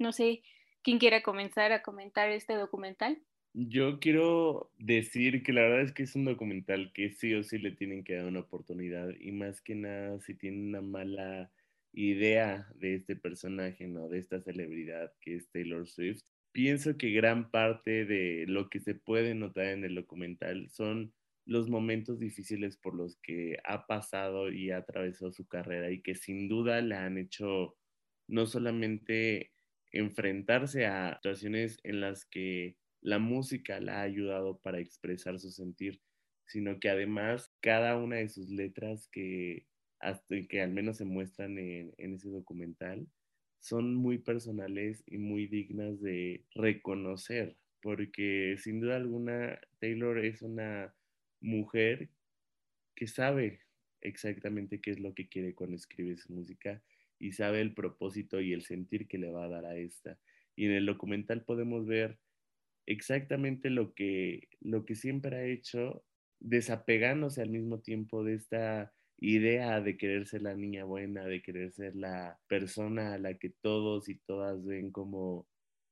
No 0.00 0.10
sé 0.10 0.42
quién 0.82 0.98
quiera 0.98 1.22
comenzar 1.22 1.70
a 1.70 1.82
comentar 1.82 2.28
este 2.28 2.54
documental. 2.54 3.22
Yo 3.54 4.00
quiero 4.00 4.72
decir 4.78 5.44
que 5.44 5.52
la 5.52 5.60
verdad 5.60 5.82
es 5.82 5.92
que 5.92 6.02
es 6.02 6.16
un 6.16 6.24
documental 6.24 6.90
que 6.92 7.10
sí 7.10 7.34
o 7.34 7.44
sí 7.44 7.58
le 7.58 7.70
tienen 7.70 8.02
que 8.02 8.16
dar 8.16 8.26
una 8.26 8.40
oportunidad 8.40 9.10
y 9.20 9.30
más 9.30 9.60
que 9.60 9.76
nada 9.76 10.18
si 10.18 10.34
tienen 10.34 10.70
una 10.70 10.80
mala 10.80 11.52
idea 11.92 12.68
de 12.76 12.94
este 12.94 13.16
personaje, 13.16 13.86
¿no? 13.88 14.08
De 14.08 14.18
esta 14.18 14.40
celebridad 14.40 15.12
que 15.20 15.36
es 15.36 15.50
Taylor 15.50 15.88
Swift. 15.88 16.22
Pienso 16.52 16.96
que 16.96 17.10
gran 17.10 17.50
parte 17.50 18.04
de 18.04 18.44
lo 18.48 18.68
que 18.68 18.80
se 18.80 18.94
puede 18.94 19.34
notar 19.34 19.66
en 19.66 19.84
el 19.84 19.94
documental 19.94 20.68
son 20.70 21.12
los 21.44 21.68
momentos 21.70 22.18
difíciles 22.18 22.76
por 22.76 22.94
los 22.94 23.16
que 23.22 23.56
ha 23.64 23.86
pasado 23.86 24.52
y 24.52 24.70
ha 24.70 24.78
atravesado 24.78 25.32
su 25.32 25.46
carrera 25.46 25.90
y 25.90 26.02
que 26.02 26.14
sin 26.14 26.48
duda 26.48 26.80
le 26.82 26.94
han 26.94 27.16
hecho 27.16 27.76
no 28.26 28.46
solamente 28.46 29.52
enfrentarse 29.92 30.86
a 30.86 31.14
situaciones 31.14 31.78
en 31.84 32.00
las 32.00 32.26
que 32.26 32.76
la 33.00 33.18
música 33.18 33.80
la 33.80 34.00
ha 34.00 34.02
ayudado 34.02 34.58
para 34.58 34.78
expresar 34.80 35.38
su 35.38 35.50
sentir, 35.50 36.02
sino 36.46 36.78
que 36.80 36.90
además 36.90 37.50
cada 37.60 37.96
una 37.96 38.16
de 38.16 38.28
sus 38.28 38.50
letras 38.50 39.08
que, 39.10 39.66
hasta, 40.00 40.36
que 40.48 40.60
al 40.60 40.72
menos 40.72 40.98
se 40.98 41.04
muestran 41.04 41.58
en, 41.58 41.94
en 41.98 42.14
ese 42.14 42.30
documental 42.30 43.06
son 43.60 43.94
muy 43.94 44.18
personales 44.18 45.02
y 45.06 45.18
muy 45.18 45.46
dignas 45.46 46.00
de 46.00 46.44
reconocer, 46.54 47.56
porque 47.82 48.56
sin 48.58 48.80
duda 48.80 48.96
alguna 48.96 49.60
Taylor 49.80 50.18
es 50.24 50.42
una 50.42 50.94
mujer 51.40 52.10
que 52.94 53.06
sabe 53.06 53.60
exactamente 54.00 54.80
qué 54.80 54.92
es 54.92 55.00
lo 55.00 55.14
que 55.14 55.28
quiere 55.28 55.54
cuando 55.54 55.76
escribe 55.76 56.16
su 56.16 56.32
música 56.32 56.82
y 57.18 57.32
sabe 57.32 57.60
el 57.60 57.74
propósito 57.74 58.40
y 58.40 58.52
el 58.52 58.62
sentir 58.62 59.08
que 59.08 59.18
le 59.18 59.30
va 59.30 59.44
a 59.44 59.48
dar 59.48 59.64
a 59.66 59.76
esta. 59.76 60.18
Y 60.56 60.66
en 60.66 60.72
el 60.72 60.86
documental 60.86 61.44
podemos 61.44 61.86
ver 61.86 62.18
exactamente 62.86 63.70
lo 63.70 63.94
que, 63.94 64.48
lo 64.60 64.84
que 64.84 64.94
siempre 64.94 65.36
ha 65.36 65.44
hecho, 65.44 66.04
desapegándose 66.40 67.42
al 67.42 67.50
mismo 67.50 67.80
tiempo 67.80 68.24
de 68.24 68.34
esta 68.34 68.92
idea 69.20 69.80
de 69.80 69.96
querer 69.96 70.26
ser 70.26 70.42
la 70.42 70.54
niña 70.54 70.84
buena, 70.84 71.24
de 71.24 71.42
querer 71.42 71.72
ser 71.72 71.96
la 71.96 72.38
persona 72.48 73.14
a 73.14 73.18
la 73.18 73.34
que 73.34 73.50
todos 73.50 74.08
y 74.08 74.16
todas 74.16 74.64
ven 74.64 74.90
como, 74.92 75.46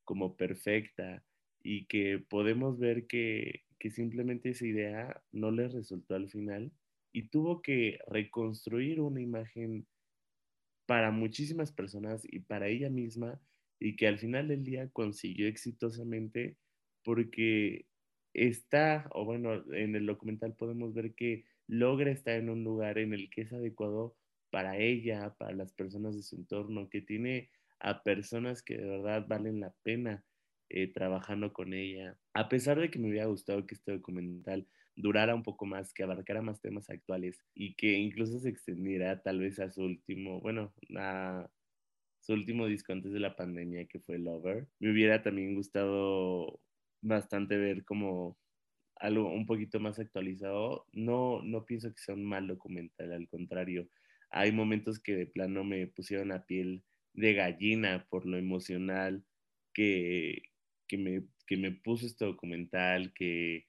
como 0.04 0.36
perfecta 0.36 1.24
y 1.62 1.86
que 1.86 2.18
podemos 2.18 2.78
ver 2.78 3.06
que, 3.06 3.64
que 3.78 3.90
simplemente 3.90 4.50
esa 4.50 4.66
idea 4.66 5.22
no 5.32 5.50
le 5.50 5.68
resultó 5.68 6.14
al 6.14 6.28
final 6.30 6.72
y 7.12 7.28
tuvo 7.28 7.62
que 7.62 7.98
reconstruir 8.06 9.00
una 9.00 9.20
imagen 9.20 9.86
para 10.86 11.10
muchísimas 11.10 11.72
personas 11.72 12.22
y 12.30 12.40
para 12.40 12.68
ella 12.68 12.90
misma 12.90 13.40
y 13.80 13.96
que 13.96 14.06
al 14.06 14.18
final 14.18 14.48
del 14.48 14.64
día 14.64 14.88
consiguió 14.90 15.48
exitosamente 15.48 16.56
porque 17.02 17.86
está, 18.34 19.08
o 19.12 19.24
bueno, 19.24 19.64
en 19.72 19.96
el 19.96 20.06
documental 20.06 20.54
podemos 20.54 20.94
ver 20.94 21.14
que 21.14 21.44
logra 21.68 22.11
estar 22.11 22.35
en 22.35 22.50
un 22.50 22.64
lugar 22.64 22.98
en 22.98 23.12
el 23.12 23.31
que 23.31 23.42
es 23.42 23.52
adecuado 23.52 24.16
para 24.50 24.79
ella, 24.79 25.35
para 25.38 25.52
las 25.52 25.72
personas 25.72 26.16
de 26.16 26.22
su 26.22 26.37
entorno, 26.37 26.88
que 26.88 27.00
tiene 27.00 27.50
a 27.81 28.02
personas 28.02 28.62
que 28.62 28.76
de 28.79 28.87
verdad 28.87 29.26
valen 29.29 29.61
la 29.61 29.74
pena 29.83 30.24
eh, 30.68 30.92
trabajando 30.92 31.52
con 31.52 31.74
ella. 31.74 32.18
A 32.35 32.48
pesar 32.48 32.81
de 32.81 32.90
que 32.90 32.98
me 32.98 33.09
hubiera 33.09 33.26
gustado 33.26 33.66
que 33.66 33.74
este 33.74 33.92
documental 33.92 34.66
durara 34.96 35.35
un 35.35 35.42
poco 35.42 35.66
más, 35.66 35.92
que 35.92 36.02
abarcara 36.02 36.42
más 36.42 36.61
temas 36.61 36.88
actuales 36.90 37.44
y 37.55 37.74
que 37.74 37.92
incluso 37.92 38.38
se 38.40 38.48
extendiera 38.48 39.22
tal 39.22 39.40
vez 39.40 39.61
a 39.61 39.70
su 39.70 39.83
último, 39.83 40.40
bueno, 40.40 40.74
a 40.96 41.48
su 42.20 42.33
último 42.33 42.66
disco 42.66 42.92
antes 42.92 43.12
de 43.12 43.20
la 43.20 43.37
pandemia 43.37 43.87
que 43.87 44.00
fue 44.00 44.18
Lover. 44.18 44.66
Me 44.81 44.90
hubiera 44.90 45.22
también 45.22 45.55
gustado 45.55 46.61
bastante 47.02 47.57
ver 47.57 47.85
como 47.85 48.37
algo 48.96 49.30
un 49.30 49.46
poquito 49.46 49.80
más 49.80 49.98
actualizado. 49.98 50.87
No, 50.92 51.42
no 51.42 51.64
pienso 51.64 51.92
que 51.92 52.00
sea 52.00 52.14
un 52.14 52.24
mal 52.24 52.46
documental, 52.46 53.12
al 53.12 53.28
contrario. 53.28 53.88
Hay 54.30 54.52
momentos 54.52 54.98
que 55.00 55.14
de 55.14 55.26
plano 55.26 55.64
me 55.64 55.87
pusieron 55.87 56.32
a 56.32 56.46
piel 56.46 56.82
de 57.14 57.35
gallina 57.35 58.06
por 58.11 58.26
lo 58.26 58.37
emocional 58.37 59.24
que, 59.72 60.42
que, 60.87 60.98
me, 60.98 61.22
que 61.46 61.56
me 61.56 61.72
puso 61.72 62.06
este 62.06 62.24
documental, 62.24 63.12
que, 63.14 63.66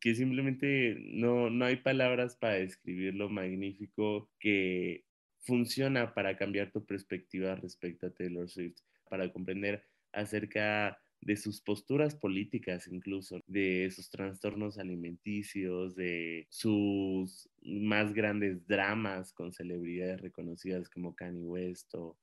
que 0.00 0.14
simplemente 0.14 0.96
no, 1.12 1.50
no 1.50 1.64
hay 1.64 1.76
palabras 1.76 2.36
para 2.36 2.54
describir 2.54 3.14
lo 3.14 3.28
magnífico 3.28 4.30
que 4.38 5.04
funciona 5.40 6.14
para 6.14 6.36
cambiar 6.36 6.70
tu 6.72 6.84
perspectiva 6.84 7.54
respecto 7.56 8.06
a 8.06 8.14
Taylor 8.14 8.48
Swift, 8.48 8.78
para 9.08 9.32
comprender 9.32 9.84
acerca 10.12 10.98
de 11.24 11.36
sus 11.36 11.62
posturas 11.62 12.14
políticas 12.14 12.86
incluso, 12.86 13.40
de 13.46 13.90
sus 13.90 14.10
trastornos 14.10 14.78
alimenticios, 14.78 15.96
de 15.96 16.46
sus 16.50 17.48
más 17.62 18.12
grandes 18.12 18.66
dramas 18.66 19.32
con 19.32 19.52
celebridades 19.52 20.20
reconocidas 20.20 20.88
como 20.90 21.16
Kanye 21.16 21.42
West 21.42 21.94
o, 21.94 22.16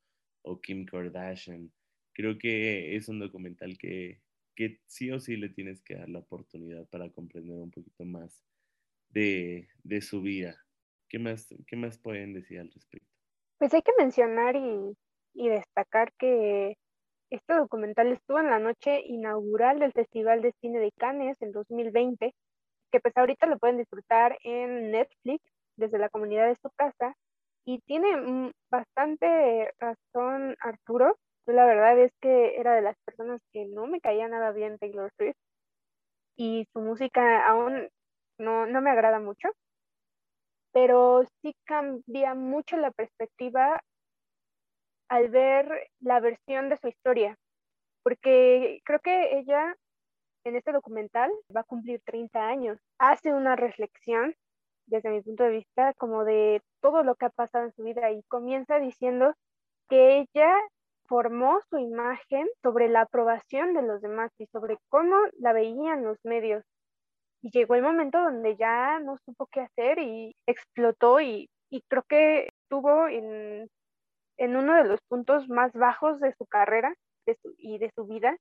Kim 0.61 0.85
Kardashian. 0.85 1.71
Creo 2.13 2.37
que 2.37 2.95
es 2.95 3.09
un 3.09 3.19
documental 3.19 3.77
que, 3.77 4.21
que 4.55 4.79
sí 4.85 5.09
o 5.11 5.19
sí 5.19 5.35
le 5.35 5.49
tienes 5.49 5.81
que 5.81 5.95
dar 5.95 6.09
la 6.09 6.19
oportunidad 6.19 6.87
para 6.89 7.09
comprender 7.09 7.57
un 7.57 7.71
poquito 7.71 8.05
más 8.05 8.43
de, 9.09 9.67
de 9.83 10.01
su 10.01 10.21
vida. 10.21 10.63
¿Qué 11.09 11.17
más, 11.17 11.53
¿Qué 11.67 11.75
más 11.75 11.97
pueden 11.97 12.33
decir 12.33 12.59
al 12.59 12.71
respecto? 12.71 13.09
Pues 13.57 13.73
hay 13.73 13.81
que 13.81 13.91
mencionar 13.97 14.55
y, 14.55 14.95
y 15.33 15.49
destacar 15.49 16.13
que 16.19 16.77
este 17.31 17.53
documental 17.55 18.11
estuvo 18.11 18.39
en 18.39 18.49
la 18.49 18.59
noche 18.59 19.01
inaugural 19.05 19.79
del 19.79 19.93
Festival 19.93 20.41
de 20.41 20.53
Cine 20.61 20.79
de 20.79 20.91
Cannes 20.91 21.41
en 21.41 21.51
2020, 21.53 22.35
que 22.91 22.99
pues 22.99 23.15
ahorita 23.17 23.47
lo 23.47 23.57
pueden 23.57 23.77
disfrutar 23.77 24.37
en 24.43 24.91
Netflix 24.91 25.43
desde 25.77 25.97
la 25.97 26.09
comunidad 26.09 26.47
de 26.47 26.57
su 26.61 26.69
casa. 26.75 27.15
Y 27.65 27.79
tiene 27.81 28.17
mm, 28.17 28.51
bastante 28.69 29.71
razón 29.79 30.55
Arturo. 30.59 31.17
Yo 31.47 31.53
la 31.53 31.65
verdad 31.65 31.97
es 31.99 32.11
que 32.21 32.57
era 32.57 32.75
de 32.75 32.81
las 32.81 32.97
personas 33.05 33.41
que 33.53 33.65
no 33.65 33.87
me 33.87 34.01
caía 34.01 34.27
nada 34.27 34.51
bien 34.51 34.77
Taylor 34.77 35.11
Swift. 35.17 35.37
y 36.35 36.65
su 36.73 36.81
música 36.81 37.45
aún 37.47 37.89
no, 38.37 38.65
no 38.65 38.81
me 38.81 38.89
agrada 38.89 39.19
mucho, 39.19 39.49
pero 40.73 41.23
sí 41.41 41.55
cambia 41.65 42.33
mucho 42.33 42.77
la 42.77 42.91
perspectiva 42.91 43.81
al 45.11 45.27
ver 45.27 45.89
la 45.99 46.21
versión 46.21 46.69
de 46.69 46.77
su 46.77 46.87
historia, 46.87 47.37
porque 48.01 48.79
creo 48.85 48.99
que 49.01 49.37
ella 49.39 49.75
en 50.45 50.55
este 50.55 50.71
documental 50.71 51.29
va 51.55 51.61
a 51.61 51.65
cumplir 51.65 52.01
30 52.05 52.47
años, 52.47 52.79
hace 52.97 53.33
una 53.33 53.57
reflexión 53.57 54.33
desde 54.85 55.09
mi 55.09 55.21
punto 55.21 55.43
de 55.43 55.49
vista 55.49 55.93
como 55.95 56.23
de 56.23 56.61
todo 56.79 57.03
lo 57.03 57.15
que 57.15 57.25
ha 57.25 57.29
pasado 57.29 57.65
en 57.65 57.73
su 57.73 57.83
vida 57.83 58.09
y 58.09 58.23
comienza 58.29 58.79
diciendo 58.79 59.33
que 59.89 60.19
ella 60.19 60.55
formó 61.07 61.59
su 61.69 61.77
imagen 61.77 62.47
sobre 62.63 62.87
la 62.87 63.01
aprobación 63.01 63.73
de 63.73 63.81
los 63.81 64.01
demás 64.01 64.31
y 64.37 64.45
sobre 64.45 64.77
cómo 64.87 65.17
la 65.39 65.51
veían 65.51 66.05
los 66.05 66.17
medios. 66.23 66.63
Y 67.41 67.51
llegó 67.51 67.75
el 67.75 67.83
momento 67.83 68.17
donde 68.17 68.55
ya 68.55 68.97
no 69.01 69.17
supo 69.25 69.47
qué 69.47 69.59
hacer 69.59 69.99
y 69.99 70.33
explotó 70.47 71.19
y, 71.19 71.49
creo 71.89 72.03
que 72.03 72.47
estuvo 72.47 73.07
en, 73.09 73.69
uno 74.37 74.75
de 74.75 74.85
los 74.85 74.99
puntos 75.07 75.47
más 75.49 75.71
bajos 75.73 76.19
de 76.19 76.33
su 76.33 76.45
carrera 76.45 76.93
y 77.57 77.77
de 77.77 77.91
su 77.95 78.05
vida. 78.05 78.35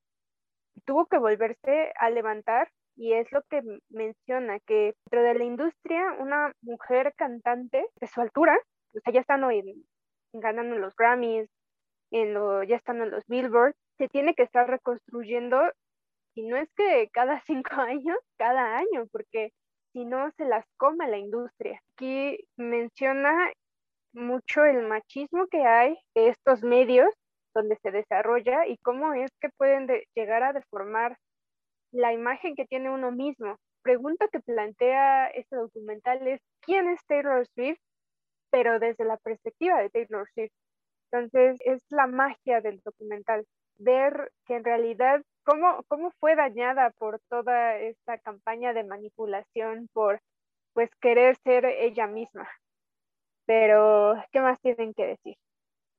Tuvo 0.85 1.05
que 1.05 1.17
volverse 1.17 1.91
a 1.99 2.09
levantar 2.09 2.69
y 2.95 3.13
es 3.13 3.31
lo 3.31 3.41
que 3.43 3.61
menciona, 3.89 4.59
que 4.59 4.95
dentro 5.05 5.23
de 5.23 5.33
la 5.35 5.43
industria 5.43 6.03
una 6.19 6.53
mujer 6.61 7.13
cantante 7.15 7.85
de 7.99 8.07
su 8.07 8.21
altura, 8.21 8.57
o 8.95 8.99
sea, 8.99 9.13
ya 9.13 9.21
estando 9.21 9.49
ganando 10.33 10.77
los 10.77 10.95
Grammys, 10.95 11.49
en 12.11 12.33
lo, 12.33 12.63
ya 12.63 12.75
estando 12.75 13.05
en 13.05 13.11
los 13.11 13.25
Billboard, 13.27 13.73
se 13.97 14.07
tiene 14.09 14.33
que 14.33 14.43
estar 14.43 14.69
reconstruyendo, 14.69 15.61
y 16.35 16.43
no 16.43 16.57
es 16.57 16.69
que 16.75 17.09
cada 17.11 17.41
cinco 17.45 17.75
años, 17.75 18.17
cada 18.37 18.77
año, 18.77 19.07
porque 19.11 19.51
si 19.93 20.05
no 20.05 20.31
se 20.37 20.45
las 20.45 20.65
come 20.77 21.07
la 21.09 21.17
industria. 21.17 21.81
Aquí 21.95 22.37
menciona 22.55 23.51
mucho 24.13 24.65
el 24.65 24.87
machismo 24.87 25.47
que 25.47 25.63
hay 25.65 25.97
de 26.15 26.29
estos 26.29 26.63
medios 26.63 27.09
donde 27.53 27.77
se 27.81 27.91
desarrolla 27.91 28.65
y 28.67 28.77
cómo 28.77 29.13
es 29.13 29.31
que 29.39 29.49
pueden 29.57 29.87
llegar 30.15 30.43
a 30.43 30.53
deformar 30.53 31.17
la 31.91 32.13
imagen 32.13 32.55
que 32.55 32.65
tiene 32.65 32.89
uno 32.89 33.11
mismo. 33.11 33.57
Pregunta 33.83 34.27
que 34.31 34.39
plantea 34.39 35.27
este 35.27 35.55
documental 35.55 36.25
es 36.27 36.39
¿quién 36.61 36.89
es 36.89 36.99
Taylor 37.07 37.45
Swift? 37.55 37.79
Pero 38.51 38.79
desde 38.79 39.05
la 39.05 39.17
perspectiva 39.17 39.81
de 39.81 39.89
Taylor 39.89 40.27
Swift. 40.33 40.53
Entonces, 41.11 41.59
es 41.65 41.83
la 41.89 42.07
magia 42.07 42.61
del 42.61 42.79
documental, 42.85 43.45
ver 43.77 44.31
que 44.45 44.55
en 44.55 44.63
realidad 44.63 45.21
cómo, 45.43 45.83
cómo 45.87 46.11
fue 46.19 46.35
dañada 46.35 46.91
por 46.97 47.19
toda 47.29 47.77
esta 47.77 48.17
campaña 48.19 48.73
de 48.73 48.83
manipulación, 48.83 49.89
por 49.93 50.21
pues 50.73 50.89
querer 51.01 51.35
ser 51.43 51.65
ella 51.65 52.07
misma. 52.07 52.47
Pero, 53.51 54.15
¿qué 54.31 54.39
más 54.39 54.61
tienen 54.61 54.93
que 54.93 55.07
decir? 55.07 55.35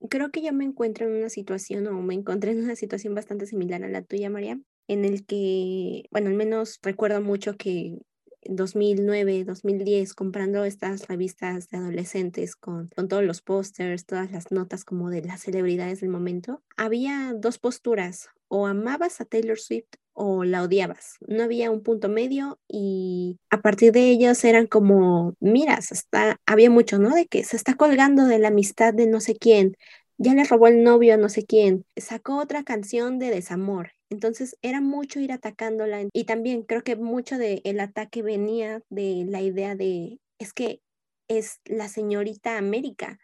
Creo 0.08 0.30
que 0.30 0.40
yo 0.40 0.54
me 0.54 0.64
encuentro 0.64 1.06
en 1.06 1.16
una 1.16 1.28
situación 1.28 1.86
o 1.86 2.00
me 2.00 2.14
encontré 2.14 2.52
en 2.52 2.64
una 2.64 2.76
situación 2.76 3.14
bastante 3.14 3.44
similar 3.44 3.84
a 3.84 3.88
la 3.88 4.00
tuya, 4.00 4.30
María, 4.30 4.58
en 4.88 5.04
el 5.04 5.26
que, 5.26 6.04
bueno, 6.10 6.30
al 6.30 6.34
menos 6.34 6.78
recuerdo 6.82 7.20
mucho 7.20 7.58
que 7.58 7.98
2009, 8.46 9.44
2010, 9.44 10.14
comprando 10.14 10.64
estas 10.64 11.06
revistas 11.08 11.68
de 11.68 11.76
adolescentes 11.76 12.56
con, 12.56 12.88
con 12.96 13.08
todos 13.08 13.22
los 13.22 13.42
pósters, 13.42 14.06
todas 14.06 14.32
las 14.32 14.50
notas 14.50 14.86
como 14.86 15.10
de 15.10 15.20
las 15.20 15.42
celebridades 15.42 16.00
del 16.00 16.08
momento, 16.08 16.62
había 16.78 17.34
dos 17.36 17.58
posturas, 17.58 18.30
o 18.52 18.66
amabas 18.66 19.20
a 19.20 19.24
Taylor 19.24 19.58
Swift 19.58 19.88
o 20.12 20.44
la 20.44 20.62
odiabas. 20.62 21.16
No 21.26 21.42
había 21.42 21.70
un 21.70 21.82
punto 21.82 22.08
medio 22.10 22.60
y 22.68 23.38
a 23.48 23.62
partir 23.62 23.92
de 23.92 24.10
ellos 24.10 24.44
eran 24.44 24.66
como, 24.66 25.34
mira, 25.40 25.78
está, 25.78 26.38
había 26.44 26.68
mucho, 26.68 26.98
¿no? 26.98 27.14
De 27.14 27.26
que 27.26 27.44
se 27.44 27.56
está 27.56 27.74
colgando 27.74 28.26
de 28.26 28.38
la 28.38 28.48
amistad 28.48 28.92
de 28.92 29.06
no 29.06 29.20
sé 29.20 29.36
quién, 29.36 29.76
ya 30.18 30.34
le 30.34 30.44
robó 30.44 30.66
el 30.66 30.82
novio 30.82 31.14
a 31.14 31.16
no 31.16 31.30
sé 31.30 31.46
quién, 31.46 31.86
sacó 31.96 32.38
otra 32.38 32.62
canción 32.62 33.18
de 33.18 33.30
desamor 33.30 33.92
entonces 34.12 34.58
era 34.60 34.82
mucho 34.82 35.20
ir 35.20 35.32
atacándola 35.32 36.06
y 36.12 36.24
también 36.24 36.62
creo 36.64 36.82
que 36.84 36.96
mucho 36.96 37.38
del 37.38 37.62
el 37.64 37.80
ataque 37.80 38.22
venía 38.22 38.82
de 38.90 39.24
la 39.26 39.40
idea 39.40 39.74
de, 39.74 40.20
es 40.38 40.52
que 40.52 40.82
es 41.28 41.60
la 41.64 41.88
señorita 41.88 42.58
América, 42.58 43.18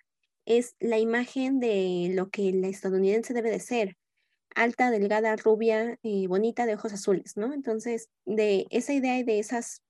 es 0.46 0.76
la 0.80 0.98
imagen 0.98 1.60
de 1.60 2.10
lo 2.14 2.30
que 2.30 2.52
la 2.52 2.68
estadounidense 2.68 3.34
debe 3.34 3.50
de 3.50 3.60
ser, 3.60 3.97
alta, 4.62 4.90
delgada, 4.90 5.36
rubia, 5.36 5.98
eh, 6.02 6.26
bonita, 6.26 6.66
de 6.66 6.74
ojos 6.74 6.92
azules, 6.92 7.36
¿no? 7.36 7.52
Entonces, 7.52 8.08
de 8.24 8.66
esa 8.70 8.92
idea 8.92 9.18
y 9.18 9.22
de 9.22 9.38
esas 9.38 9.82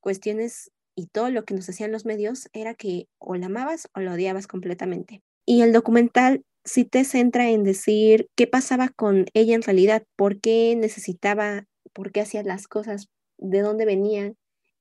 cuestiones 0.00 0.70
y 0.96 1.06
todo 1.06 1.30
lo 1.30 1.44
que 1.44 1.54
nos 1.54 1.68
hacían 1.68 1.92
los 1.92 2.04
medios 2.04 2.48
era 2.52 2.74
que 2.74 3.06
o 3.18 3.36
la 3.36 3.46
amabas 3.46 3.88
o 3.94 4.00
la 4.00 4.14
odiabas 4.14 4.46
completamente. 4.46 5.22
Y 5.46 5.62
el 5.62 5.72
documental 5.72 6.42
si 6.68 6.84
te 6.84 7.04
centra 7.04 7.48
en 7.50 7.64
decir 7.64 8.28
qué 8.36 8.46
pasaba 8.46 8.90
con 8.90 9.26
ella 9.34 9.54
en 9.54 9.62
realidad, 9.62 10.04
por 10.16 10.40
qué 10.40 10.74
necesitaba, 10.76 11.64
por 11.92 12.12
qué 12.12 12.20
hacía 12.20 12.42
las 12.42 12.68
cosas, 12.68 13.08
de 13.38 13.60
dónde 13.60 13.86
venía. 13.86 14.34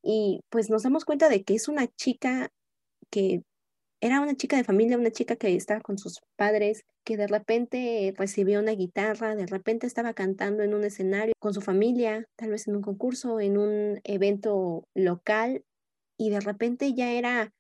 Y 0.04 0.42
pues 0.50 0.70
nos 0.70 0.84
damos 0.84 1.06
cuenta 1.06 1.30
de 1.30 1.44
que 1.44 1.56
es 1.56 1.68
una 1.68 1.88
chica 1.88 2.50
que 3.10 3.42
era 4.00 4.22
una 4.22 4.36
chica 4.36 4.58
de 4.58 4.64
familia, 4.64 4.98
una 4.98 5.12
chica 5.12 5.36
que 5.36 5.56
estaba 5.56 5.82
con 5.82 5.98
sus 5.98 6.20
padres, 6.36 6.84
que 7.04 7.18
de 7.18 7.28
repente 7.28 8.14
recibió 8.18 8.60
una 8.60 8.74
guitarra, 8.74 9.36
de 9.36 9.48
repente 9.48 9.88
estaba 9.88 10.14
cantando 10.14 10.64
en 10.64 10.74
un 10.74 10.84
escenario 10.84 11.34
con 11.40 11.54
su 11.54 11.62
familia, 11.62 12.26
tal 12.36 12.52
vez 12.52 12.68
en 12.68 12.76
un 12.76 12.82
concurso, 12.82 13.40
en 13.40 13.58
un 13.58 14.00
evento 14.04 14.84
local, 14.94 15.64
y 16.18 16.30
de 16.30 16.40
repente 16.40 16.94
ya 16.94 17.12
era 17.12 17.54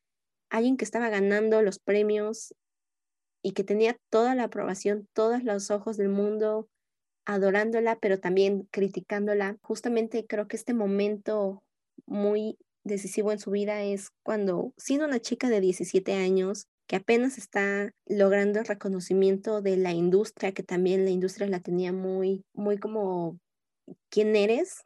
alguien 0.50 0.78
que 0.78 0.86
estaba 0.86 1.10
ganando 1.10 1.62
los 1.62 1.80
premios 1.80 2.54
y 3.44 3.52
que 3.54 3.64
tenía 3.64 3.98
toda 4.10 4.36
la 4.36 4.44
aprobación, 4.44 5.08
todos 5.14 5.44
los 5.44 5.72
ojos 5.72 5.98
del 5.98 6.10
mundo 6.10 6.68
adorándola, 7.26 7.98
pero 8.00 8.20
también 8.20 8.68
criticándola. 8.72 9.58
Justamente 9.62 10.26
creo 10.28 10.48
que 10.48 10.56
este 10.56 10.74
momento 10.74 11.64
muy 12.06 12.58
decisivo 12.88 13.32
en 13.32 13.40
su 13.40 13.52
vida 13.52 13.84
es 13.84 14.10
cuando, 14.24 14.74
siendo 14.78 15.06
una 15.06 15.20
chica 15.20 15.50
de 15.50 15.62
17 15.62 16.14
años, 16.14 16.68
que 16.88 16.96
apenas 16.96 17.38
está 17.38 17.92
logrando 18.06 18.60
el 18.60 18.66
reconocimiento 18.66 19.62
de 19.62 19.78
la 19.78 19.92
industria, 19.92 20.54
que 20.54 20.64
también 20.64 21.06
la 21.06 21.12
industria 21.12 21.48
la 21.48 21.60
tenía 21.60 21.92
muy, 21.92 22.44
muy 22.54 22.78
como, 22.78 23.38
¿quién 24.10 24.36
eres? 24.36 24.86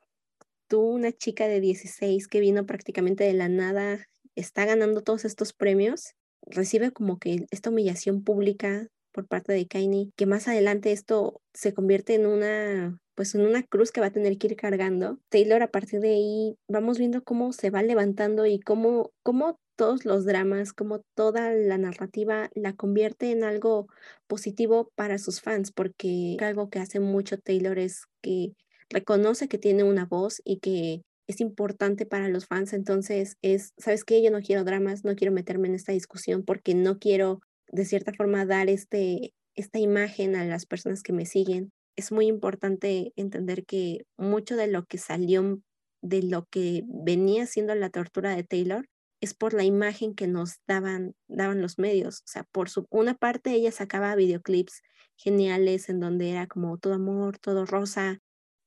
Tú, 0.67 0.81
una 0.81 1.11
chica 1.11 1.47
de 1.47 1.59
16 1.59 2.27
que 2.27 2.39
vino 2.39 2.65
prácticamente 2.65 3.23
de 3.23 3.33
la 3.33 3.49
nada, 3.49 4.07
está 4.35 4.65
ganando 4.65 5.01
todos 5.01 5.25
estos 5.25 5.53
premios 5.53 6.15
recibe 6.45 6.91
como 6.91 7.19
que 7.19 7.45
esta 7.51 7.69
humillación 7.69 8.23
pública 8.23 8.87
por 9.11 9.27
parte 9.27 9.53
de 9.53 9.67
Kaini, 9.67 10.11
que 10.15 10.25
más 10.25 10.47
adelante 10.47 10.91
esto 10.91 11.41
se 11.53 11.73
convierte 11.73 12.15
en 12.15 12.25
una 12.25 12.97
pues 13.15 13.35
en 13.35 13.41
una 13.41 13.61
cruz 13.61 13.91
que 13.91 14.01
va 14.01 14.07
a 14.07 14.11
tener 14.11 14.37
que 14.37 14.47
ir 14.47 14.55
cargando. 14.55 15.19
Taylor 15.29 15.61
a 15.61 15.69
partir 15.69 15.99
de 15.99 16.09
ahí 16.09 16.55
vamos 16.67 16.97
viendo 16.97 17.23
cómo 17.23 17.53
se 17.53 17.69
va 17.69 17.83
levantando 17.83 18.45
y 18.45 18.59
cómo, 18.59 19.11
cómo 19.21 19.59
todos 19.75 20.05
los 20.05 20.25
dramas, 20.25 20.73
cómo 20.73 21.01
toda 21.15 21.53
la 21.53 21.77
narrativa 21.77 22.49
la 22.55 22.73
convierte 22.73 23.31
en 23.31 23.43
algo 23.43 23.87
positivo 24.27 24.91
para 24.95 25.17
sus 25.17 25.41
fans, 25.41 25.71
porque 25.71 26.37
algo 26.39 26.69
que 26.69 26.79
hace 26.79 26.99
mucho 26.99 27.37
Taylor 27.37 27.77
es 27.79 28.05
que 28.21 28.53
reconoce 28.89 29.47
que 29.47 29.57
tiene 29.57 29.83
una 29.83 30.05
voz 30.05 30.41
y 30.43 30.59
que 30.59 31.01
es 31.27 31.41
importante 31.41 32.05
para 32.05 32.27
los 32.27 32.45
fans, 32.45 32.73
entonces 32.73 33.37
es, 33.41 33.73
¿sabes 33.77 34.03
qué? 34.03 34.21
Yo 34.21 34.31
no 34.31 34.41
quiero 34.41 34.63
dramas, 34.63 35.05
no 35.05 35.15
quiero 35.15 35.33
meterme 35.33 35.67
en 35.67 35.75
esta 35.75 35.93
discusión 35.93 36.43
porque 36.43 36.75
no 36.75 36.99
quiero 36.99 37.39
de 37.71 37.85
cierta 37.85 38.13
forma 38.13 38.45
dar 38.45 38.69
este, 38.69 39.33
esta 39.55 39.79
imagen 39.79 40.35
a 40.35 40.45
las 40.45 40.65
personas 40.65 41.03
que 41.03 41.13
me 41.13 41.25
siguen. 41.25 41.71
Es 41.95 42.11
muy 42.11 42.27
importante 42.27 43.13
entender 43.15 43.65
que 43.65 44.05
mucho 44.17 44.55
de 44.55 44.67
lo 44.67 44.85
que 44.85 44.97
salió, 44.97 45.59
de 46.01 46.23
lo 46.23 46.45
que 46.45 46.83
venía 46.85 47.45
siendo 47.45 47.75
la 47.75 47.89
tortura 47.89 48.35
de 48.35 48.43
Taylor, 48.43 48.85
es 49.21 49.33
por 49.33 49.53
la 49.53 49.63
imagen 49.63 50.15
que 50.15 50.27
nos 50.27 50.59
daban, 50.67 51.13
daban 51.27 51.61
los 51.61 51.77
medios. 51.77 52.21
O 52.21 52.27
sea, 52.27 52.43
por 52.51 52.67
una 52.89 53.13
parte 53.13 53.51
ella 53.51 53.71
sacaba 53.71 54.15
videoclips 54.15 54.81
geniales 55.15 55.89
en 55.89 55.99
donde 55.99 56.31
era 56.31 56.47
como 56.47 56.77
todo 56.79 56.95
amor, 56.95 57.37
todo 57.37 57.65
rosa, 57.65 58.19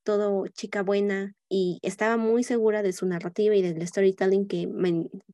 todo 0.05 0.47
chica 0.49 0.83
buena 0.83 1.35
y 1.49 1.79
estaba 1.83 2.17
muy 2.17 2.45
segura 2.45 2.83
de 2.83 2.93
su 2.93 3.07
narrativa 3.07 3.55
y 3.55 3.63
del 3.63 3.87
storytelling 3.87 4.47
que, 4.47 4.69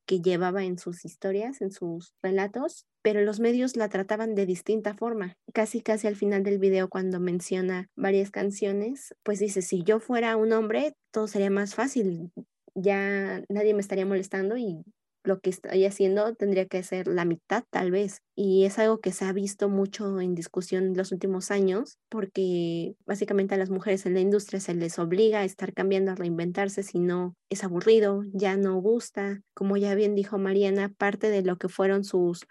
que 0.06 0.20
llevaba 0.20 0.64
en 0.64 0.78
sus 0.78 1.04
historias, 1.04 1.60
en 1.60 1.70
sus 1.70 2.14
relatos, 2.22 2.86
pero 3.02 3.20
los 3.22 3.40
medios 3.40 3.76
la 3.76 3.88
trataban 3.88 4.34
de 4.34 4.46
distinta 4.46 4.94
forma. 4.94 5.34
Casi, 5.52 5.80
casi 5.80 6.06
al 6.06 6.16
final 6.16 6.42
del 6.42 6.58
video 6.58 6.88
cuando 6.88 7.20
menciona 7.20 7.88
varias 7.96 8.30
canciones, 8.30 9.14
pues 9.22 9.38
dice, 9.40 9.62
si 9.62 9.82
yo 9.82 10.00
fuera 10.00 10.36
un 10.36 10.52
hombre, 10.52 10.94
todo 11.10 11.26
sería 11.26 11.50
más 11.50 11.74
fácil, 11.74 12.30
ya 12.74 13.42
nadie 13.48 13.74
me 13.74 13.80
estaría 13.80 14.06
molestando 14.06 14.56
y 14.56 14.84
lo 15.24 15.40
que 15.40 15.50
estoy 15.50 15.84
haciendo 15.84 16.34
tendría 16.34 16.66
que 16.66 16.82
ser 16.82 17.06
la 17.08 17.24
mitad 17.24 17.64
tal 17.70 17.90
vez. 17.90 18.22
Y 18.34 18.64
es 18.64 18.78
algo 18.78 19.00
que 19.00 19.12
se 19.12 19.24
ha 19.24 19.32
visto 19.32 19.68
mucho 19.68 20.20
en 20.20 20.34
discusión 20.34 20.84
en 20.84 20.96
los 20.96 21.12
últimos 21.12 21.50
años, 21.50 21.98
porque 22.08 22.94
básicamente 23.06 23.54
a 23.54 23.58
las 23.58 23.70
mujeres 23.70 24.06
en 24.06 24.14
la 24.14 24.20
industria 24.20 24.60
se 24.60 24.74
les 24.74 24.98
obliga 24.98 25.40
a 25.40 25.44
estar 25.44 25.74
cambiando, 25.74 26.12
a 26.12 26.14
reinventarse, 26.14 26.82
si 26.82 26.98
no 26.98 27.34
es 27.50 27.64
aburrido, 27.64 28.22
ya 28.32 28.56
no 28.56 28.80
gusta. 28.80 29.40
Como 29.54 29.76
ya 29.76 29.94
bien 29.94 30.14
dijo 30.14 30.38
Mariana, 30.38 30.92
parte 30.96 31.30
de 31.30 31.42
lo 31.42 31.56
que 31.56 31.68
fueron 31.68 32.04
sus 32.04 32.46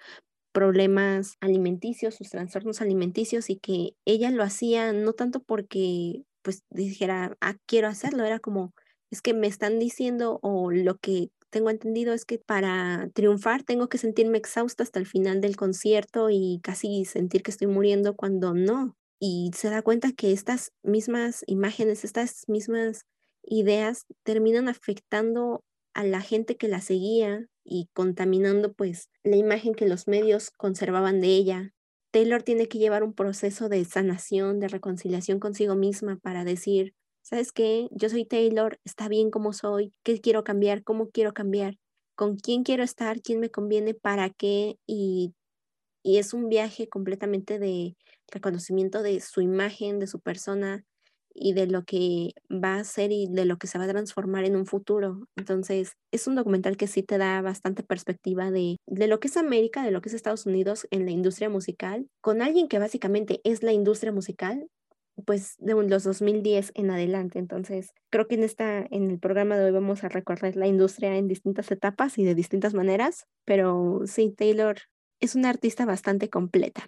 problemas 0.51 1.37
alimenticios, 1.41 2.15
sus 2.15 2.29
trastornos 2.29 2.81
alimenticios 2.81 3.49
y 3.49 3.57
que 3.57 3.91
ella 4.05 4.31
lo 4.31 4.43
hacía 4.43 4.93
no 4.93 5.13
tanto 5.13 5.41
porque 5.41 6.23
pues 6.41 6.63
dijera, 6.69 7.35
ah, 7.41 7.55
quiero 7.65 7.87
hacerlo, 7.87 8.23
era 8.25 8.39
como, 8.39 8.73
es 9.11 9.21
que 9.21 9.33
me 9.33 9.47
están 9.47 9.79
diciendo 9.79 10.39
o 10.41 10.71
lo 10.71 10.97
que 10.97 11.29
tengo 11.49 11.69
entendido 11.69 12.13
es 12.13 12.25
que 12.25 12.39
para 12.39 13.09
triunfar 13.13 13.63
tengo 13.63 13.89
que 13.89 13.97
sentirme 13.97 14.37
exhausta 14.37 14.83
hasta 14.83 14.99
el 14.99 15.05
final 15.05 15.41
del 15.41 15.55
concierto 15.55 16.29
y 16.29 16.59
casi 16.63 17.05
sentir 17.05 17.43
que 17.43 17.51
estoy 17.51 17.67
muriendo 17.67 18.15
cuando 18.15 18.53
no. 18.53 18.95
Y 19.19 19.51
se 19.55 19.69
da 19.69 19.81
cuenta 19.81 20.11
que 20.13 20.31
estas 20.31 20.71
mismas 20.83 21.43
imágenes, 21.47 22.05
estas 22.05 22.43
mismas 22.47 23.05
ideas 23.43 24.05
terminan 24.23 24.69
afectando 24.69 25.63
a 25.93 26.03
la 26.03 26.21
gente 26.21 26.55
que 26.55 26.67
la 26.67 26.81
seguía 26.81 27.47
y 27.65 27.89
contaminando 27.93 28.73
pues 28.73 29.09
la 29.23 29.35
imagen 29.35 29.75
que 29.75 29.87
los 29.87 30.07
medios 30.07 30.51
conservaban 30.51 31.19
de 31.19 31.27
ella. 31.27 31.73
Taylor 32.11 32.41
tiene 32.41 32.67
que 32.67 32.79
llevar 32.79 33.03
un 33.03 33.13
proceso 33.13 33.69
de 33.69 33.83
sanación, 33.85 34.59
de 34.59 34.67
reconciliación 34.67 35.39
consigo 35.39 35.75
misma 35.75 36.17
para 36.17 36.43
decir, 36.43 36.93
¿sabes 37.21 37.51
qué? 37.51 37.87
Yo 37.91 38.09
soy 38.09 38.25
Taylor, 38.25 38.79
está 38.85 39.07
bien 39.07 39.31
como 39.31 39.53
soy, 39.53 39.91
¿qué 40.03 40.19
quiero 40.21 40.43
cambiar? 40.43 40.83
¿Cómo 40.83 41.09
quiero 41.09 41.33
cambiar? 41.33 41.75
¿Con 42.15 42.37
quién 42.37 42.63
quiero 42.63 42.83
estar? 42.83 43.21
¿Quién 43.21 43.39
me 43.39 43.49
conviene? 43.51 43.93
¿Para 43.93 44.29
qué? 44.29 44.75
Y, 44.87 45.33
y 46.03 46.17
es 46.17 46.33
un 46.33 46.49
viaje 46.49 46.89
completamente 46.89 47.59
de 47.59 47.95
reconocimiento 48.31 49.01
de 49.03 49.21
su 49.21 49.41
imagen, 49.41 49.99
de 49.99 50.07
su 50.07 50.19
persona 50.19 50.83
y 51.33 51.53
de 51.53 51.67
lo 51.67 51.83
que 51.83 52.31
va 52.51 52.77
a 52.77 52.83
ser 52.83 53.11
y 53.11 53.27
de 53.29 53.45
lo 53.45 53.57
que 53.57 53.67
se 53.67 53.77
va 53.77 53.85
a 53.85 53.87
transformar 53.87 54.45
en 54.45 54.55
un 54.55 54.65
futuro. 54.65 55.25
Entonces, 55.37 55.93
es 56.11 56.27
un 56.27 56.35
documental 56.35 56.75
que 56.77 56.87
sí 56.87 57.03
te 57.03 57.17
da 57.17 57.41
bastante 57.41 57.83
perspectiva 57.83 58.51
de, 58.51 58.77
de 58.87 59.07
lo 59.07 59.19
que 59.19 59.27
es 59.29 59.37
América, 59.37 59.83
de 59.83 59.91
lo 59.91 60.01
que 60.01 60.09
es 60.09 60.15
Estados 60.15 60.45
Unidos 60.45 60.87
en 60.91 61.05
la 61.05 61.11
industria 61.11 61.49
musical, 61.49 62.07
con 62.21 62.41
alguien 62.41 62.67
que 62.67 62.79
básicamente 62.79 63.39
es 63.43 63.63
la 63.63 63.71
industria 63.73 64.11
musical 64.11 64.67
pues 65.25 65.55
de 65.57 65.73
los 65.73 66.03
2010 66.03 66.71
en 66.75 66.91
adelante. 66.91 67.39
Entonces, 67.39 67.93
creo 68.09 68.27
que 68.27 68.35
en 68.35 68.43
esta 68.43 68.85
en 68.89 69.11
el 69.11 69.19
programa 69.19 69.57
de 69.57 69.65
hoy 69.65 69.71
vamos 69.71 70.03
a 70.03 70.09
recorrer 70.09 70.55
la 70.55 70.67
industria 70.67 71.15
en 71.15 71.27
distintas 71.27 71.71
etapas 71.71 72.17
y 72.17 72.23
de 72.23 72.35
distintas 72.35 72.73
maneras, 72.73 73.25
pero 73.45 74.01
sí 74.05 74.33
Taylor 74.35 74.77
es 75.19 75.35
una 75.35 75.49
artista 75.49 75.85
bastante 75.85 76.29
completa. 76.29 76.83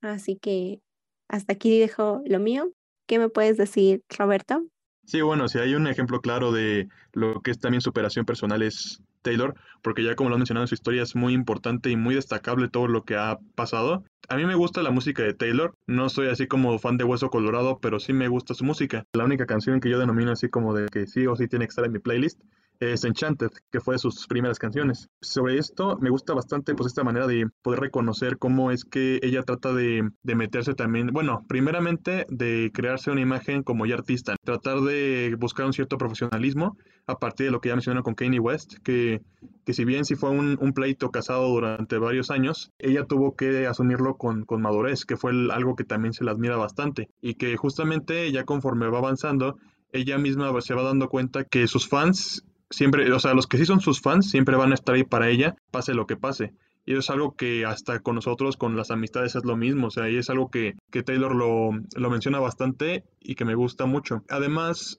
Así 0.00 0.36
que 0.36 0.80
hasta 1.28 1.52
aquí 1.52 1.78
dejo 1.78 2.22
lo 2.26 2.38
mío. 2.38 2.72
¿Qué 3.06 3.18
me 3.18 3.28
puedes 3.28 3.56
decir, 3.56 4.02
Roberto? 4.08 4.64
Sí, 5.04 5.20
bueno, 5.20 5.48
si 5.48 5.58
hay 5.58 5.74
un 5.74 5.88
ejemplo 5.88 6.20
claro 6.20 6.52
de 6.52 6.88
lo 7.12 7.40
que 7.40 7.50
es 7.50 7.58
también 7.58 7.80
superación 7.80 8.24
personal 8.24 8.62
es 8.62 9.02
Taylor, 9.22 9.54
porque 9.82 10.02
ya 10.02 10.14
como 10.14 10.30
lo 10.30 10.36
han 10.36 10.40
mencionado 10.40 10.64
en 10.64 10.68
su 10.68 10.74
historia 10.74 11.02
es 11.02 11.14
muy 11.14 11.32
importante 11.32 11.90
y 11.90 11.96
muy 11.96 12.14
destacable 12.14 12.68
todo 12.68 12.88
lo 12.88 13.04
que 13.04 13.16
ha 13.16 13.38
pasado. 13.54 14.04
A 14.28 14.36
mí 14.36 14.44
me 14.44 14.54
gusta 14.54 14.82
la 14.82 14.90
música 14.90 15.22
de 15.22 15.34
Taylor, 15.34 15.74
no 15.86 16.08
soy 16.08 16.28
así 16.28 16.46
como 16.46 16.78
fan 16.78 16.96
de 16.96 17.04
Hueso 17.04 17.30
Colorado, 17.30 17.78
pero 17.80 17.98
sí 18.00 18.12
me 18.12 18.28
gusta 18.28 18.54
su 18.54 18.64
música. 18.64 19.04
La 19.12 19.24
única 19.24 19.46
canción 19.46 19.80
que 19.80 19.90
yo 19.90 19.98
denomino 19.98 20.32
así 20.32 20.48
como 20.48 20.74
de 20.74 20.86
que 20.86 21.06
sí 21.06 21.26
o 21.26 21.36
sí 21.36 21.48
tiene 21.48 21.66
que 21.66 21.70
estar 21.70 21.84
en 21.84 21.92
mi 21.92 21.98
playlist 21.98 22.40
es 22.80 23.04
Enchanted, 23.04 23.50
que 23.70 23.80
fue 23.80 23.94
de 23.94 23.98
sus 23.98 24.26
primeras 24.26 24.58
canciones. 24.58 25.08
Sobre 25.20 25.58
esto 25.58 25.98
me 26.00 26.10
gusta 26.10 26.34
bastante 26.34 26.74
pues 26.74 26.88
esta 26.88 27.04
manera 27.04 27.26
de 27.26 27.46
poder 27.62 27.80
reconocer 27.80 28.38
cómo 28.38 28.70
es 28.70 28.84
que 28.84 29.20
ella 29.22 29.42
trata 29.42 29.72
de, 29.72 30.10
de 30.22 30.34
meterse 30.34 30.74
también, 30.74 31.08
bueno, 31.08 31.44
primeramente 31.46 32.26
de 32.30 32.70
crearse 32.72 33.10
una 33.10 33.20
imagen 33.20 33.62
como 33.62 33.86
ya 33.86 33.94
artista, 33.94 34.34
tratar 34.42 34.80
de 34.80 35.36
buscar 35.38 35.66
un 35.66 35.72
cierto 35.72 35.98
profesionalismo 35.98 36.76
a 37.06 37.18
partir 37.18 37.46
de 37.46 37.52
lo 37.52 37.60
que 37.60 37.68
ya 37.68 37.74
mencionó 37.74 38.02
con 38.02 38.14
Kanye 38.14 38.38
West, 38.38 38.74
que, 38.82 39.20
que 39.64 39.74
si 39.74 39.84
bien 39.84 40.04
sí 40.04 40.14
fue 40.14 40.30
un, 40.30 40.56
un, 40.60 40.72
pleito 40.72 41.10
casado 41.10 41.48
durante 41.48 41.98
varios 41.98 42.30
años, 42.30 42.70
ella 42.78 43.04
tuvo 43.04 43.36
que 43.36 43.66
asumirlo 43.66 44.16
con, 44.16 44.44
con 44.44 44.62
madurez, 44.62 45.04
que 45.04 45.16
fue 45.16 45.32
algo 45.52 45.76
que 45.76 45.84
también 45.84 46.12
se 46.14 46.24
le 46.24 46.30
admira 46.30 46.56
bastante 46.56 47.08
y 47.20 47.34
que 47.34 47.56
justamente 47.56 48.30
ya 48.32 48.44
conforme 48.44 48.88
va 48.88 48.98
avanzando, 48.98 49.56
ella 49.92 50.18
misma 50.18 50.58
se 50.60 50.74
va 50.74 50.82
dando 50.82 51.08
cuenta 51.08 51.44
que 51.44 51.66
sus 51.66 51.88
fans 51.88 52.44
siempre, 52.70 53.12
o 53.12 53.18
sea, 53.18 53.34
los 53.34 53.46
que 53.46 53.58
sí 53.58 53.66
son 53.66 53.80
sus 53.80 54.00
fans 54.00 54.30
siempre 54.30 54.56
van 54.56 54.72
a 54.72 54.74
estar 54.74 54.94
ahí 54.94 55.04
para 55.04 55.28
ella, 55.28 55.56
pase 55.70 55.94
lo 55.94 56.06
que 56.06 56.16
pase. 56.16 56.54
Y 56.86 56.96
es 56.96 57.10
algo 57.10 57.36
que 57.36 57.66
hasta 57.66 58.00
con 58.00 58.14
nosotros, 58.14 58.56
con 58.56 58.76
las 58.76 58.90
amistades, 58.90 59.36
es 59.36 59.44
lo 59.44 59.56
mismo. 59.56 59.88
O 59.88 59.90
sea, 59.90 60.08
y 60.08 60.16
es 60.16 60.30
algo 60.30 60.50
que, 60.50 60.74
que 60.90 61.02
Taylor 61.02 61.34
lo, 61.34 61.70
lo 61.94 62.10
menciona 62.10 62.40
bastante 62.40 63.04
y 63.20 63.34
que 63.34 63.44
me 63.44 63.54
gusta 63.54 63.84
mucho. 63.84 64.24
Además, 64.30 64.98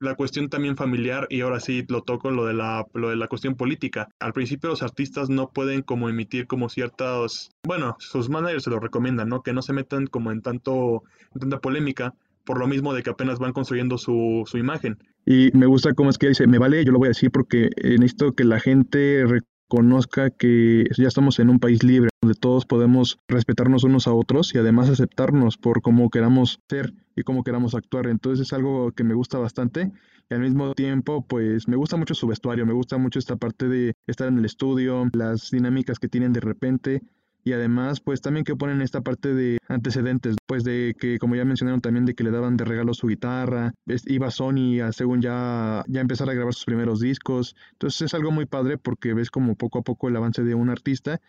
la 0.00 0.14
cuestión 0.14 0.48
también 0.48 0.76
familiar 0.76 1.26
y 1.28 1.40
ahora 1.40 1.60
sí 1.60 1.84
lo 1.88 2.02
toco 2.02 2.30
lo 2.30 2.46
de 2.46 2.54
la 2.54 2.86
lo 2.94 3.10
de 3.10 3.16
la 3.16 3.28
cuestión 3.28 3.56
política. 3.56 4.08
Al 4.20 4.32
principio 4.32 4.70
los 4.70 4.82
artistas 4.82 5.28
no 5.28 5.50
pueden 5.50 5.82
como 5.82 6.08
emitir 6.08 6.46
como 6.46 6.68
ciertas, 6.68 7.50
bueno, 7.64 7.96
sus 7.98 8.28
managers 8.28 8.64
se 8.64 8.70
lo 8.70 8.80
recomiendan, 8.80 9.28
¿no? 9.28 9.42
Que 9.42 9.52
no 9.52 9.62
se 9.62 9.72
metan 9.72 10.06
como 10.06 10.30
en 10.30 10.40
tanto 10.40 11.02
en 11.34 11.40
tanta 11.40 11.60
polémica 11.60 12.14
por 12.44 12.58
lo 12.58 12.66
mismo 12.66 12.94
de 12.94 13.02
que 13.02 13.10
apenas 13.10 13.38
van 13.38 13.52
construyendo 13.52 13.98
su, 13.98 14.44
su 14.46 14.58
imagen. 14.58 14.98
Y 15.26 15.50
me 15.52 15.66
gusta 15.66 15.92
cómo 15.94 16.10
es 16.10 16.18
que 16.18 16.28
dice, 16.28 16.46
me 16.46 16.58
vale, 16.58 16.84
yo 16.84 16.92
lo 16.92 16.98
voy 16.98 17.06
a 17.06 17.10
decir 17.10 17.30
porque 17.30 17.70
necesito 17.84 18.32
que 18.32 18.44
la 18.44 18.60
gente 18.60 19.24
reconozca 19.68 20.30
que 20.30 20.86
ya 20.96 21.08
estamos 21.08 21.38
en 21.38 21.50
un 21.50 21.58
país 21.58 21.82
libre, 21.82 22.08
donde 22.22 22.38
todos 22.38 22.64
podemos 22.64 23.18
respetarnos 23.28 23.84
unos 23.84 24.06
a 24.06 24.14
otros 24.14 24.54
y 24.54 24.58
además 24.58 24.88
aceptarnos 24.88 25.58
por 25.58 25.82
cómo 25.82 26.08
queramos 26.08 26.60
ser 26.68 26.94
y 27.14 27.22
cómo 27.22 27.44
queramos 27.44 27.74
actuar. 27.74 28.06
Entonces 28.06 28.46
es 28.46 28.52
algo 28.54 28.92
que 28.92 29.04
me 29.04 29.14
gusta 29.14 29.38
bastante 29.38 29.92
y 30.30 30.34
al 30.34 30.40
mismo 30.40 30.72
tiempo 30.74 31.26
pues 31.26 31.68
me 31.68 31.76
gusta 31.76 31.96
mucho 31.96 32.14
su 32.14 32.26
vestuario, 32.26 32.64
me 32.64 32.72
gusta 32.72 32.96
mucho 32.96 33.18
esta 33.18 33.36
parte 33.36 33.68
de 33.68 33.94
estar 34.06 34.28
en 34.28 34.38
el 34.38 34.44
estudio, 34.44 35.06
las 35.12 35.50
dinámicas 35.50 35.98
que 35.98 36.08
tienen 36.08 36.32
de 36.32 36.40
repente 36.40 37.02
y 37.44 37.52
además 37.52 38.00
pues 38.00 38.20
también 38.20 38.44
que 38.44 38.56
ponen 38.56 38.82
esta 38.82 39.00
parte 39.00 39.34
de 39.34 39.58
antecedentes, 39.68 40.36
pues 40.46 40.64
de 40.64 40.94
que 40.98 41.18
como 41.18 41.36
ya 41.36 41.44
mencionaron 41.44 41.80
también 41.80 42.04
de 42.04 42.14
que 42.14 42.24
le 42.24 42.30
daban 42.30 42.56
de 42.56 42.64
regalo 42.64 42.94
su 42.94 43.06
guitarra, 43.06 43.72
iba 44.06 44.30
Sony 44.30 44.80
a 44.80 44.92
según 44.92 45.22
ya, 45.22 45.84
ya 45.88 46.00
empezar 46.00 46.28
a 46.28 46.34
grabar 46.34 46.54
sus 46.54 46.64
primeros 46.64 47.00
discos, 47.00 47.56
entonces 47.72 48.02
es 48.02 48.14
algo 48.14 48.30
muy 48.30 48.46
padre 48.46 48.78
porque 48.78 49.14
ves 49.14 49.30
como 49.30 49.56
poco 49.56 49.78
a 49.78 49.82
poco 49.82 50.08
el 50.08 50.16
avance 50.16 50.42
de 50.42 50.54
un 50.54 50.70
artista 50.70 51.20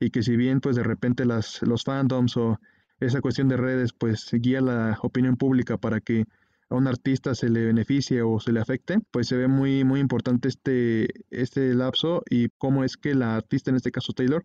y 0.00 0.10
que 0.10 0.22
si 0.22 0.36
bien 0.36 0.60
pues 0.60 0.76
de 0.76 0.82
repente 0.82 1.24
las, 1.24 1.62
los 1.62 1.84
fandoms 1.84 2.36
o 2.36 2.58
esa 3.00 3.20
cuestión 3.20 3.48
de 3.48 3.56
redes 3.56 3.92
pues 3.92 4.28
guía 4.32 4.60
la 4.60 4.98
opinión 5.02 5.36
pública 5.36 5.76
para 5.78 6.00
que 6.00 6.24
a 6.70 6.74
un 6.74 6.86
artista 6.86 7.34
se 7.34 7.48
le 7.48 7.64
beneficie 7.64 8.22
o 8.22 8.40
se 8.40 8.52
le 8.52 8.60
afecte, 8.60 8.98
pues 9.10 9.28
se 9.28 9.36
ve 9.36 9.48
muy, 9.48 9.84
muy 9.84 10.00
importante 10.00 10.48
este, 10.48 11.08
este 11.30 11.74
lapso 11.74 12.22
y 12.28 12.48
cómo 12.58 12.84
es 12.84 12.96
que 12.96 13.14
la 13.14 13.36
artista, 13.36 13.70
en 13.70 13.76
este 13.76 13.90
caso 13.90 14.12
Taylor, 14.12 14.44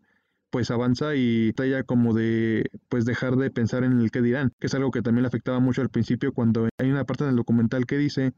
pues 0.54 0.70
avanza 0.70 1.16
y 1.16 1.52
trata 1.54 1.82
como 1.82 2.14
de 2.14 2.70
pues 2.88 3.06
dejar 3.06 3.38
de 3.38 3.50
pensar 3.50 3.84
en 3.84 4.00
el 4.00 4.12
que 4.12 4.22
dirán, 4.22 4.52
que 4.60 4.68
es 4.68 4.76
algo 4.76 4.92
que 4.92 5.02
también 5.02 5.24
le 5.24 5.28
afectaba 5.28 5.60
mucho 5.60 5.82
al 5.82 5.90
principio 5.90 6.32
cuando 6.32 6.70
hay 6.78 6.92
una 6.92 7.06
parte 7.06 7.26
del 7.26 7.36
documental 7.36 7.88
que 7.88 7.98
dice 7.98 8.34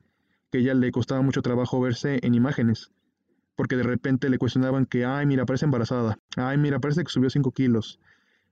que 0.50 0.60
ella 0.60 0.74
le 0.76 0.94
costaba 0.94 1.22
mucho 1.22 1.42
trabajo 1.42 1.82
verse 1.82 2.20
en 2.24 2.34
imágenes, 2.34 2.90
porque 3.58 3.76
de 3.76 3.84
repente 3.84 4.30
le 4.30 4.38
cuestionaban 4.38 4.86
que, 4.86 5.04
ay, 5.04 5.26
mira, 5.26 5.46
parece 5.46 5.66
embarazada, 5.66 6.18
ay, 6.38 6.58
mira, 6.58 6.80
parece 6.80 7.04
que 7.04 7.12
subió 7.12 7.30
5 7.30 7.52
kilos. 7.52 8.00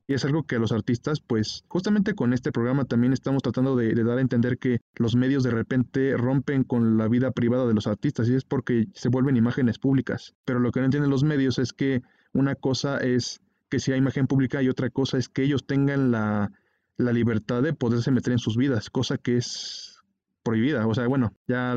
Y 0.08 0.13
es 0.13 0.26
algo 0.26 0.43
que 0.43 0.58
a 0.58 0.60
los 0.60 0.73
artistas, 0.73 1.21
pues 1.21 1.63
justamente 1.69 2.15
con 2.15 2.34
este 2.34 2.52
programa 2.52 2.84
también 2.84 3.13
estamos 3.13 3.43
tratando 3.43 3.78
de, 3.78 3.93
de, 3.93 4.04
dar 4.04 4.17
a 4.17 4.21
entender 4.21 4.58
que 4.58 4.82
los 4.95 5.15
medios 5.15 5.41
de 5.43 5.52
repente 5.52 6.17
rompen 6.17 6.65
con 6.65 6.97
la 6.97 7.08
vida 7.08 7.32
privada 7.32 7.65
de 7.65 7.73
los 7.73 7.88
artistas 7.88 8.28
y 8.28 8.36
es 8.36 8.43
porque 8.43 8.88
se 8.93 9.08
vuelven 9.08 9.38
imágenes 9.38 9.80
públicas. 9.80 10.36
Pero 10.43 10.60
lo 10.60 10.73
que 10.73 10.82
no 10.82 10.88
entienden 10.88 11.10
los 11.10 11.23
medios 11.23 11.60
es 11.60 11.71
que 11.71 12.02
una 12.34 12.56
cosa 12.56 12.97
es 12.97 13.39
que 13.73 13.79
sea 13.79 13.97
imagen 13.97 14.27
pública 14.27 14.62
y 14.62 14.69
otra 14.69 14.91
cosa 14.91 15.17
es 15.17 15.29
que 15.29 15.41
ellos 15.41 15.65
tengan 15.65 16.12
la, 16.12 16.51
la 16.95 17.12
libertad 17.12 17.63
de 17.63 17.73
poderse 17.73 18.12
meter 18.12 18.33
en 18.33 18.38
sus 18.38 18.55
vidas, 18.55 18.91
cosa 18.91 19.17
que 19.17 19.38
es 19.38 19.97
prohibida. 20.43 20.86
O 20.86 20.93
sea, 20.93 21.07
bueno, 21.07 21.33
ya, 21.47 21.75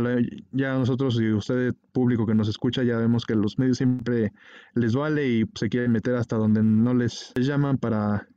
ya 0.52 0.74
nosotros 0.74 1.18
y 1.18 1.32
usted, 1.32 1.72
público 1.92 2.26
que 2.26 2.35
nos 2.35 2.48
escucha, 2.48 2.82
ya 2.82 2.98
vemos 2.98 3.24
que 3.24 3.35
los 3.35 3.59
medios 3.59 3.78
siempre 3.78 4.35
les 4.74 4.94
vale 4.94 5.26
y 5.26 5.44
se 5.54 5.70
quieren 5.70 5.90
meter 5.90 6.16
hasta 6.16 6.37
donde 6.37 6.62
no 6.62 6.92
les 6.92 7.32
llaman 7.35 7.78
para 7.78 8.28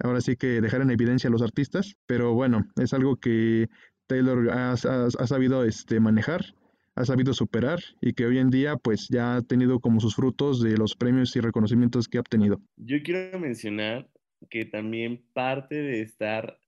ahora 0.00 0.20
sí 0.20 0.36
que 0.36 0.60
dejar 0.60 0.82
en 0.82 0.90
evidencia 0.90 1.28
a 1.28 1.30
los 1.30 1.40
artistas. 1.40 1.94
Pero 2.04 2.34
bueno, 2.34 2.66
es 2.76 2.92
algo 2.92 3.16
que 3.16 3.70
Taylor 4.06 4.50
ha, 4.50 4.72
ha, 4.72 5.06
ha 5.06 5.26
sabido 5.26 5.64
este, 5.64 5.98
manejar 5.98 6.44
ha 6.98 7.04
sabido 7.04 7.32
superar 7.32 7.78
y 8.00 8.12
que 8.12 8.26
hoy 8.26 8.38
en 8.38 8.50
día 8.50 8.76
pues 8.76 9.08
ya 9.08 9.36
ha 9.36 9.42
tenido 9.42 9.80
como 9.80 10.00
sus 10.00 10.14
frutos 10.16 10.60
de 10.62 10.76
los 10.76 10.94
premios 10.96 11.34
y 11.36 11.40
reconocimientos 11.40 12.08
que 12.08 12.18
ha 12.18 12.20
obtenido. 12.20 12.60
Yo 12.76 13.02
quiero 13.02 13.38
mencionar 13.38 14.08
que 14.50 14.64
también 14.64 15.24
parte 15.32 15.76
de 15.76 16.00
estar, 16.02 16.58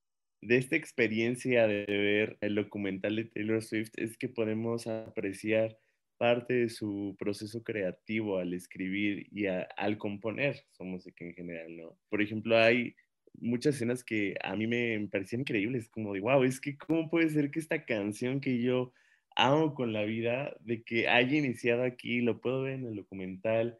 de 0.40 0.57
esta 0.57 0.77
experiencia 0.77 1.66
de 1.66 1.85
ver 1.87 2.38
el 2.40 2.55
documental 2.55 3.16
de 3.16 3.25
Taylor 3.25 3.62
Swift 3.62 3.93
es 3.97 4.16
que 4.16 4.29
podemos 4.29 4.87
apreciar 4.87 5.77
parte 6.16 6.55
de 6.55 6.69
su 6.69 7.16
proceso 7.19 7.62
creativo 7.62 8.38
al 8.38 8.53
escribir 8.53 9.27
y 9.33 9.47
al 9.47 9.99
componer 9.99 10.64
su 10.71 10.85
música 10.85 11.25
en 11.25 11.33
general, 11.33 11.77
¿no? 11.77 11.99
Por 12.09 12.21
ejemplo, 12.21 12.59
hay 12.59 12.95
muchas 13.40 13.77
escenas 13.77 14.05
que 14.05 14.35
a 14.43 14.55
mí 14.55 14.66
me 14.66 15.09
parecían 15.11 15.40
increíbles, 15.40 15.88
como 15.88 16.12
de, 16.12 16.21
wow, 16.21 16.45
es 16.45 16.61
que 16.61 16.77
cómo 16.77 17.09
puede 17.09 17.31
ser 17.31 17.51
que 17.51 17.59
esta 17.59 17.85
canción 17.85 18.40
que 18.40 18.61
yo 18.61 18.93
amo 19.37 19.75
con 19.75 19.93
la 19.93 20.05
vida, 20.05 20.57
de 20.61 20.83
que 20.83 21.09
haya 21.09 21.38
iniciado 21.38 21.85
aquí, 21.85 22.21
lo 22.21 22.40
puedo 22.40 22.62
ver 22.62 22.75
en 22.75 22.87
el 22.87 22.97
documental, 22.97 23.79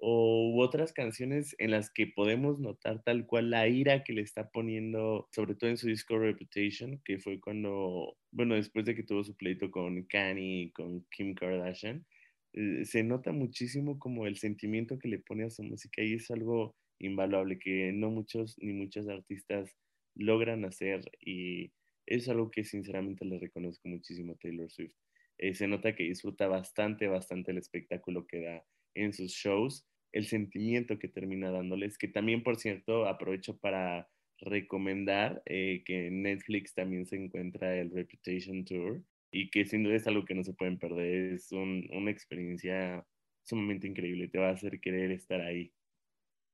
o 0.00 0.54
otras 0.62 0.92
canciones 0.92 1.56
en 1.58 1.72
las 1.72 1.90
que 1.90 2.06
podemos 2.06 2.60
notar 2.60 3.02
tal 3.02 3.26
cual 3.26 3.50
la 3.50 3.66
ira 3.68 4.04
que 4.04 4.12
le 4.12 4.22
está 4.22 4.48
poniendo, 4.50 5.28
sobre 5.32 5.54
todo 5.56 5.70
en 5.70 5.76
su 5.76 5.88
disco 5.88 6.18
Reputation, 6.18 7.00
que 7.04 7.18
fue 7.18 7.40
cuando, 7.40 8.16
bueno, 8.30 8.54
después 8.54 8.84
de 8.84 8.94
que 8.94 9.02
tuvo 9.02 9.24
su 9.24 9.36
pleito 9.36 9.70
con 9.70 10.04
Kanye 10.04 10.70
con 10.72 11.04
Kim 11.10 11.34
Kardashian, 11.34 12.06
eh, 12.54 12.84
se 12.84 13.02
nota 13.02 13.32
muchísimo 13.32 13.98
como 13.98 14.26
el 14.26 14.36
sentimiento 14.36 14.98
que 14.98 15.08
le 15.08 15.18
pone 15.18 15.44
a 15.44 15.50
su 15.50 15.62
música 15.64 16.02
y 16.02 16.14
es 16.14 16.30
algo 16.30 16.76
invaluable 17.00 17.58
que 17.58 17.92
no 17.92 18.10
muchos 18.10 18.56
ni 18.58 18.72
muchas 18.72 19.08
artistas 19.08 19.76
logran 20.14 20.64
hacer 20.64 21.02
y 21.20 21.72
es 22.08 22.28
algo 22.28 22.50
que 22.50 22.64
sinceramente 22.64 23.24
le 23.24 23.38
reconozco 23.38 23.88
muchísimo 23.88 24.32
a 24.32 24.36
Taylor 24.36 24.70
Swift. 24.70 24.96
Eh, 25.38 25.54
se 25.54 25.68
nota 25.68 25.94
que 25.94 26.04
disfruta 26.04 26.48
bastante, 26.48 27.06
bastante 27.06 27.52
el 27.52 27.58
espectáculo 27.58 28.26
que 28.26 28.40
da 28.40 28.64
en 28.94 29.12
sus 29.12 29.32
shows, 29.32 29.86
el 30.12 30.26
sentimiento 30.26 30.98
que 30.98 31.08
termina 31.08 31.50
dándoles, 31.50 31.98
que 31.98 32.08
también, 32.08 32.42
por 32.42 32.56
cierto, 32.56 33.06
aprovecho 33.06 33.58
para 33.58 34.08
recomendar 34.40 35.42
eh, 35.46 35.82
que 35.84 36.06
en 36.06 36.22
Netflix 36.22 36.74
también 36.74 37.06
se 37.06 37.16
encuentra 37.16 37.76
el 37.76 37.90
Reputation 37.90 38.64
Tour 38.64 39.02
y 39.30 39.50
que 39.50 39.64
sin 39.64 39.82
duda 39.82 39.96
es 39.96 40.06
algo 40.06 40.24
que 40.24 40.34
no 40.34 40.44
se 40.44 40.54
pueden 40.54 40.78
perder, 40.78 41.34
es 41.34 41.52
una 41.52 42.10
experiencia 42.10 43.04
sumamente 43.42 43.86
increíble, 43.86 44.28
te 44.28 44.38
va 44.38 44.48
a 44.48 44.52
hacer 44.52 44.80
querer 44.80 45.10
estar 45.10 45.40
ahí. 45.40 45.72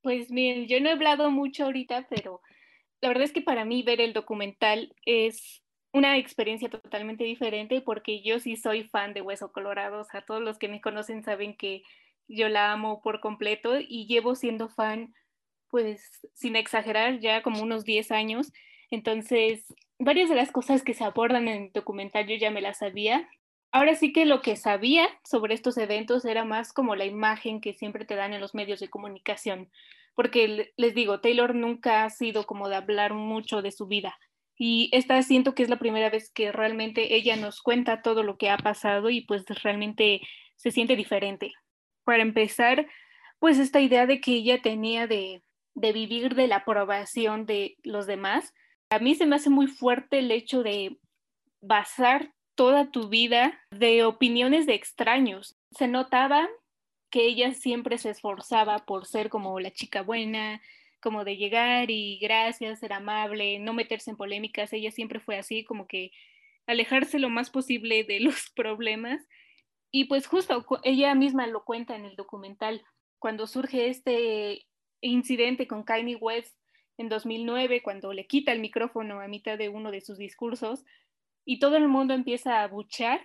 Pues 0.03 0.31
bien, 0.31 0.67
yo 0.67 0.81
no 0.81 0.89
he 0.89 0.93
hablado 0.93 1.31
mucho 1.31 1.65
ahorita, 1.65 2.07
pero 2.11 2.41
la 3.05 3.09
verdad 3.09 3.25
es 3.25 3.33
que 3.33 3.43
para 3.43 3.67
mí 3.67 3.83
ver 3.83 4.01
el 4.01 4.15
documental 4.15 4.95
es 5.05 5.63
una 5.93 6.17
experiencia 6.17 6.71
totalmente 6.71 7.23
diferente 7.25 7.83
porque 7.83 8.23
yo 8.23 8.41
sí 8.41 8.57
soy 8.57 8.85
fan 8.85 9.13
de 9.13 9.21
Hueso 9.21 9.53
Colorado, 9.53 10.01
o 10.01 10.05
sea, 10.05 10.23
todos 10.23 10.41
los 10.41 10.57
que 10.57 10.69
me 10.69 10.81
conocen 10.81 11.23
saben 11.23 11.55
que 11.55 11.83
yo 12.29 12.49
la 12.49 12.73
amo 12.73 13.03
por 13.03 13.21
completo 13.21 13.79
y 13.79 14.07
llevo 14.07 14.35
siendo 14.35 14.71
fan, 14.71 15.13
pues 15.69 16.27
sin 16.33 16.57
exagerar, 16.57 17.21
ya 17.21 17.43
como 17.43 17.63
unos 17.63 17.85
10 17.85 18.11
años. 18.11 18.55
Entonces, 18.91 19.67
varias 19.99 20.31
de 20.31 20.37
las 20.37 20.51
cosas 20.51 20.83
que 20.83 20.95
se 20.95 21.05
abordan 21.05 21.47
en 21.47 21.65
el 21.65 21.73
documental 21.73 22.27
yo 22.27 22.37
ya 22.37 22.51
me 22.51 22.63
las 22.63 22.79
sabía. 22.79 23.29
Ahora 23.71 23.97
sí 23.97 24.15
que 24.15 24.25
lo 24.25 24.41
que 24.41 24.57
sabía 24.57 25.07
sobre 25.25 25.53
estos 25.53 25.77
eventos 25.77 26.25
era 26.25 26.47
más 26.47 26.73
como 26.73 26.97
la 26.97 27.05
imagen 27.05 27.61
que 27.61 27.75
siempre 27.75 28.07
te 28.07 28.15
dan 28.15 28.33
en 28.33 28.41
los 28.41 28.55
medios 28.55 28.81
de 28.81 28.89
comunicación, 28.89 29.69
porque 30.15 30.73
les 30.77 30.95
digo, 30.95 31.21
Taylor 31.21 31.55
nunca 31.55 32.05
ha 32.05 32.11
sido 32.11 32.45
como 32.45 32.69
de 32.69 32.77
hablar 32.77 33.15
mucho 33.15 33.63
de 33.63 33.73
su 33.73 33.87
vida. 33.87 34.17
Y 34.57 34.89
esta 34.93 35.21
siento 35.23 35.55
que 35.55 35.65
es 35.65 35.69
la 35.69 35.79
primera 35.79 36.11
vez 36.11 36.31
que 36.33 36.53
realmente 36.53 37.17
ella 37.17 37.37
nos 37.37 37.61
cuenta 37.61 38.03
todo 38.03 38.23
lo 38.23 38.37
que 38.37 38.51
ha 38.51 38.57
pasado 38.57 39.11
y 39.11 39.23
pues 39.23 39.45
realmente 39.63 40.21
se 40.57 40.71
siente 40.71 40.95
diferente 40.95 41.53
para 42.05 42.23
empezar, 42.23 42.87
pues 43.39 43.59
esta 43.59 43.81
idea 43.81 44.07
de 44.07 44.21
que 44.21 44.33
ella 44.33 44.63
tenía 44.63 45.07
de, 45.07 45.43
vivir 45.75 46.35
de 46.35 46.47
la 46.47 46.57
aprobación 46.57 47.47
de 47.47 47.77
los 47.83 48.07
demás, 48.07 48.55
a 48.91 48.99
mí 48.99 49.15
se 49.15 49.27
me 49.27 49.37
hace 49.37 49.51
muy 49.51 49.67
fuerte 49.67 50.21
el 50.21 50.31
hecho 50.31 50.63
de 50.63 50.99
basar 51.61 52.33
toda 52.55 52.91
tu 52.91 53.09
vida 53.09 53.59
de 53.71 54.05
opiniones 54.05 54.67
de 54.67 54.75
extraños. 54.75 55.57
Se 55.71 55.89
notaba 55.89 56.49
que 57.15 57.27
ella 57.27 57.55
siempre 57.55 57.97
se 57.97 58.11
esforzaba 58.11 58.87
por 58.87 59.07
ser 59.07 59.31
como 59.31 59.61
la 59.61 59.71
chica 59.71 60.03
buena, 60.03 60.61
como 60.99 61.23
de 61.23 61.37
llegar 61.37 61.89
y 61.89 62.19
gracias, 62.19 62.81
ser 62.81 62.93
amable, 62.93 63.61
no 63.61 63.73
meterse 63.73 64.11
en 64.11 64.17
polémicas. 64.17 64.73
Ella 64.73 64.91
siempre 64.91 65.21
fue 65.21 65.39
así, 65.39 65.63
como 65.63 65.87
que 65.87 66.11
alejarse 66.67 67.21
lo 67.21 67.31
más 67.31 67.51
posible 67.51 68.03
de 68.03 68.19
los 68.21 68.51
problemas 68.51 69.25
y 69.93 70.07
pues 70.07 70.27
justo 70.27 70.67
ella 70.83 71.15
misma 71.15 71.47
lo 71.47 71.65
cuenta 71.65 71.95
en 71.95 72.05
el 72.05 72.17
documental, 72.17 72.83
cuando 73.21 73.47
surge 73.47 73.91
este 73.91 74.67
incidente 75.01 75.69
con 75.69 75.85
Kanye 75.85 76.17
West 76.17 76.57
en 76.97 77.09
2009, 77.09 77.81
cuando 77.85 78.13
le 78.13 78.27
quita 78.27 78.51
el 78.51 78.59
micrófono 78.59 79.21
a 79.21 79.29
mitad 79.29 79.57
de 79.57 79.69
uno 79.69 79.93
de 79.93 80.01
sus 80.01 80.19
discursos 80.19 80.85
y 81.45 81.61
todo 81.61 81.77
el 81.77 81.87
mundo 81.87 82.13
empieza 82.13 82.65
a 82.65 82.67
buchar, 82.67 83.21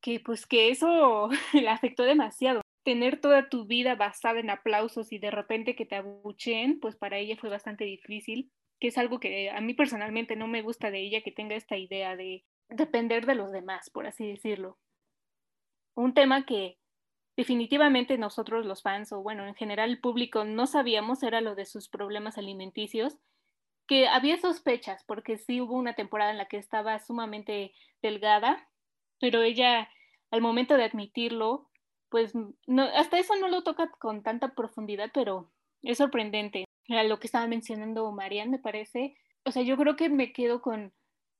que 0.00 0.20
pues 0.20 0.46
que 0.46 0.70
eso 0.70 1.28
le 1.54 1.68
afectó 1.68 2.04
demasiado. 2.04 2.60
Tener 2.82 3.20
toda 3.20 3.48
tu 3.48 3.66
vida 3.66 3.94
basada 3.94 4.40
en 4.40 4.50
aplausos 4.50 5.12
y 5.12 5.18
de 5.18 5.30
repente 5.30 5.76
que 5.76 5.86
te 5.86 5.96
abucheen, 5.96 6.80
pues 6.80 6.96
para 6.96 7.18
ella 7.18 7.36
fue 7.36 7.50
bastante 7.50 7.84
difícil, 7.84 8.50
que 8.80 8.88
es 8.88 8.98
algo 8.98 9.20
que 9.20 9.50
a 9.50 9.60
mí 9.60 9.74
personalmente 9.74 10.36
no 10.36 10.48
me 10.48 10.62
gusta 10.62 10.90
de 10.90 11.00
ella, 11.00 11.22
que 11.22 11.32
tenga 11.32 11.54
esta 11.54 11.76
idea 11.76 12.16
de 12.16 12.44
depender 12.68 13.26
de 13.26 13.34
los 13.34 13.52
demás, 13.52 13.90
por 13.90 14.06
así 14.06 14.26
decirlo. 14.26 14.78
Un 15.94 16.14
tema 16.14 16.46
que 16.46 16.78
definitivamente 17.36 18.18
nosotros 18.18 18.66
los 18.66 18.82
fans 18.82 19.12
o 19.12 19.22
bueno, 19.22 19.46
en 19.46 19.54
general 19.54 19.90
el 19.90 20.00
público 20.00 20.44
no 20.44 20.66
sabíamos 20.66 21.22
era 21.22 21.40
lo 21.40 21.54
de 21.54 21.66
sus 21.66 21.88
problemas 21.88 22.38
alimenticios, 22.38 23.18
que 23.86 24.08
había 24.08 24.38
sospechas 24.38 25.04
porque 25.04 25.36
sí 25.36 25.60
hubo 25.60 25.74
una 25.74 25.94
temporada 25.94 26.30
en 26.30 26.38
la 26.38 26.46
que 26.46 26.58
estaba 26.58 26.98
sumamente 27.00 27.72
delgada, 28.02 28.68
pero 29.18 29.42
ella 29.42 29.88
al 30.30 30.42
momento 30.42 30.76
de 30.76 30.84
admitirlo, 30.84 31.69
pues 32.10 32.32
no, 32.66 32.82
hasta 32.82 33.18
eso 33.18 33.36
no 33.36 33.48
lo 33.48 33.62
toca 33.62 33.90
con 33.98 34.22
tanta 34.22 34.54
profundidad, 34.54 35.10
pero 35.14 35.50
es 35.82 35.98
sorprendente. 35.98 36.64
A 36.88 37.04
lo 37.04 37.20
que 37.20 37.28
estaba 37.28 37.46
mencionando 37.46 38.10
Marian, 38.12 38.50
me 38.50 38.58
parece. 38.58 39.14
O 39.44 39.52
sea, 39.52 39.62
yo 39.62 39.76
creo 39.76 39.96
que 39.96 40.08
me 40.08 40.32
quedo 40.32 40.60
con 40.60 40.92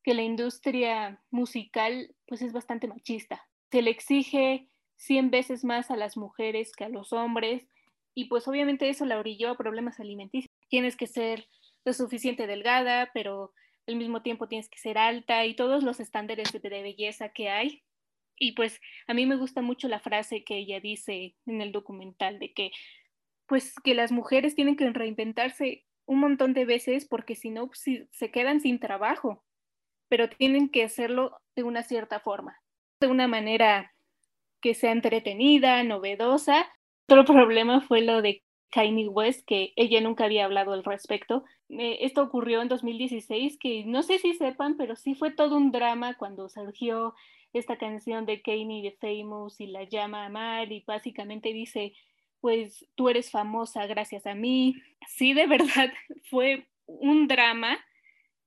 que 0.03 0.15
la 0.15 0.23
industria 0.23 1.21
musical 1.31 2.15
pues 2.27 2.41
es 2.41 2.53
bastante 2.53 2.87
machista 2.87 3.51
se 3.71 3.83
le 3.83 3.91
exige 3.91 4.69
100 4.97 5.31
veces 5.31 5.65
más 5.65 5.91
a 5.91 5.97
las 5.97 6.17
mujeres 6.17 6.73
que 6.73 6.85
a 6.85 6.89
los 6.89 7.13
hombres 7.13 7.67
y 8.15 8.27
pues 8.27 8.47
obviamente 8.49 8.89
eso 8.89 9.07
la 9.07 9.19
orilló 9.19 9.51
a 9.51 9.57
problemas 9.57 10.01
alimenticios. 10.01 10.51
Tienes 10.69 10.97
que 10.97 11.07
ser 11.07 11.49
lo 11.85 11.93
suficiente 11.93 12.47
delgada, 12.47 13.11
pero 13.15 13.53
al 13.87 13.97
mismo 13.97 14.23
tiempo 14.23 14.49
tienes 14.49 14.69
que 14.69 14.79
ser 14.79 14.99
alta 14.99 15.47
y 15.47 15.55
todos 15.55 15.83
los 15.83 16.01
estándares 16.01 16.53
de, 16.53 16.69
belleza 16.69 17.31
que 17.31 17.49
hay. 17.49 17.83
Y 18.41 18.53
pues 18.53 18.81
a 19.07 19.15
mí 19.15 19.27
me 19.27 19.37
gusta 19.37 19.63
mucho 19.63 19.87
la 19.87 20.01
frase 20.01 20.43
que 20.43 20.57
ella 20.57 20.81
dice 20.81 21.37
en 21.47 21.61
el 21.61 21.71
documental 21.71 22.41
de 22.41 22.53
que 22.53 22.73
pues 23.47 23.75
que 23.85 23.95
las 23.95 24.11
mujeres 24.11 24.55
tienen 24.55 24.77
que 24.77 24.89
reinventarse 24.91 25.85
un 26.07 26.21
montón 26.21 26.55
de 26.55 26.65
veces 26.65 27.07
porque 27.07 27.37
si 27.37 27.51
no 27.51 27.71
se 27.75 28.31
quedan 28.31 28.61
sin 28.61 28.81
trabajo, 28.81 29.45
pero 30.09 30.29
tienen 30.29 30.71
que 30.71 30.85
hacerlo 30.85 31.39
de 31.55 31.65
una 31.65 31.83
cierta 31.83 32.19
forma 32.19 32.61
de 33.01 33.09
una 33.09 33.27
manera 33.27 33.93
que 34.61 34.75
sea 34.75 34.93
entretenida, 34.93 35.83
novedosa. 35.83 36.67
Otro 37.09 37.25
problema 37.25 37.81
fue 37.81 38.03
lo 38.03 38.21
de 38.23 38.43
Kanye 38.71 39.09
West, 39.09 39.47
que 39.47 39.73
ella 39.77 40.01
nunca 40.01 40.25
había 40.25 40.45
hablado 40.45 40.73
al 40.73 40.85
respecto. 40.85 41.45
esto 41.69 42.23
ocurrió 42.23 42.63
en 42.63 42.69
2016, 42.69 43.59
que 43.59 43.85
no 43.85 44.03
sé 44.03 44.19
si 44.19 44.35
sepan, 44.35 44.77
pero 44.77 44.97
sí 44.97 45.15
fue 45.15 45.31
todo 45.31 45.57
un 45.57 45.73
drama 45.73 46.15
cuando 46.15 46.49
surgió 46.49 47.15
esta 47.53 47.77
canción 47.77 48.27
de 48.27 48.43
Kanye 48.43 48.83
de 48.83 48.93
Famous 48.93 49.61
y 49.61 49.67
la 49.67 49.85
llama 49.85 50.23
a 50.23 50.27
amar 50.27 50.71
y 50.73 50.85
básicamente 50.87 51.53
dice, 51.53 51.93
pues 52.41 52.87
tú 52.95 53.09
eres 53.09 53.31
famosa 53.31 53.87
gracias 53.87 54.27
a 54.27 54.35
mí. 54.35 54.77
Sí, 55.09 55.33
de 55.35 55.47
verdad, 55.47 55.93
fue 56.31 56.67
un 56.87 57.29
drama 57.29 57.79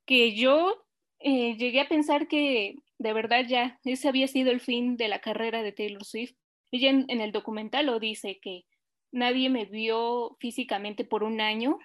que 0.05 0.35
yo 0.35 0.83
eh, 1.19 1.55
llegué 1.57 1.81
a 1.81 1.87
pensar 1.87 2.27
que 2.27 2.75
de 2.99 3.13
verdad 3.13 3.45
ya, 3.47 3.79
ese 3.83 4.07
había 4.07 4.27
sido 4.27 4.51
el 4.51 4.61
fin 4.61 4.97
de 4.97 5.07
la 5.07 5.19
carrera 5.19 5.61
de 5.61 5.71
Taylor 5.71 6.05
Swift. 6.05 6.35
Ella 6.71 6.89
en, 6.89 7.21
el 7.21 7.31
documental 7.31 7.85
lo 7.87 7.99
dice 7.99 8.39
que 8.39 8.65
nadie 9.11 9.49
me 9.49 9.65
vio 9.65 10.37
físicamente 10.39 11.03
por 11.03 11.23
un 11.23 11.41
año 11.41 11.77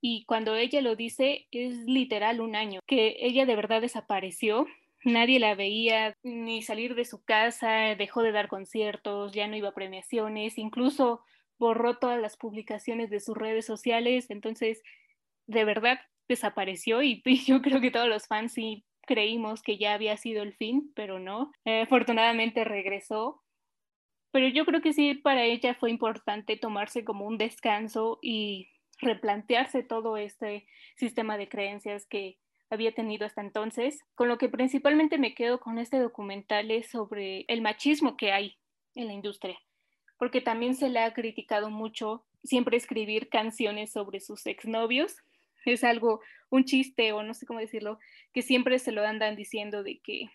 y 0.00 0.24
cuando 0.24 0.56
ella 0.56 0.80
lo 0.80 0.96
dice 0.96 1.46
es 1.50 1.76
literal 1.86 2.40
un 2.40 2.56
año, 2.56 2.80
que 2.86 3.16
ella 3.20 3.46
de 3.46 3.56
verdad 3.56 3.80
desapareció, 3.80 4.66
nadie 5.04 5.38
la 5.38 5.54
veía 5.54 6.16
ni 6.22 6.62
salir 6.62 6.94
de 6.94 7.04
su 7.04 7.22
casa, 7.22 7.94
dejó 7.94 8.22
de 8.22 8.32
dar 8.32 8.48
conciertos, 8.48 9.32
ya 9.32 9.46
no 9.46 9.56
iba 9.56 9.68
a 9.68 9.74
premiaciones, 9.74 10.58
incluso 10.58 11.22
borró 11.58 11.98
todas 11.98 12.20
las 12.20 12.36
publicaciones 12.36 13.10
de 13.10 13.20
sus 13.20 13.36
redes 13.36 13.66
sociales, 13.66 14.30
entonces 14.30 14.82
de 15.46 15.64
verdad 15.64 16.00
desapareció 16.28 17.02
y, 17.02 17.22
yo 17.46 17.62
creo 17.62 17.80
que 17.80 17.90
todos 17.90 18.08
los 18.08 18.26
fans 18.26 18.52
sí 18.54 18.84
creímos 19.02 19.62
que 19.62 19.76
ya 19.76 19.94
había 19.94 20.16
sido 20.16 20.42
el 20.42 20.54
fin, 20.54 20.90
pero 20.94 21.18
no. 21.18 21.52
Eh, 21.66 21.82
afortunadamente 21.82 22.64
regresó. 22.64 23.42
Pero 24.32 24.48
yo 24.48 24.64
creo 24.64 24.80
que 24.80 24.92
sí, 24.94 25.14
para 25.14 25.44
ella 25.44 25.74
fue 25.74 25.90
importante 25.90 26.56
tomarse 26.56 27.04
como 27.04 27.26
un 27.26 27.38
descanso 27.38 28.18
y 28.22 28.70
replantearse 28.98 29.82
todo 29.82 30.16
este 30.16 30.66
sistema 30.96 31.36
de 31.36 31.48
creencias 31.48 32.06
que 32.06 32.38
había 32.70 32.92
tenido 32.92 33.26
hasta 33.26 33.40
entonces. 33.40 34.00
Con 34.14 34.28
lo 34.28 34.38
que 34.38 34.48
principalmente 34.48 35.18
me 35.18 35.34
quedo 35.34 35.60
con 35.60 35.78
este 35.78 35.98
documental 35.98 36.70
es 36.70 36.90
sobre 36.90 37.44
el 37.48 37.62
machismo 37.62 38.16
que 38.16 38.32
hay 38.32 38.56
en 38.94 39.06
la 39.06 39.12
industria, 39.12 39.58
porque 40.18 40.40
también 40.40 40.74
se 40.74 40.88
le 40.88 41.00
ha 41.00 41.14
criticado 41.14 41.70
mucho 41.70 42.24
siempre 42.42 42.76
escribir 42.76 43.28
canciones 43.28 43.92
sobre 43.92 44.20
sus 44.20 44.46
exnovios. 44.46 45.16
Es 45.64 45.82
algo, 45.82 46.20
un 46.50 46.64
chiste 46.64 47.12
o 47.12 47.22
no 47.22 47.32
sé 47.34 47.46
cómo 47.46 47.58
decirlo, 47.58 47.98
que 48.32 48.42
siempre 48.42 48.78
se 48.78 48.92
lo 48.92 49.04
andan 49.04 49.34
diciendo 49.34 49.82
de 49.82 49.98
que 50.00 50.30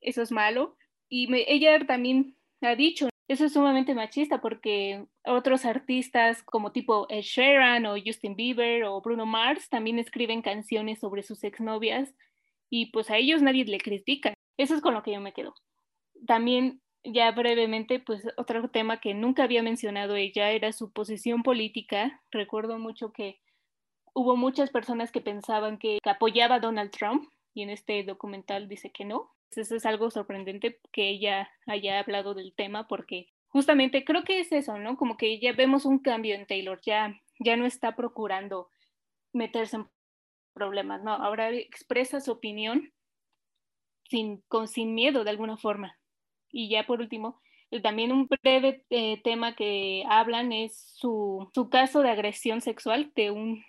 eso 0.00 0.22
es 0.22 0.32
malo. 0.32 0.76
Y 1.08 1.28
ella 1.46 1.78
también 1.86 2.36
ha 2.62 2.74
dicho, 2.74 3.08
eso 3.28 3.44
es 3.44 3.52
sumamente 3.52 3.94
machista 3.94 4.40
porque 4.40 5.06
otros 5.24 5.64
artistas 5.64 6.42
como 6.42 6.72
tipo 6.72 7.06
Ed 7.08 7.22
Sheeran 7.22 7.86
o 7.86 7.94
Justin 8.04 8.36
Bieber 8.36 8.84
o 8.84 9.00
Bruno 9.00 9.26
Mars 9.26 9.68
también 9.68 9.98
escriben 9.98 10.42
canciones 10.42 11.00
sobre 11.00 11.22
sus 11.22 11.42
exnovias 11.44 12.14
y 12.68 12.86
pues 12.86 13.10
a 13.10 13.16
ellos 13.16 13.42
nadie 13.42 13.64
le 13.64 13.78
critica. 13.78 14.34
Eso 14.56 14.74
es 14.74 14.80
con 14.80 14.94
lo 14.94 15.02
que 15.02 15.12
yo 15.12 15.20
me 15.20 15.32
quedo. 15.32 15.54
También 16.26 16.80
ya 17.04 17.30
brevemente, 17.32 18.00
pues 18.00 18.26
otro 18.36 18.68
tema 18.70 19.00
que 19.00 19.14
nunca 19.14 19.44
había 19.44 19.62
mencionado 19.62 20.16
ella 20.16 20.50
era 20.50 20.72
su 20.72 20.92
posición 20.92 21.42
política. 21.42 22.22
Recuerdo 22.30 22.78
mucho 22.78 23.12
que 23.12 23.40
hubo 24.14 24.36
muchas 24.36 24.70
personas 24.70 25.10
que 25.10 25.20
pensaban 25.20 25.78
que, 25.78 25.98
apoyaba 26.04 26.56
a 26.56 26.60
Donald 26.60 26.90
Trump 26.90 27.28
y 27.54 27.62
en 27.62 27.70
este 27.70 28.02
documental 28.04 28.68
dice 28.68 28.90
que 28.90 29.04
no. 29.04 29.30
Eso 29.54 29.76
es 29.76 29.84
algo 29.84 30.10
sorprendente 30.10 30.80
que 30.92 31.10
ella 31.10 31.50
haya 31.66 31.98
hablado 31.98 32.34
del 32.34 32.54
tema 32.54 32.88
porque 32.88 33.28
justamente 33.48 34.04
creo 34.04 34.24
que 34.24 34.40
es 34.40 34.50
eso, 34.52 34.78
¿no? 34.78 34.96
Como 34.96 35.16
que 35.16 35.38
ya 35.38 35.52
vemos 35.52 35.84
un 35.84 35.98
cambio 35.98 36.34
en 36.34 36.46
Taylor, 36.46 36.80
ya, 36.82 37.20
ya 37.38 37.56
no 37.56 37.66
está 37.66 37.94
procurando 37.94 38.70
meterse 39.32 39.76
en 39.76 39.88
problemas, 40.54 41.02
no, 41.02 41.12
ahora 41.12 41.50
expresa 41.50 42.20
su 42.20 42.32
opinión 42.32 42.92
sin, 44.08 44.42
con, 44.48 44.68
sin 44.68 44.94
miedo 44.94 45.24
de 45.24 45.30
alguna 45.30 45.56
forma. 45.56 45.98
Y 46.50 46.68
ya 46.68 46.86
por 46.86 47.00
último, 47.00 47.40
también 47.82 48.12
un 48.12 48.26
breve 48.26 48.84
eh, 48.90 49.20
tema 49.22 49.54
que 49.54 50.04
hablan 50.08 50.52
es 50.52 50.76
su, 50.76 51.50
su, 51.54 51.70
caso 51.70 52.02
de 52.02 52.10
agresión 52.10 52.60
sexual 52.60 53.12
de 53.14 53.30
un 53.30 53.64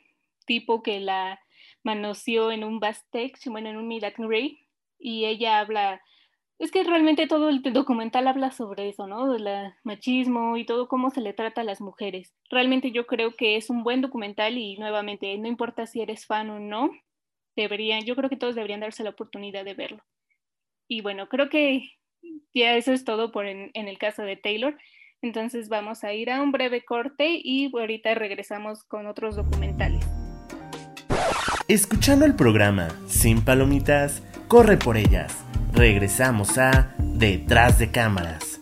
tipo 0.45 0.83
que 0.83 0.99
la 0.99 1.39
manoseó 1.83 2.51
en 2.51 2.63
un 2.63 2.79
backstage, 2.79 3.47
bueno, 3.47 3.69
en 3.69 3.77
un 3.77 3.87
meet 3.87 4.03
and 4.03 4.33
y 4.99 5.25
ella 5.25 5.59
habla, 5.59 6.01
es 6.59 6.71
que 6.71 6.83
realmente 6.83 7.27
todo 7.27 7.49
el 7.49 7.61
documental 7.61 8.27
habla 8.27 8.51
sobre 8.51 8.87
eso, 8.87 9.05
¿no? 9.05 9.33
Del 9.33 9.73
machismo 9.83 10.55
y 10.55 10.65
todo 10.65 10.87
cómo 10.87 11.09
se 11.09 11.21
le 11.21 11.33
trata 11.33 11.61
a 11.61 11.65
las 11.65 11.81
mujeres. 11.81 12.33
Realmente 12.49 12.91
yo 12.91 13.05
creo 13.05 13.35
que 13.35 13.57
es 13.57 13.69
un 13.69 13.83
buen 13.83 14.01
documental 14.01 14.57
y 14.57 14.77
nuevamente, 14.77 15.37
no 15.37 15.47
importa 15.47 15.85
si 15.87 16.01
eres 16.01 16.25
fan 16.25 16.49
o 16.49 16.59
no, 16.59 16.91
deberían, 17.55 18.03
yo 18.03 18.15
creo 18.15 18.29
que 18.29 18.37
todos 18.37 18.55
deberían 18.55 18.79
darse 18.79 19.03
la 19.03 19.09
oportunidad 19.09 19.65
de 19.65 19.73
verlo. 19.73 20.03
Y 20.87 21.01
bueno, 21.01 21.27
creo 21.27 21.49
que 21.49 21.91
ya 22.53 22.75
eso 22.75 22.93
es 22.93 23.03
todo 23.03 23.31
por 23.31 23.45
en, 23.45 23.71
el 23.73 23.97
caso 23.97 24.23
de 24.23 24.37
Taylor. 24.37 24.77
Entonces 25.21 25.69
vamos 25.69 26.03
a 26.03 26.13
ir 26.13 26.29
a 26.29 26.41
un 26.41 26.51
breve 26.51 26.83
corte 26.83 27.39
y 27.43 27.71
ahorita 27.75 28.13
regresamos 28.15 28.83
con 28.83 29.07
otros 29.07 29.35
documentales. 29.35 30.22
Escuchando 31.67 32.25
el 32.25 32.35
programa 32.35 32.89
Sin 33.07 33.43
Palomitas, 33.43 34.21
corre 34.47 34.77
por 34.77 34.97
ellas. 34.97 35.45
Regresamos 35.73 36.57
a 36.57 36.95
Detrás 36.99 37.79
de 37.79 37.91
Cámaras. 37.91 38.61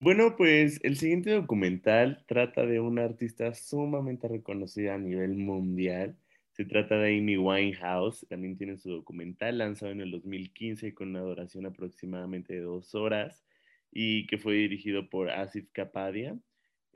Bueno, 0.00 0.36
pues 0.36 0.80
el 0.82 0.96
siguiente 0.96 1.30
documental 1.30 2.24
trata 2.26 2.66
de 2.66 2.80
una 2.80 3.04
artista 3.04 3.52
sumamente 3.54 4.26
reconocida 4.28 4.94
a 4.94 4.98
nivel 4.98 5.36
mundial 5.36 6.16
se 6.58 6.64
trata 6.64 6.96
de 6.96 7.16
Amy 7.16 7.36
Winehouse, 7.36 8.26
también 8.28 8.56
tiene 8.56 8.78
su 8.78 8.90
documental 8.90 9.58
lanzado 9.58 9.92
en 9.92 10.00
el 10.00 10.10
2015 10.10 10.92
con 10.92 11.10
una 11.10 11.20
duración 11.20 11.66
aproximadamente 11.66 12.54
de 12.54 12.62
dos 12.62 12.96
horas 12.96 13.44
y 13.92 14.26
que 14.26 14.38
fue 14.38 14.54
dirigido 14.54 15.08
por 15.08 15.30
Asif 15.30 15.68
Kapadia. 15.70 16.36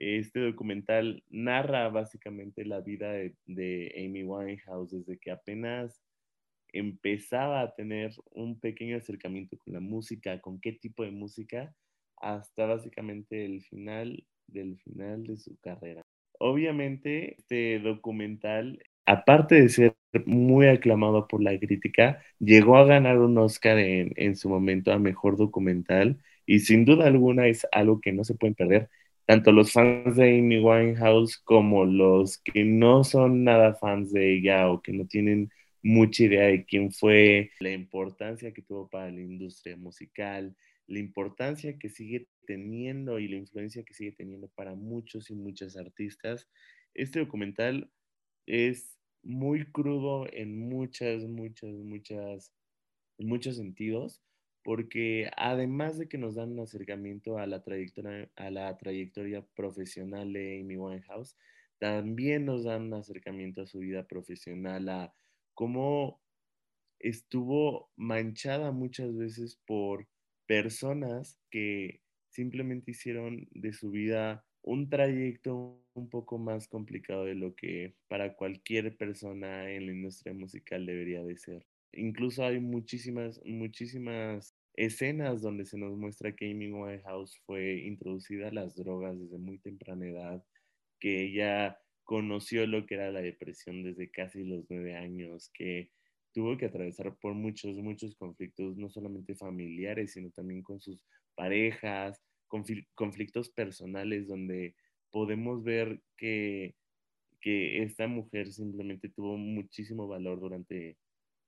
Este 0.05 0.41
documental 0.41 1.23
narra 1.31 1.89
básicamente 1.89 2.65
la 2.65 2.81
vida 2.81 3.13
de, 3.13 3.95
Amy 3.97 4.25
Winehouse 4.25 4.91
desde 4.91 5.17
que 5.17 5.31
apenas 5.31 6.03
empezaba 6.73 7.61
a 7.61 7.73
tener 7.77 8.11
un 8.33 8.59
pequeño 8.59 8.97
acercamiento 8.97 9.57
con 9.59 9.75
la 9.75 9.81
música, 9.81 10.41
con 10.41 10.61
qué 10.61 10.73
tipo 10.73 11.05
de 11.05 11.13
música, 11.13 11.73
hasta 12.17 12.67
básicamente 12.67 13.45
el 13.45 13.63
final 13.63 14.27
del 14.49 14.77
final 14.79 15.23
de 15.23 15.37
su 15.37 15.57
carrera. 15.61 16.03
Obviamente, 16.41 17.37
este 17.39 17.79
documental 17.79 18.83
aparte 19.07 19.57
de 19.57 19.69
ser 19.69 19.97
muy 20.27 20.67
aclamado 20.67 21.27
por 21.29 21.43
la 21.43 21.59
crítica, 21.59 22.23
llegó 22.39 22.77
a 22.77 22.85
ganar 22.85 23.19
un 23.19 23.39
Oscar 23.39 23.79
en, 23.79 24.37
su 24.37 24.49
momento 24.49 24.93
a 24.93 24.99
Mejor 24.99 25.37
Documental 25.37 26.19
y 26.47 26.61
sin 26.61 26.85
duda 26.85 27.07
alguna 27.07 27.47
es 27.47 27.67
algo 27.73 28.01
que 28.01 28.13
no 28.13 28.25
se 28.25 28.35
pueden 28.35 28.55
perder, 28.55 28.91
tanto 29.27 29.53
los 29.53 29.73
fans 29.73 30.17
de 30.17 30.39
Amy 30.39 30.59
Winehouse 30.59 31.39
como 31.39 31.85
los 31.85 32.39
que 32.39 32.65
no 32.65 33.05
son 33.05 33.45
nada 33.45 33.75
fans 33.75 34.13
de 34.13 34.35
ella 34.35 34.71
o 34.71 34.83
que 34.83 34.93
no 34.93 35.07
tienen 35.07 35.51
mucha 35.83 36.25
idea 36.25 36.47
de 36.47 36.65
quién 36.65 36.93
fue, 36.93 37.51
la 37.61 37.73
importancia 37.73 38.53
que 38.53 38.63
tuvo 38.63 38.89
para 38.89 39.11
la 39.11 39.21
industria 39.21 39.77
musical, 39.77 40.57
la 40.87 40.99
importancia 40.99 41.79
que 41.79 41.89
sigue 41.89 42.29
teniendo 42.47 43.19
y 43.19 43.29
la 43.29 43.37
influencia 43.37 43.83
que 43.85 43.95
sigue 43.95 44.13
teniendo 44.13 44.49
para 44.49 44.75
muchos 44.75 45.31
y 45.31 45.35
muchas 45.35 45.77
artistas. 45.77 46.49
Este 46.95 47.21
documental 47.21 47.91
es 48.47 48.99
muy 49.23 49.65
crudo 49.71 50.27
en 50.33 50.69
muchas, 50.69 51.23
muchas, 51.25 51.71
muchas, 51.71 52.53
en 53.19 53.29
muchos 53.29 53.57
sentidos, 53.57 54.21
porque 54.63 55.31
además 55.37 55.99
de 55.99 56.09
que 56.09 56.19
nos 56.19 56.35
dan 56.37 56.53
un 56.53 56.61
acercamiento 56.61 57.39
a 57.39 57.47
la 57.47 57.63
trayectoria, 57.63 58.31
a 58.37 58.51
la 58.51 58.77
trayectoria 58.79 59.47
profesional 59.55 60.33
de 60.33 60.61
Amy 60.61 60.77
Winehouse, 60.77 61.37
también 61.79 62.45
nos 62.47 62.65
dan 62.65 62.83
un 62.85 62.95
acercamiento 62.95 63.63
a 63.63 63.67
su 63.67 63.81
vida 63.81 64.07
profesional, 64.07 64.89
a 64.89 65.15
cómo 65.55 66.23
estuvo 66.99 67.91
manchada 67.97 68.73
muchas 68.73 69.17
veces 69.17 69.57
por 69.67 70.09
personas 70.47 71.39
que 71.51 72.03
simplemente 72.29 72.93
hicieron 72.93 73.49
de 73.53 73.73
su 73.73 73.91
vida 73.91 74.47
un 74.63 74.89
trayecto 74.89 75.85
un 75.95 76.09
poco 76.09 76.39
más 76.39 76.69
complicado 76.69 77.25
de 77.25 77.35
lo 77.35 77.55
que 77.57 77.97
para 78.09 78.37
cualquier 78.37 78.97
persona 78.97 79.71
en 79.73 79.87
la 79.87 79.93
industria 79.93 80.33
musical 80.35 80.87
debería 80.87 81.23
de 81.25 81.37
ser. 81.37 81.67
Incluso 81.93 82.45
hay 82.45 82.61
muchísimas, 82.61 83.41
muchísimas 83.45 84.55
escenas 84.75 85.43
donde 85.43 85.67
se 85.67 85.79
nos 85.79 85.97
muestra 85.97 86.35
que 86.35 86.51
Amy 86.51 86.71
Winehouse 86.73 87.39
fue 87.47 87.81
introducida 87.81 88.49
a 88.49 88.53
las 88.53 88.75
drogas 88.77 89.19
desde 89.19 89.39
muy 89.39 89.59
temprana 89.59 90.07
edad, 90.07 90.45
que 90.99 91.25
ella 91.25 91.79
conoció 92.05 92.67
lo 92.67 92.87
que 92.87 92.95
era 92.95 93.11
la 93.11 93.21
depresión 93.21 93.83
desde 93.83 94.11
casi 94.11 94.45
los 94.45 94.65
nueve 94.69 94.97
años, 94.97 95.51
que 95.55 95.91
tuvo 96.33 96.57
que 96.57 96.67
atravesar 96.67 97.17
por 97.19 97.35
muchos, 97.35 97.77
muchos 97.79 98.17
conflictos, 98.17 98.77
no 98.77 98.89
solamente 98.89 99.35
familiares, 99.35 100.13
sino 100.13 100.31
también 100.31 100.63
con 100.63 100.81
sus 100.81 101.01
parejas, 101.35 102.21
conflictos 102.95 103.51
personales 103.51 104.29
donde 104.29 104.75
podemos 105.11 105.63
ver 105.63 106.03
que, 106.17 106.75
que 107.41 107.83
esta 107.83 108.07
mujer 108.09 108.53
simplemente 108.53 109.09
tuvo 109.09 109.37
muchísimo 109.37 110.07
valor 110.07 110.41
durante, 110.41 110.99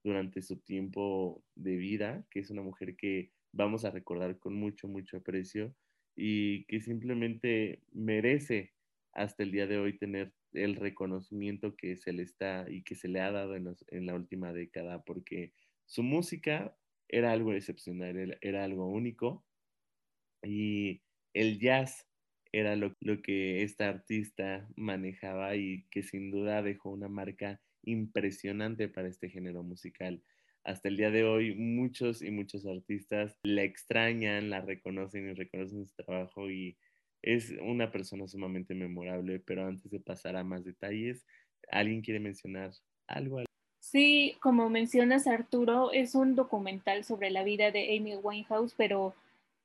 durante 0.05 0.43
su 0.43 0.57
tiempo 0.57 1.43
de 1.55 1.75
vida, 1.77 2.25
que 2.29 2.39
es 2.39 2.51
una 2.51 2.61
mujer 2.61 2.95
que 2.95 3.31
vamos 3.51 3.85
a 3.85 3.89
recordar 3.89 4.37
con 4.37 4.53
mucho, 4.53 4.87
mucho 4.87 5.17
aprecio 5.17 5.75
y 6.15 6.65
que 6.65 6.79
simplemente 6.79 7.81
merece 7.91 8.73
hasta 9.13 9.41
el 9.41 9.51
día 9.51 9.65
de 9.65 9.79
hoy 9.79 9.97
tener 9.97 10.31
el 10.53 10.75
reconocimiento 10.75 11.75
que 11.75 11.97
se 11.97 12.13
le 12.13 12.21
está 12.21 12.67
y 12.69 12.83
que 12.83 12.93
se 12.93 13.07
le 13.07 13.19
ha 13.19 13.31
dado 13.31 13.55
en, 13.55 14.05
la 14.05 14.13
última 14.13 14.53
década, 14.53 15.03
porque 15.03 15.53
su 15.87 16.03
música 16.03 16.77
era 17.07 17.31
algo 17.31 17.53
excepcional, 17.53 18.37
era 18.41 18.63
algo 18.63 18.87
único 18.87 19.43
y 20.43 21.01
el 21.33 21.59
jazz 21.59 22.07
era 22.51 22.75
lo, 22.75 22.95
que 23.23 23.63
esta 23.63 23.89
artista 23.89 24.69
manejaba 24.75 25.55
y 25.55 25.87
que 25.89 26.03
sin 26.03 26.29
duda 26.29 26.61
dejó 26.61 26.91
una 26.91 27.09
marca 27.09 27.59
impresionante 27.85 28.87
para 28.87 29.07
este 29.07 29.29
género 29.29 29.63
musical. 29.63 30.21
Hasta 30.63 30.87
el 30.87 30.97
día 30.97 31.11
de 31.11 31.23
hoy 31.23 31.53
muchos 31.53 32.21
y 32.21 32.31
muchos 32.31 32.65
artistas 32.65 33.37
la 33.43 33.63
extrañan, 33.63 34.49
la 34.49 34.61
reconocen 34.61 35.29
y 35.29 35.33
reconocen 35.33 35.85
su 35.85 35.95
trabajo 35.95 36.49
y 36.49 36.77
es 37.21 37.53
una 37.61 37.91
persona 37.91 38.27
sumamente 38.27 38.75
memorable, 38.75 39.39
pero 39.39 39.65
antes 39.65 39.91
de 39.91 39.99
pasar 39.99 40.35
a 40.35 40.43
más 40.43 40.63
detalles, 40.63 41.25
¿alguien 41.71 42.01
quiere 42.01 42.19
mencionar 42.19 42.71
algo? 43.07 43.43
Sí, 43.79 44.35
como 44.41 44.69
mencionas 44.69 45.27
Arturo, 45.27 45.91
es 45.91 46.15
un 46.15 46.35
documental 46.35 47.03
sobre 47.03 47.29
la 47.29 47.43
vida 47.43 47.71
de 47.71 47.95
Amy 47.97 48.15
Winehouse, 48.15 48.73
pero 48.75 49.15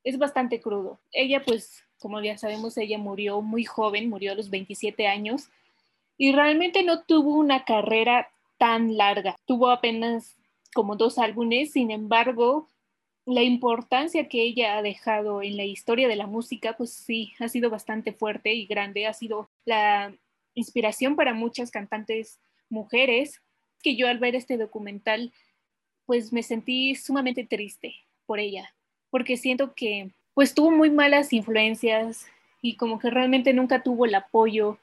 es 0.05 0.19
bastante 0.19 0.61
crudo. 0.61 0.99
Ella, 1.13 1.43
pues, 1.45 1.85
como 1.99 2.21
ya 2.23 2.37
sabemos, 2.39 2.77
ella 2.77 2.99
murió 2.99 3.41
muy 3.43 3.65
joven, 3.65 4.09
murió 4.09 4.33
a 4.33 4.35
los 4.35 4.51
27 4.51 5.07
años 5.07 5.49
y 6.21 6.33
realmente 6.33 6.83
no 6.83 7.03
tuvo 7.05 7.35
una 7.35 7.65
carrera 7.65 8.31
tan 8.59 8.99
larga. 8.99 9.37
Tuvo 9.47 9.71
apenas 9.71 10.37
como 10.75 10.97
dos 10.97 11.19
álbumes, 11.19 11.73
sin 11.73 11.91
embargo, 11.91 12.69
la 13.25 13.43
importancia 13.43 14.29
que 14.29 14.43
ella 14.43 14.77
ha 14.77 14.83
dejado 14.83 15.41
en 15.41 15.57
la 15.57 15.65
historia 15.65 16.09
de 16.09 16.17
la 16.17 16.27
música, 16.27 16.77
pues 16.77 16.93
sí, 16.93 17.33
ha 17.39 17.49
sido 17.49 17.71
bastante 17.71 18.13
fuerte 18.13 18.53
y 18.53 18.67
grande, 18.67 19.07
ha 19.07 19.15
sido 19.15 19.49
la 19.65 20.15
inspiración 20.53 21.17
para 21.17 21.33
muchas 21.33 21.71
cantantes 21.71 22.39
mujeres, 22.69 23.41
que 23.83 23.97
yo 23.97 24.07
al 24.07 24.19
ver 24.19 24.35
este 24.35 24.59
documental, 24.59 25.33
pues 26.05 26.35
me 26.35 26.43
sentí 26.43 26.97
sumamente 26.97 27.47
triste 27.47 27.95
por 28.27 28.41
ella, 28.41 28.75
porque 29.09 29.39
siento 29.39 29.73
que 29.75 30.11
pues 30.35 30.53
tuvo 30.53 30.71
muy 30.71 30.91
malas 30.91 31.33
influencias 31.33 32.27
y 32.61 32.77
como 32.77 32.99
que 32.99 33.09
realmente 33.09 33.55
nunca 33.55 33.83
tuvo 33.83 34.05
el 34.05 34.15
apoyo 34.15 34.79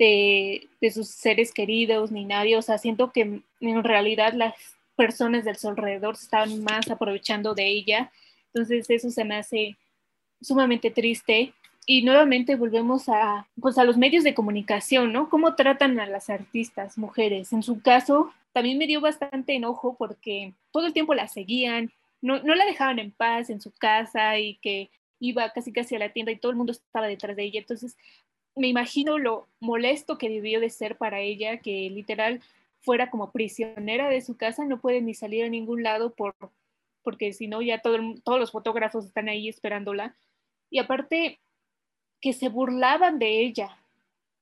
de, 0.00 0.66
de 0.80 0.90
sus 0.90 1.08
seres 1.08 1.52
queridos 1.52 2.10
ni 2.10 2.24
nadie, 2.24 2.56
o 2.56 2.62
sea, 2.62 2.78
siento 2.78 3.12
que 3.12 3.42
en 3.60 3.84
realidad 3.84 4.32
las 4.32 4.54
personas 4.96 5.44
del 5.44 5.56
su 5.56 5.68
alrededor 5.68 6.14
estaban 6.14 6.64
más 6.64 6.90
aprovechando 6.90 7.54
de 7.54 7.66
ella. 7.66 8.10
Entonces 8.46 8.88
eso 8.88 9.10
se 9.10 9.24
me 9.24 9.36
hace 9.36 9.76
sumamente 10.40 10.90
triste. 10.90 11.52
Y 11.86 12.02
nuevamente 12.02 12.56
volvemos 12.56 13.08
a, 13.08 13.46
pues 13.60 13.76
a 13.76 13.84
los 13.84 13.96
medios 13.96 14.24
de 14.24 14.34
comunicación, 14.34 15.12
¿no? 15.12 15.28
¿Cómo 15.28 15.54
tratan 15.54 15.98
a 16.00 16.06
las 16.06 16.30
artistas 16.30 16.96
mujeres? 16.96 17.52
En 17.52 17.62
su 17.62 17.80
caso, 17.82 18.32
también 18.52 18.78
me 18.78 18.86
dio 18.86 19.00
bastante 19.00 19.54
enojo 19.54 19.96
porque 19.98 20.54
todo 20.70 20.86
el 20.86 20.92
tiempo 20.92 21.14
la 21.14 21.28
seguían, 21.28 21.90
no, 22.22 22.42
no 22.42 22.54
la 22.54 22.64
dejaban 22.64 22.98
en 22.98 23.10
paz 23.10 23.50
en 23.50 23.60
su 23.60 23.72
casa 23.72 24.38
y 24.38 24.56
que 24.56 24.90
iba 25.18 25.50
casi 25.50 25.72
casi 25.72 25.96
a 25.96 25.98
la 25.98 26.12
tienda 26.12 26.32
y 26.32 26.36
todo 26.36 26.52
el 26.52 26.56
mundo 26.56 26.72
estaba 26.72 27.06
detrás 27.06 27.36
de 27.36 27.44
ella. 27.44 27.60
Entonces, 27.60 27.96
me 28.56 28.68
imagino 28.68 29.18
lo 29.18 29.48
molesto 29.60 30.18
que 30.18 30.28
debió 30.28 30.60
de 30.60 30.70
ser 30.70 30.96
para 30.96 31.20
ella, 31.20 31.58
que 31.58 31.88
literal 31.90 32.40
fuera 32.80 33.10
como 33.10 33.30
prisionera 33.30 34.08
de 34.08 34.22
su 34.22 34.36
casa, 34.36 34.64
no 34.64 34.80
puede 34.80 35.02
ni 35.02 35.14
salir 35.14 35.44
a 35.44 35.48
ningún 35.48 35.82
lado 35.82 36.10
por, 36.10 36.34
porque 37.02 37.32
si 37.32 37.46
no 37.46 37.62
ya 37.62 37.80
todo 37.80 37.98
todos 38.24 38.40
los 38.40 38.50
fotógrafos 38.50 39.04
están 39.06 39.28
ahí 39.28 39.48
esperándola. 39.48 40.16
Y 40.70 40.78
aparte 40.78 41.38
que 42.20 42.32
se 42.32 42.48
burlaban 42.48 43.18
de 43.18 43.40
ella. 43.40 43.76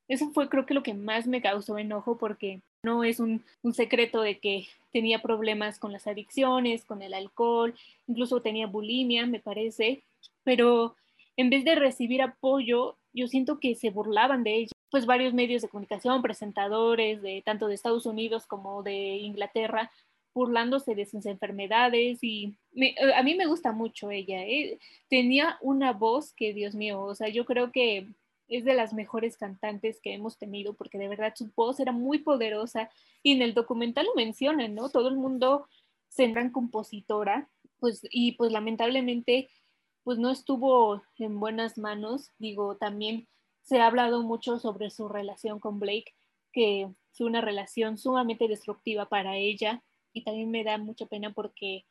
Eso 0.09 0.31
fue 0.31 0.49
creo 0.49 0.67
que 0.67 0.75
lo 0.75 0.83
que 0.83 0.95
más 0.95 1.27
me 1.27 1.43
causó 1.43 1.79
enojo 1.79 2.17
porque 2.19 2.61
no 2.83 3.05
es 3.05 3.21
un 3.21 3.43
secreto 3.73 4.23
de 4.23 4.39
que 4.39 4.69
tenía 4.93 5.21
problemas 5.21 5.79
con 5.79 5.93
las 5.93 6.07
adicciones, 6.07 6.85
con 6.85 7.03
el 7.03 7.15
alcohol, 7.15 7.75
incluso 8.07 8.41
tenía 8.41 8.67
bulimia, 8.67 9.27
me 9.27 9.41
parece, 9.41 10.03
pero 10.45 10.97
en 11.37 11.51
vez 11.51 11.65
de 11.65 11.75
recibir 11.75 12.23
apoyo, 12.23 12.97
yo 13.13 13.27
siento 13.27 13.59
que 13.61 13.75
se 13.75 13.91
burlaban 13.91 14.45
de 14.45 14.57
ella 14.57 14.73
pues 14.91 15.07
varios 15.07 15.35
medios 15.35 15.63
de 15.63 15.69
comunicación, 15.69 16.23
presentadores 16.23 17.21
de 17.23 17.43
tanto 17.45 17.69
de 17.69 17.75
Estados 17.75 18.07
Unidos 18.07 18.47
como 18.47 18.83
de 18.83 19.17
Inglaterra, 19.17 19.91
burlándose 20.35 20.95
de 20.95 21.05
sus 21.05 21.27
enfermedades 21.27 22.23
y 22.23 22.57
eh, 22.77 22.95
a 23.15 23.23
mí 23.23 23.35
me 23.35 23.47
gusta 23.47 23.73
mucho 23.73 24.11
ella. 24.11 24.45
¿eh? 24.45 24.79
Tenía 25.09 25.59
una 25.61 25.93
voz 25.93 26.33
que, 26.33 26.55
Dios 26.55 26.75
mío, 26.75 27.03
o 27.03 27.15
sea, 27.15 27.29
yo 27.29 27.45
creo 27.45 27.73
que 27.73 28.09
es 28.49 28.65
de 28.65 28.75
las 28.75 28.95
mejores 28.95 29.37
cantantes 29.37 30.01
que 30.01 30.15
hemos 30.15 30.39
tenido 30.39 30.75
porque 30.75 30.97
de 30.97 31.09
verdad 31.09 31.35
su 31.37 31.51
voz 31.55 31.81
era 31.81 31.93
muy 31.93 32.21
poderosa 32.21 32.89
y 33.23 33.33
en 33.33 33.43
el 33.43 33.53
documental 33.53 34.07
lo 34.07 34.15
mencionan, 34.15 34.75
¿no? 34.75 34.89
Todo 34.89 35.09
el 35.09 35.17
mundo 35.17 35.67
se 36.09 36.29
gran 36.29 36.51
compositora, 36.51 37.49
pues 37.79 38.01
y 38.11 38.33
pues 38.33 38.51
lamentablemente 38.51 39.51
pues 40.09 40.19
no 40.19 40.31
estuvo 40.31 41.03
en 41.19 41.39
buenas 41.39 41.77
manos, 41.77 42.31
digo, 42.39 42.79
también 42.79 43.29
se 43.61 43.79
ha 43.79 43.87
hablado 43.87 44.23
mucho 44.23 44.59
sobre 44.59 44.89
su 44.89 45.07
relación 45.07 45.61
con 45.61 45.81
Blake, 45.81 46.15
que 46.51 46.89
fue 47.13 47.27
una 47.27 47.43
relación 47.43 47.99
sumamente 47.99 48.49
destructiva 48.49 49.11
para 49.11 49.37
ella 49.37 49.83
y 50.15 50.25
también 50.25 50.51
me 50.51 50.65
da 50.65 50.79
mucha 50.79 51.05
pena 51.05 51.35
porque 51.35 51.85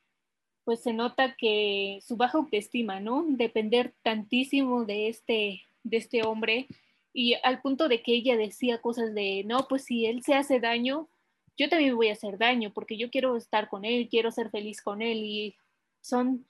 pues 0.63 0.81
se 0.81 0.93
nota 0.93 1.35
que 1.35 1.99
su 2.01 2.17
baja 2.17 2.39
autoestima, 2.39 2.99
¿no? 2.99 3.23
Depender 3.27 3.93
tantísimo 4.01 4.83
de 4.85 5.09
este, 5.09 5.61
de 5.83 5.97
este 5.97 6.25
hombre 6.25 6.65
y 7.13 7.35
al 7.43 7.61
punto 7.61 7.87
de 7.87 8.01
que 8.01 8.15
ella 8.15 8.35
decía 8.35 8.81
cosas 8.81 9.13
de, 9.13 9.43
no, 9.45 9.67
pues 9.67 9.83
si 9.83 10.07
él 10.07 10.23
se 10.23 10.33
hace 10.33 10.59
daño, 10.59 11.07
yo 11.55 11.69
también 11.69 11.95
voy 11.95 12.09
a 12.09 12.13
hacer 12.13 12.39
daño 12.39 12.73
porque 12.73 12.97
yo 12.97 13.11
quiero 13.11 13.37
estar 13.37 13.69
con 13.69 13.85
él, 13.85 14.07
quiero 14.09 14.31
ser 14.31 14.49
feliz 14.49 14.81
con 14.81 15.03
él 15.03 15.19
y 15.19 15.55
son 16.01 16.47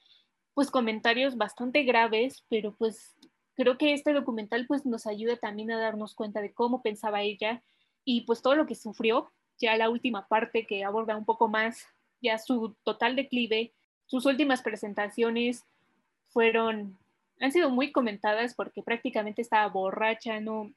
pues 0.57 0.71
comentarios 0.71 1.37
bastante 1.37 1.83
graves, 1.83 2.43
pero 2.49 2.73
pues 2.73 3.15
creo 3.53 3.77
que 3.77 3.93
este 3.93 4.11
documental 4.11 4.65
pues 4.65 4.87
nos 4.87 5.05
ayuda 5.05 5.37
también 5.37 5.69
a 5.69 5.77
darnos 5.77 6.15
cuenta 6.15 6.41
de 6.41 6.51
cómo 6.51 6.81
pensaba 6.81 7.21
ella 7.21 7.61
y 8.03 8.21
pues 8.21 8.41
todo 8.41 8.55
lo 8.55 8.65
que 8.65 8.73
sufrió, 8.73 9.29
ya 9.59 9.77
la 9.77 9.91
última 9.91 10.27
parte 10.27 10.65
que 10.65 10.83
aborda 10.83 11.15
un 11.15 11.25
poco 11.25 11.47
más 11.47 11.85
ya 12.23 12.39
su 12.39 12.75
total 12.83 13.15
declive, 13.15 13.71
sus 14.07 14.25
últimas 14.25 14.63
presentaciones 14.63 15.63
fueron, 16.29 16.97
han 17.39 17.51
sido 17.51 17.69
muy 17.69 17.91
comentadas 17.91 18.55
porque 18.55 18.81
prácticamente 18.81 19.43
estaba 19.43 19.67
borracha, 19.67 20.39
no, 20.39 20.73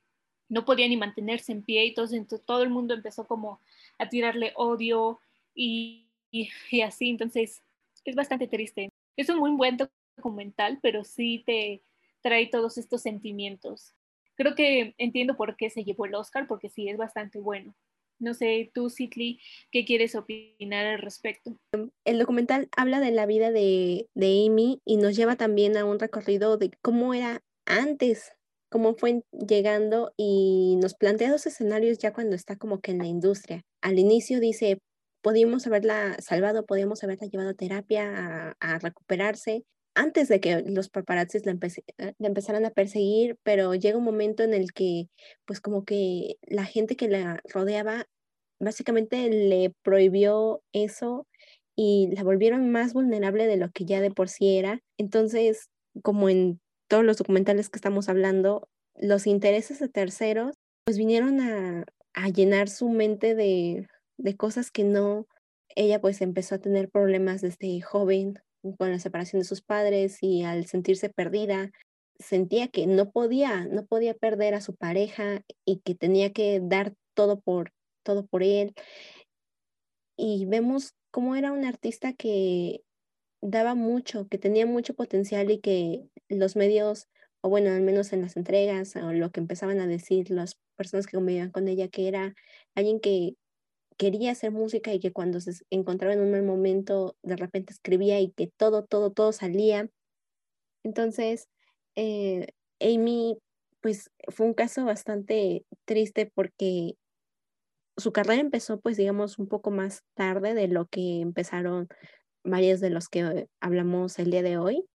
no 0.50 0.66
podía 0.66 0.88
ni 0.88 0.98
mantenerse 0.98 1.52
en 1.52 1.62
pie, 1.62 1.86
entonces, 1.86 2.18
entonces 2.18 2.44
todo 2.44 2.62
el 2.62 2.68
mundo 2.68 2.92
empezó 2.92 3.26
como 3.26 3.60
a 3.98 4.10
tirarle 4.10 4.52
odio 4.56 5.20
y, 5.54 6.04
y, 6.30 6.50
y 6.70 6.82
así, 6.82 7.08
entonces 7.08 7.62
es 8.04 8.14
bastante 8.14 8.46
triste. 8.46 8.89
Es 9.20 9.28
un 9.28 9.38
muy 9.38 9.50
buen 9.50 9.76
documental, 10.16 10.78
pero 10.80 11.04
sí 11.04 11.42
te, 11.44 11.82
trae 12.22 12.46
todos 12.46 12.78
estos 12.78 13.02
sentimientos. 13.02 13.94
Creo 14.34 14.54
que 14.54 14.94
entiendo 14.96 15.36
por 15.36 15.56
qué 15.56 15.68
se 15.68 15.84
llevó 15.84 16.06
el 16.06 16.14
Oscar, 16.14 16.46
porque 16.46 16.70
sí, 16.70 16.88
es 16.88 16.96
bastante 16.96 17.38
bueno. 17.38 17.74
No 18.18 18.32
sé, 18.32 18.70
tú, 18.72 18.88
Sitli, 18.88 19.38
¿qué 19.70 19.84
quieres 19.84 20.14
opinar 20.14 20.86
al 20.86 21.00
respecto? 21.00 21.54
El 22.06 22.18
documental 22.18 22.70
habla 22.74 22.98
de 23.00 23.10
la 23.10 23.26
vida 23.26 23.50
de, 23.50 24.08
de 24.14 24.46
Amy 24.46 24.80
y 24.86 24.96
nos 24.96 25.16
lleva 25.16 25.36
también 25.36 25.76
a 25.76 25.84
un 25.84 25.98
recorrido 25.98 26.56
de 26.56 26.70
cómo 26.80 27.12
era 27.12 27.42
antes, 27.66 28.32
cómo 28.70 28.94
fue 28.94 29.22
llegando 29.32 30.14
y 30.16 30.76
nos 30.80 30.94
plantea 30.94 31.30
dos 31.30 31.44
escenarios 31.44 31.98
ya 31.98 32.14
cuando 32.14 32.36
está 32.36 32.56
como 32.56 32.80
que 32.80 32.92
en 32.92 32.98
la 32.98 33.06
industria. 33.06 33.66
Al 33.82 33.98
inicio 33.98 34.40
dice, 34.40 34.78
podíamos 35.22 35.66
haberla 35.66 36.16
salvado, 36.20 36.66
podíamos 36.66 37.02
haberla 37.04 37.26
llevado 37.26 37.50
a 37.50 37.54
terapia, 37.54 38.56
a, 38.60 38.78
recuperarse, 38.78 39.64
antes 39.94 40.28
de 40.28 40.40
que 40.40 40.62
los 40.62 40.88
paparazzis 40.88 41.44
la, 41.46 41.52
eh, 41.98 42.14
empezaran 42.20 42.64
a 42.64 42.70
perseguir, 42.70 43.36
pero 43.42 43.74
llega 43.74 43.98
un 43.98 44.04
momento 44.04 44.42
en 44.42 44.54
el 44.54 44.72
que, 44.72 45.08
pues 45.44 45.60
como 45.60 45.84
que 45.84 46.36
la 46.42 46.64
gente 46.64 46.96
que 46.96 47.08
la 47.08 47.40
rodeaba 47.44 48.06
básicamente 48.60 49.28
le 49.28 49.74
prohibió 49.82 50.62
eso 50.72 51.26
y 51.76 52.08
la 52.14 52.22
volvieron 52.22 52.70
más 52.70 52.92
vulnerable 52.92 53.46
de 53.46 53.56
lo 53.56 53.70
que 53.70 53.84
ya 53.84 54.00
de 54.00 54.10
por 54.10 54.28
sí 54.28 54.56
era. 54.58 54.80
Entonces, 54.98 55.70
como 56.02 56.28
en 56.28 56.60
todos 56.88 57.04
los 57.04 57.16
documentales 57.16 57.68
que 57.68 57.78
estamos 57.78 58.08
hablando, 58.08 58.68
los 58.96 59.26
intereses 59.26 59.78
de 59.80 59.88
terceros, 59.88 60.56
pues 60.84 60.98
vinieron 60.98 61.40
a 61.40 62.28
llenar 62.28 62.68
su 62.68 62.90
mente 62.90 63.34
de, 63.34 63.86
de 64.20 64.36
cosas 64.36 64.70
que 64.70 64.84
no, 64.84 65.26
ella 65.74 66.00
pues 66.00 66.20
empezó 66.20 66.56
a 66.56 66.58
tener 66.58 66.90
problemas 66.90 67.40
desde 67.40 67.80
joven, 67.80 68.38
con 68.78 68.90
la 68.90 68.98
separación 68.98 69.40
de 69.40 69.46
sus 69.46 69.62
padres 69.62 70.18
y 70.20 70.42
al 70.42 70.66
sentirse 70.66 71.08
perdida, 71.08 71.70
sentía 72.18 72.68
que 72.68 72.86
no 72.86 73.10
podía, 73.10 73.64
no 73.64 73.86
podía 73.86 74.14
perder 74.14 74.54
a 74.54 74.60
su 74.60 74.74
pareja 74.76 75.42
y 75.64 75.80
que 75.80 75.94
tenía 75.94 76.32
que 76.32 76.60
dar 76.62 76.94
todo 77.14 77.40
por, 77.40 77.72
todo 78.02 78.26
por 78.26 78.42
él. 78.42 78.74
Y 80.16 80.44
vemos 80.46 80.94
cómo 81.10 81.34
era 81.36 81.52
un 81.52 81.64
artista 81.64 82.12
que 82.12 82.82
daba 83.40 83.74
mucho, 83.74 84.28
que 84.28 84.36
tenía 84.36 84.66
mucho 84.66 84.94
potencial 84.94 85.50
y 85.50 85.60
que 85.60 86.04
los 86.28 86.56
medios, 86.56 87.08
o 87.40 87.48
bueno, 87.48 87.70
al 87.70 87.80
menos 87.80 88.12
en 88.12 88.20
las 88.20 88.36
entregas, 88.36 88.94
o 88.96 89.12
lo 89.12 89.30
que 89.30 89.40
empezaban 89.40 89.80
a 89.80 89.86
decir 89.86 90.30
las 90.30 90.58
personas 90.76 91.06
que 91.06 91.16
convivían 91.16 91.50
con 91.50 91.68
ella, 91.68 91.88
que 91.88 92.08
era 92.08 92.34
alguien 92.74 93.00
que 93.00 93.36
quería 94.00 94.32
hacer 94.32 94.50
música 94.50 94.94
y 94.94 94.98
que 94.98 95.12
cuando 95.12 95.42
se 95.42 95.52
encontraba 95.68 96.14
en 96.14 96.22
un 96.22 96.30
mal 96.30 96.42
momento 96.42 97.16
de 97.22 97.36
repente 97.36 97.74
escribía 97.74 98.18
y 98.18 98.30
que 98.32 98.46
todo, 98.46 98.82
todo, 98.82 99.12
todo 99.12 99.30
salía. 99.30 99.90
Entonces, 100.82 101.50
eh, 101.96 102.46
Amy, 102.80 103.36
pues 103.82 104.10
fue 104.28 104.46
un 104.46 104.54
caso 104.54 104.86
bastante 104.86 105.66
triste 105.84 106.32
porque 106.34 106.94
su 107.98 108.10
carrera 108.10 108.40
empezó, 108.40 108.80
pues 108.80 108.96
digamos, 108.96 109.38
un 109.38 109.48
poco 109.48 109.70
más 109.70 110.02
tarde 110.14 110.54
de 110.54 110.68
lo 110.68 110.86
que 110.86 111.20
empezaron 111.20 111.88
varios 112.42 112.80
de 112.80 112.88
los 112.88 113.10
que 113.10 113.48
hablamos 113.60 114.18
el 114.18 114.30
día 114.30 114.42
de 114.42 114.56
hoy. 114.56 114.86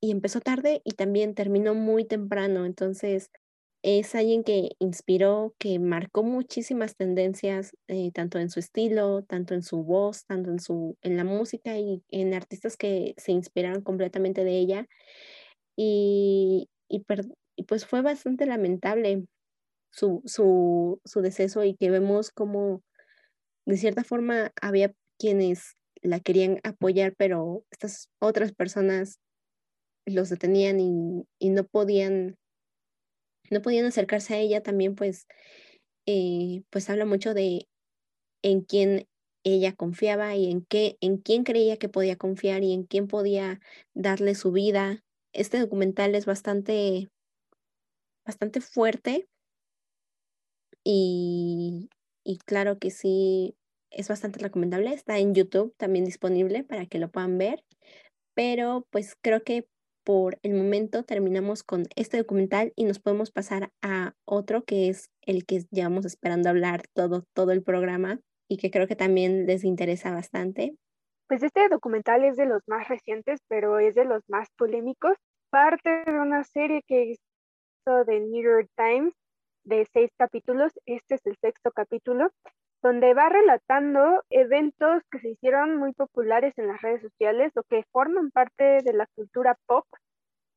Y 0.00 0.10
empezó 0.10 0.40
tarde 0.40 0.82
y 0.82 0.94
también 0.94 1.36
terminó 1.36 1.76
muy 1.76 2.04
temprano. 2.04 2.66
Entonces, 2.66 3.30
es 3.82 4.14
alguien 4.14 4.44
que 4.44 4.70
inspiró, 4.78 5.54
que 5.58 5.78
marcó 5.78 6.22
muchísimas 6.22 6.96
tendencias, 6.96 7.72
eh, 7.88 8.10
tanto 8.12 8.38
en 8.38 8.50
su 8.50 8.60
estilo, 8.60 9.22
tanto 9.24 9.54
en 9.54 9.62
su 9.62 9.82
voz, 9.84 10.26
tanto 10.26 10.50
en, 10.50 10.60
su, 10.60 10.96
en 11.02 11.16
la 11.16 11.24
música 11.24 11.78
y 11.78 12.02
en 12.10 12.34
artistas 12.34 12.76
que 12.76 13.14
se 13.16 13.32
inspiraron 13.32 13.82
completamente 13.82 14.44
de 14.44 14.58
ella. 14.58 14.88
Y, 15.76 16.68
y, 16.88 17.04
pues 17.66 17.86
fue 17.86 18.02
bastante 18.02 18.46
lamentable 18.46 19.24
su, 19.90 20.22
su, 20.26 21.00
su 21.04 21.22
deceso 21.22 21.64
y 21.64 21.74
que 21.76 21.90
vemos 21.90 22.30
como 22.30 22.82
de 23.66 23.76
cierta 23.76 24.04
forma 24.04 24.52
había 24.60 24.92
quienes 25.18 25.76
la 26.02 26.20
querían 26.20 26.60
apoyar, 26.64 27.14
pero 27.16 27.64
estas 27.70 28.10
otras 28.20 28.52
personas 28.52 29.18
los 30.06 30.30
detenían 30.30 30.80
y, 30.80 31.24
y 31.38 31.50
no 31.50 31.64
podían 31.64 32.36
no 33.50 33.62
podían 33.62 33.86
acercarse 33.86 34.34
a 34.34 34.38
ella, 34.38 34.62
también 34.62 34.94
pues, 34.94 35.26
eh, 36.06 36.62
pues 36.70 36.90
habla 36.90 37.04
mucho 37.06 37.34
de 37.34 37.68
en 38.42 38.62
quién 38.62 39.06
ella 39.44 39.74
confiaba 39.74 40.36
y 40.36 40.50
en 40.50 40.64
qué, 40.64 40.96
en 41.00 41.18
quién 41.18 41.44
creía 41.44 41.78
que 41.78 41.88
podía 41.88 42.16
confiar 42.16 42.62
y 42.62 42.72
en 42.72 42.84
quién 42.84 43.08
podía 43.08 43.60
darle 43.94 44.34
su 44.34 44.52
vida. 44.52 45.02
Este 45.32 45.58
documental 45.58 46.14
es 46.14 46.26
bastante, 46.26 47.08
bastante 48.24 48.60
fuerte 48.60 49.26
y, 50.84 51.90
y 52.24 52.38
claro 52.38 52.78
que 52.78 52.90
sí, 52.90 53.56
es 53.90 54.08
bastante 54.08 54.38
recomendable. 54.40 54.92
Está 54.92 55.18
en 55.18 55.34
YouTube 55.34 55.74
también 55.76 56.04
disponible 56.04 56.64
para 56.64 56.86
que 56.86 56.98
lo 56.98 57.10
puedan 57.10 57.38
ver. 57.38 57.64
Pero 58.34 58.86
pues 58.90 59.16
creo 59.22 59.42
que 59.44 59.66
por 60.10 60.40
el 60.42 60.54
momento 60.54 61.04
terminamos 61.04 61.62
con 61.62 61.84
este 61.94 62.16
documental 62.16 62.72
y 62.74 62.82
nos 62.82 62.98
podemos 62.98 63.30
pasar 63.30 63.70
a 63.80 64.14
otro 64.24 64.64
que 64.64 64.88
es 64.88 65.08
el 65.22 65.46
que 65.46 65.60
llevamos 65.70 66.04
esperando 66.04 66.48
hablar 66.48 66.82
todo, 66.94 67.22
todo 67.32 67.52
el 67.52 67.62
programa 67.62 68.18
y 68.48 68.56
que 68.56 68.72
creo 68.72 68.88
que 68.88 68.96
también 68.96 69.46
les 69.46 69.62
interesa 69.62 70.10
bastante. 70.10 70.74
Pues 71.28 71.44
este 71.44 71.68
documental 71.68 72.24
es 72.24 72.36
de 72.36 72.46
los 72.46 72.60
más 72.66 72.88
recientes, 72.88 73.38
pero 73.46 73.78
es 73.78 73.94
de 73.94 74.04
los 74.04 74.28
más 74.28 74.48
polémicos. 74.58 75.16
Parte 75.48 76.02
de 76.04 76.18
una 76.18 76.42
serie 76.42 76.82
que 76.88 77.12
hizo 77.12 78.04
de 78.04 78.18
New 78.18 78.42
York 78.42 78.68
Times 78.76 79.14
de 79.62 79.86
seis 79.92 80.10
capítulos. 80.18 80.72
Este 80.86 81.14
es 81.14 81.20
el 81.24 81.36
sexto 81.40 81.70
capítulo, 81.70 82.30
donde 82.82 83.14
va 83.14 83.28
relatando 83.28 84.24
eventos 84.30 85.02
que 85.10 85.18
se 85.20 85.30
hicieron 85.30 85.76
muy 85.76 85.92
populares 85.92 86.56
en 86.56 86.68
las 86.68 86.80
redes 86.80 87.02
sociales 87.02 87.52
o 87.56 87.62
que 87.62 87.84
forman 87.92 88.30
parte 88.30 88.78
de 88.82 88.92
la 88.92 89.06
cultura 89.14 89.56
pop 89.66 89.84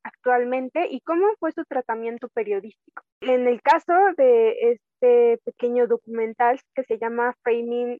actualmente 0.04 0.88
y 0.90 1.02
cómo 1.02 1.26
fue 1.40 1.52
su 1.52 1.64
tratamiento 1.66 2.28
periodístico. 2.30 3.04
En 3.22 3.48
el 3.48 3.62
caso 3.62 3.94
de 4.18 4.56
este 4.72 5.40
pequeño 5.46 5.88
documental 5.88 6.60
que 6.76 6.84
se 6.84 6.98
llama 6.98 7.34
Framing 7.44 7.98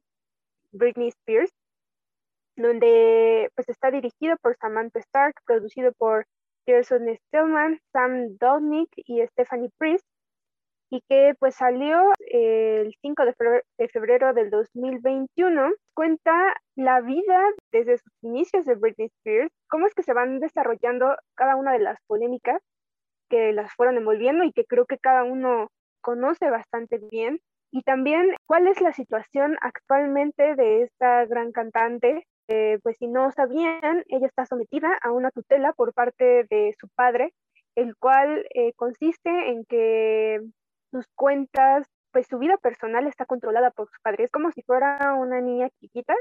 Britney 0.72 1.08
Spears, 1.08 1.52
donde 2.56 3.50
pues 3.54 3.68
está 3.68 3.90
dirigido 3.90 4.36
por 4.42 4.56
Samantha 4.56 5.00
Stark, 5.00 5.34
producido 5.44 5.92
por 5.92 6.26
Gerson 6.66 7.06
Stillman, 7.16 7.80
Sam 7.92 8.36
Dolnick 8.38 8.90
y 8.96 9.24
Stephanie 9.26 9.70
Priest, 9.78 10.06
y 10.94 11.00
que 11.08 11.34
pues 11.40 11.56
salió 11.56 12.12
el 12.20 12.94
5 13.02 13.24
de 13.24 13.88
febrero, 13.88 14.32
del 14.32 14.50
2021. 14.50 15.72
Cuenta 15.92 16.54
la 16.76 17.00
vida 17.00 17.42
desde 17.72 17.98
sus 17.98 18.12
inicios 18.22 18.64
de 18.64 18.76
Britney 18.76 19.08
Spears, 19.18 19.50
cómo 19.68 19.88
es 19.88 19.94
que 19.94 20.04
se 20.04 20.12
van 20.12 20.38
desarrollando 20.38 21.16
cada 21.34 21.56
una 21.56 21.72
de 21.72 21.80
las 21.80 21.98
polémicas 22.06 22.62
que 23.28 23.52
las 23.52 23.72
fueron 23.74 23.96
envolviendo 23.96 24.44
y 24.44 24.52
que 24.52 24.64
creo 24.66 24.86
que 24.86 24.98
cada 24.98 25.24
uno 25.24 25.68
conoce 26.00 26.48
bastante 26.48 27.00
bien. 27.10 27.40
Y 27.72 27.82
también 27.82 28.32
cuál 28.46 28.68
es 28.68 28.80
la 28.80 28.92
situación 28.92 29.56
actualmente 29.62 30.54
de 30.54 30.82
esta 30.82 31.24
gran 31.26 31.50
cantante. 31.50 32.24
Eh, 32.46 32.78
pues 32.84 32.96
si 32.98 33.08
no 33.08 33.32
sabían, 33.32 34.04
ella 34.06 34.28
está 34.28 34.46
sometida 34.46 34.96
a 35.02 35.10
una 35.10 35.32
tutela 35.32 35.72
por 35.72 35.92
parte 35.92 36.44
de 36.50 36.72
su 36.78 36.86
padre, 36.94 37.32
el 37.74 37.96
cual 37.96 38.46
eh, 38.54 38.74
consiste 38.76 39.30
en 39.48 39.64
que 39.64 40.38
sus 40.94 41.06
cuentas, 41.16 41.86
pues 42.12 42.28
su 42.28 42.38
vida 42.38 42.56
personal 42.58 43.08
está 43.08 43.26
controlada 43.26 43.72
por 43.72 43.88
su 43.88 44.00
padre. 44.02 44.24
Es 44.24 44.30
como 44.30 44.52
si 44.52 44.62
fuera 44.62 45.14
una 45.14 45.40
niña 45.40 45.68
chiquita. 45.80 46.14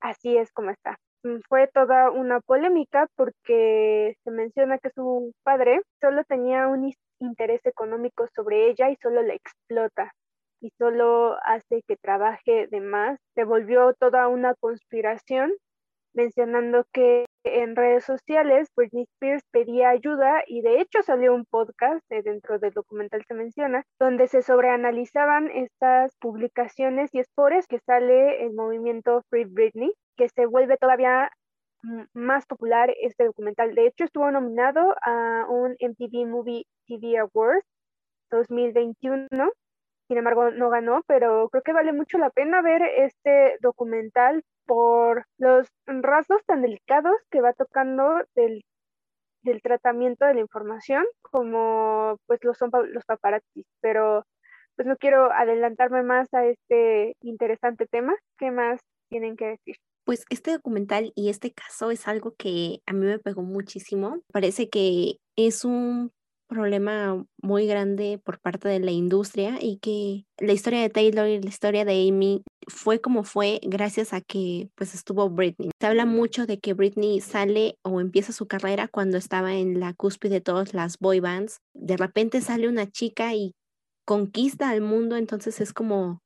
Así 0.00 0.36
es 0.36 0.52
como 0.52 0.70
está. 0.70 0.98
Mm, 1.22 1.38
fue 1.48 1.68
toda 1.68 2.10
una 2.10 2.40
polémica 2.40 3.06
porque 3.16 4.16
se 4.22 4.30
menciona 4.30 4.78
que 4.78 4.90
su 4.90 5.32
padre 5.42 5.80
solo 6.00 6.24
tenía 6.24 6.68
un 6.68 6.92
interés 7.20 7.64
económico 7.64 8.26
sobre 8.34 8.68
ella 8.68 8.90
y 8.90 8.96
solo 8.96 9.22
la 9.22 9.34
explota 9.34 10.12
y 10.60 10.70
solo 10.78 11.36
hace 11.44 11.82
que 11.88 11.96
trabaje 11.96 12.66
de 12.66 12.80
más. 12.80 13.18
Se 13.34 13.44
volvió 13.44 13.94
toda 13.94 14.28
una 14.28 14.54
conspiración 14.54 15.52
mencionando 16.12 16.84
que 16.92 17.25
en 17.46 17.76
redes 17.76 18.04
sociales 18.04 18.68
Britney 18.76 19.04
Spears 19.14 19.42
pedía 19.50 19.90
ayuda 19.90 20.42
y 20.46 20.62
de 20.62 20.80
hecho 20.80 21.02
salió 21.02 21.34
un 21.34 21.44
podcast 21.44 22.04
dentro 22.08 22.58
del 22.58 22.72
documental 22.72 23.24
se 23.26 23.34
menciona 23.34 23.84
donde 23.98 24.26
se 24.28 24.42
sobreanalizaban 24.42 25.50
estas 25.50 26.16
publicaciones 26.16 27.14
y 27.14 27.20
es 27.20 27.28
por 27.34 27.52
eso 27.52 27.66
que 27.68 27.80
sale 27.80 28.44
el 28.44 28.52
movimiento 28.54 29.22
Free 29.30 29.44
Britney 29.44 29.92
que 30.16 30.28
se 30.28 30.46
vuelve 30.46 30.76
todavía 30.76 31.30
más 32.14 32.46
popular 32.46 32.92
este 33.00 33.24
documental. 33.24 33.74
De 33.74 33.86
hecho 33.86 34.04
estuvo 34.04 34.30
nominado 34.30 34.96
a 35.02 35.46
un 35.48 35.76
MTV 35.80 36.26
Movie 36.26 36.64
TV 36.86 37.18
Awards 37.18 37.64
2021 38.30 39.28
sin 40.08 40.18
embargo 40.18 40.50
no 40.50 40.70
ganó, 40.70 41.02
pero 41.06 41.48
creo 41.50 41.62
que 41.62 41.72
vale 41.72 41.92
mucho 41.92 42.18
la 42.18 42.30
pena 42.30 42.62
ver 42.62 42.82
este 42.82 43.56
documental 43.60 44.42
por 44.66 45.24
los 45.38 45.68
rasgos 45.86 46.44
tan 46.46 46.62
delicados 46.62 47.16
que 47.30 47.40
va 47.40 47.52
tocando 47.52 48.22
del, 48.34 48.64
del 49.42 49.62
tratamiento 49.62 50.26
de 50.26 50.34
la 50.34 50.40
información 50.40 51.04
como 51.22 52.18
pues 52.26 52.40
lo 52.42 52.54
son 52.54 52.70
los 52.92 53.04
paparazzis, 53.04 53.66
pero 53.80 54.24
pues 54.76 54.86
no 54.86 54.96
quiero 54.96 55.32
adelantarme 55.32 56.02
más 56.02 56.32
a 56.34 56.44
este 56.44 57.16
interesante 57.22 57.86
tema. 57.86 58.14
¿Qué 58.38 58.50
más 58.50 58.80
tienen 59.08 59.36
que 59.36 59.46
decir? 59.46 59.76
Pues 60.04 60.24
este 60.30 60.52
documental 60.52 61.12
y 61.16 61.30
este 61.30 61.52
caso 61.52 61.90
es 61.90 62.06
algo 62.06 62.34
que 62.38 62.80
a 62.86 62.92
mí 62.92 63.06
me 63.06 63.18
pegó 63.18 63.42
muchísimo. 63.42 64.20
Parece 64.32 64.68
que 64.68 65.16
es 65.36 65.64
un 65.64 66.12
problema 66.46 67.24
muy 67.42 67.66
grande 67.66 68.20
por 68.22 68.40
parte 68.40 68.68
de 68.68 68.80
la 68.80 68.90
industria 68.90 69.58
y 69.60 69.78
que 69.78 70.26
la 70.38 70.52
historia 70.52 70.80
de 70.80 70.90
Taylor 70.90 71.28
y 71.28 71.40
la 71.40 71.48
historia 71.48 71.84
de 71.84 72.08
Amy 72.08 72.42
fue 72.68 73.00
como 73.00 73.24
fue 73.24 73.60
gracias 73.62 74.12
a 74.12 74.20
que 74.20 74.70
pues 74.74 74.94
estuvo 74.94 75.28
Britney. 75.28 75.70
Se 75.80 75.86
habla 75.86 76.06
mucho 76.06 76.46
de 76.46 76.58
que 76.58 76.74
Britney 76.74 77.20
sale 77.20 77.78
o 77.82 78.00
empieza 78.00 78.32
su 78.32 78.46
carrera 78.46 78.88
cuando 78.88 79.18
estaba 79.18 79.54
en 79.54 79.80
la 79.80 79.92
cúspide 79.94 80.34
de 80.34 80.40
todas 80.40 80.74
las 80.74 80.98
boy 80.98 81.20
bands. 81.20 81.60
De 81.74 81.96
repente 81.96 82.40
sale 82.40 82.68
una 82.68 82.90
chica 82.90 83.34
y 83.34 83.54
conquista 84.04 84.70
al 84.70 84.80
mundo, 84.80 85.16
entonces 85.16 85.60
es 85.60 85.72
como, 85.72 86.20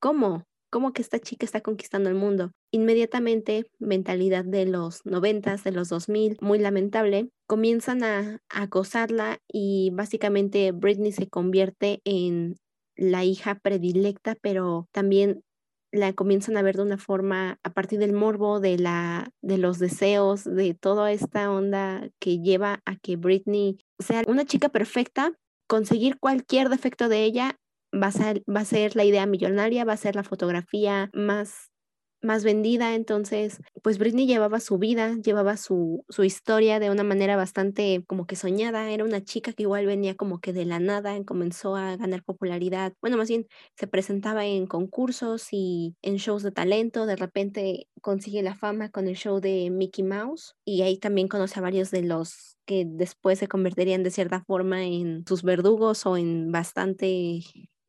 ¿cómo? 0.00 0.44
¿Cómo 0.72 0.94
que 0.94 1.02
esta 1.02 1.18
chica 1.18 1.44
está 1.44 1.60
conquistando 1.60 2.08
el 2.08 2.14
mundo? 2.14 2.52
Inmediatamente, 2.70 3.66
mentalidad 3.78 4.42
de 4.42 4.64
los 4.64 5.04
noventas, 5.04 5.64
de 5.64 5.70
los 5.70 5.90
2000, 5.90 6.38
muy 6.40 6.58
lamentable, 6.58 7.28
comienzan 7.46 8.02
a, 8.02 8.40
acosarla 8.48 9.38
y 9.46 9.90
básicamente 9.92 10.72
Britney 10.72 11.12
se 11.12 11.28
convierte 11.28 12.00
en 12.04 12.56
la 12.96 13.22
hija 13.22 13.56
predilecta, 13.56 14.34
pero 14.40 14.88
también 14.92 15.42
la 15.92 16.14
comienzan 16.14 16.56
a 16.56 16.62
ver 16.62 16.76
de 16.76 16.84
una 16.84 16.96
forma 16.96 17.58
a 17.62 17.70
partir 17.74 17.98
del 17.98 18.14
morbo, 18.14 18.58
de 18.58 18.78
la 18.78 19.28
de 19.42 19.58
los 19.58 19.78
deseos, 19.78 20.44
de 20.44 20.72
toda 20.72 21.12
esta 21.12 21.50
onda 21.52 22.08
que 22.18 22.38
lleva 22.38 22.80
a 22.86 22.96
que 22.96 23.16
Britney 23.16 23.76
sea 23.98 24.22
una 24.26 24.46
chica 24.46 24.70
perfecta, 24.70 25.34
conseguir 25.66 26.18
cualquier 26.18 26.70
defecto 26.70 27.10
de 27.10 27.24
ella 27.24 27.58
va 27.92 28.08
a, 28.08 28.12
ser, 28.12 28.42
va 28.48 28.60
a 28.60 28.64
ser 28.64 28.96
la 28.96 29.04
idea 29.04 29.26
millonaria, 29.26 29.84
va 29.84 29.94
a 29.94 29.96
ser 29.96 30.16
la 30.16 30.24
fotografía 30.24 31.10
más 31.12 31.72
más 32.22 32.44
vendida, 32.44 32.94
entonces 32.94 33.60
pues 33.82 33.98
Britney 33.98 34.26
llevaba 34.26 34.60
su 34.60 34.78
vida, 34.78 35.16
llevaba 35.22 35.56
su, 35.56 36.04
su 36.08 36.22
historia 36.24 36.78
de 36.78 36.90
una 36.90 37.02
manera 37.02 37.36
bastante 37.36 38.04
como 38.06 38.26
que 38.26 38.36
soñada, 38.36 38.90
era 38.90 39.04
una 39.04 39.24
chica 39.24 39.52
que 39.52 39.64
igual 39.64 39.86
venía 39.86 40.14
como 40.16 40.40
que 40.40 40.52
de 40.52 40.64
la 40.64 40.78
nada, 40.78 41.22
comenzó 41.24 41.74
a 41.76 41.96
ganar 41.96 42.22
popularidad, 42.22 42.94
bueno, 43.00 43.16
más 43.16 43.28
bien 43.28 43.46
se 43.76 43.88
presentaba 43.88 44.46
en 44.46 44.66
concursos 44.66 45.48
y 45.50 45.96
en 46.00 46.16
shows 46.16 46.44
de 46.44 46.52
talento, 46.52 47.06
de 47.06 47.16
repente 47.16 47.88
consigue 48.00 48.42
la 48.42 48.54
fama 48.54 48.90
con 48.90 49.08
el 49.08 49.16
show 49.16 49.40
de 49.40 49.70
Mickey 49.70 50.04
Mouse 50.04 50.54
y 50.64 50.82
ahí 50.82 50.98
también 50.98 51.28
conoce 51.28 51.58
a 51.58 51.62
varios 51.62 51.90
de 51.90 52.02
los 52.02 52.56
que 52.66 52.84
después 52.86 53.40
se 53.40 53.48
convertirían 53.48 54.04
de 54.04 54.10
cierta 54.12 54.44
forma 54.44 54.84
en 54.84 55.24
sus 55.26 55.42
verdugos 55.42 56.06
o 56.06 56.16
en 56.16 56.52
bastante 56.52 57.40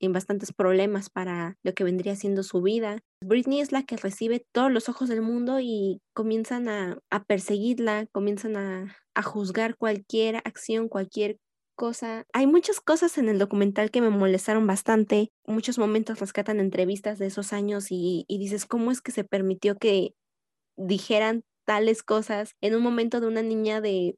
en 0.05 0.13
bastantes 0.13 0.51
problemas 0.51 1.09
para 1.09 1.57
lo 1.63 1.73
que 1.73 1.83
vendría 1.83 2.15
siendo 2.15 2.43
su 2.43 2.61
vida. 2.61 2.99
Britney 3.21 3.61
es 3.61 3.71
la 3.71 3.83
que 3.83 3.95
recibe 3.95 4.45
todos 4.51 4.71
los 4.71 4.89
ojos 4.89 5.07
del 5.09 5.21
mundo 5.21 5.59
y 5.61 6.01
comienzan 6.13 6.67
a, 6.67 6.99
perseguirla, 7.25 8.07
comienzan 8.11 8.57
a, 8.57 8.95
juzgar 9.23 9.77
cualquier 9.77 10.37
acción, 10.37 10.89
cualquier 10.89 11.37
cosa. 11.75 12.25
Hay 12.33 12.47
muchas 12.47 12.81
cosas 12.81 13.17
en 13.17 13.29
el 13.29 13.39
documental 13.39 13.91
que 13.91 14.01
me 14.01 14.09
molestaron 14.09 14.67
bastante. 14.67 15.31
Muchos 15.45 15.77
momentos 15.77 16.19
rescatan 16.19 16.59
entrevistas 16.59 17.19
de 17.19 17.27
esos 17.27 17.53
años 17.53 17.87
y, 17.89 18.25
dices, 18.27 18.65
¿cómo 18.65 18.91
es 18.91 19.01
que 19.01 19.11
se 19.11 19.23
permitió 19.23 19.77
que 19.77 20.13
dijeran 20.75 21.43
tales 21.65 22.03
cosas 22.03 22.55
en 22.61 22.75
un 22.75 22.83
momento 22.83 23.21
de 23.21 23.27
una 23.27 23.41
niña 23.41 23.79
de 23.79 24.15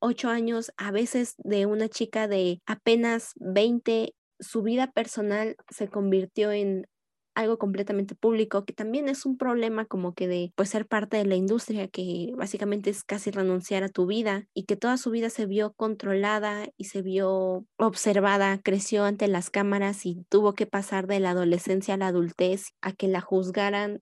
8 0.00 0.30
años, 0.30 0.72
a 0.78 0.92
veces 0.92 1.34
de 1.38 1.66
una 1.66 1.88
chica 1.88 2.26
de 2.26 2.62
apenas 2.66 3.32
20 3.36 4.14
su 4.40 4.62
vida 4.62 4.90
personal 4.92 5.56
se 5.70 5.88
convirtió 5.88 6.52
en 6.52 6.86
algo 7.34 7.58
completamente 7.58 8.14
público, 8.14 8.64
que 8.64 8.72
también 8.72 9.08
es 9.08 9.24
un 9.24 9.38
problema 9.38 9.86
como 9.86 10.14
que 10.14 10.28
de 10.28 10.52
pues 10.56 10.70
ser 10.70 10.86
parte 10.86 11.16
de 11.16 11.24
la 11.24 11.36
industria, 11.36 11.88
que 11.88 12.32
básicamente 12.36 12.90
es 12.90 13.04
casi 13.04 13.30
renunciar 13.30 13.82
a 13.84 13.88
tu 13.88 14.06
vida 14.06 14.46
y 14.54 14.64
que 14.64 14.76
toda 14.76 14.96
su 14.96 15.10
vida 15.10 15.30
se 15.30 15.46
vio 15.46 15.72
controlada 15.74 16.68
y 16.76 16.84
se 16.84 17.02
vio 17.02 17.66
observada, 17.78 18.60
creció 18.62 19.04
ante 19.04 19.28
las 19.28 19.50
cámaras 19.50 20.06
y 20.06 20.24
tuvo 20.28 20.54
que 20.54 20.66
pasar 20.66 21.06
de 21.06 21.20
la 21.20 21.30
adolescencia 21.30 21.94
a 21.94 21.96
la 21.96 22.08
adultez 22.08 22.72
a 22.82 22.92
que 22.92 23.08
la 23.08 23.20
juzgaran 23.20 24.00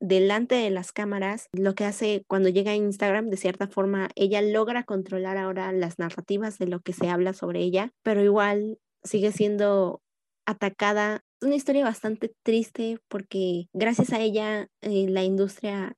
delante 0.00 0.54
de 0.54 0.70
las 0.70 0.92
cámaras, 0.92 1.48
lo 1.52 1.74
que 1.74 1.84
hace 1.84 2.24
cuando 2.26 2.48
llega 2.48 2.72
a 2.72 2.76
Instagram, 2.76 3.28
de 3.28 3.36
cierta 3.36 3.68
forma, 3.68 4.08
ella 4.14 4.40
logra 4.40 4.84
controlar 4.84 5.36
ahora 5.36 5.72
las 5.72 5.98
narrativas 5.98 6.58
de 6.58 6.66
lo 6.66 6.80
que 6.80 6.94
se 6.94 7.10
habla 7.10 7.34
sobre 7.34 7.60
ella, 7.60 7.92
pero 8.02 8.24
igual 8.24 8.78
sigue 9.02 9.32
siendo 9.32 10.02
atacada. 10.46 11.24
Es 11.40 11.46
una 11.46 11.56
historia 11.56 11.84
bastante 11.84 12.32
triste 12.42 12.98
porque 13.08 13.68
gracias 13.72 14.12
a 14.12 14.20
ella 14.20 14.68
eh, 14.82 15.06
la 15.08 15.22
industria 15.24 15.96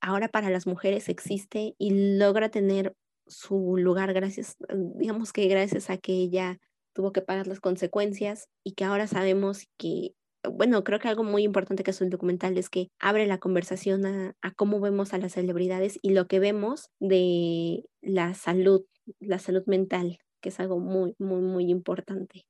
ahora 0.00 0.28
para 0.28 0.50
las 0.50 0.66
mujeres 0.66 1.08
existe 1.08 1.74
y 1.78 2.16
logra 2.18 2.50
tener 2.50 2.94
su 3.26 3.76
lugar 3.76 4.12
gracias, 4.12 4.56
digamos 4.96 5.32
que 5.32 5.46
gracias 5.46 5.90
a 5.90 5.96
que 5.96 6.12
ella 6.12 6.58
tuvo 6.92 7.12
que 7.12 7.22
pagar 7.22 7.46
las 7.46 7.60
consecuencias 7.60 8.48
y 8.64 8.72
que 8.72 8.84
ahora 8.84 9.06
sabemos 9.06 9.66
que 9.78 10.14
bueno, 10.50 10.82
creo 10.82 10.98
que 10.98 11.06
algo 11.06 11.22
muy 11.22 11.44
importante 11.44 11.84
que 11.84 11.92
es 11.92 12.00
un 12.00 12.10
documental 12.10 12.58
es 12.58 12.68
que 12.68 12.88
abre 12.98 13.26
la 13.26 13.38
conversación 13.38 14.04
a, 14.06 14.34
a, 14.42 14.50
cómo 14.50 14.80
vemos 14.80 15.14
a 15.14 15.18
las 15.18 15.34
celebridades 15.34 16.00
y 16.02 16.10
lo 16.10 16.26
que 16.26 16.40
vemos 16.40 16.90
de 16.98 17.84
la 18.00 18.34
salud, 18.34 18.84
la 19.20 19.38
salud 19.38 19.62
mental, 19.66 20.18
que 20.42 20.50
es 20.50 20.60
algo 20.60 20.78
muy, 20.78 21.14
muy, 21.18 21.40
muy 21.40 21.70
importante. 21.70 22.44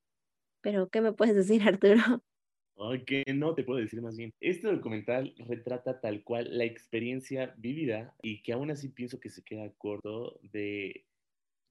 Pero, 0.62 0.88
¿qué 0.88 1.01
me 1.01 1.12
puedes 1.12 1.36
decir, 1.36 1.62
Arturo? 1.68 2.24
Ok, 2.74 3.12
no 3.34 3.55
te 3.55 3.62
puedo 3.62 3.78
decir 3.78 4.01
más 4.03 4.16
bien. 4.16 4.32
Este 4.40 4.66
documental 4.66 5.34
retrata 5.38 6.01
tal 6.01 6.24
cual 6.24 6.57
la 6.57 6.64
experiencia 6.64 7.55
vivida 7.59 8.16
y 8.22 8.43
que 8.43 8.55
aún 8.55 8.70
así 8.70 8.88
pienso 8.88 9.20
que 9.20 9.28
se 9.28 9.45
queda 9.45 9.70
corto 9.78 10.40
de 10.43 11.05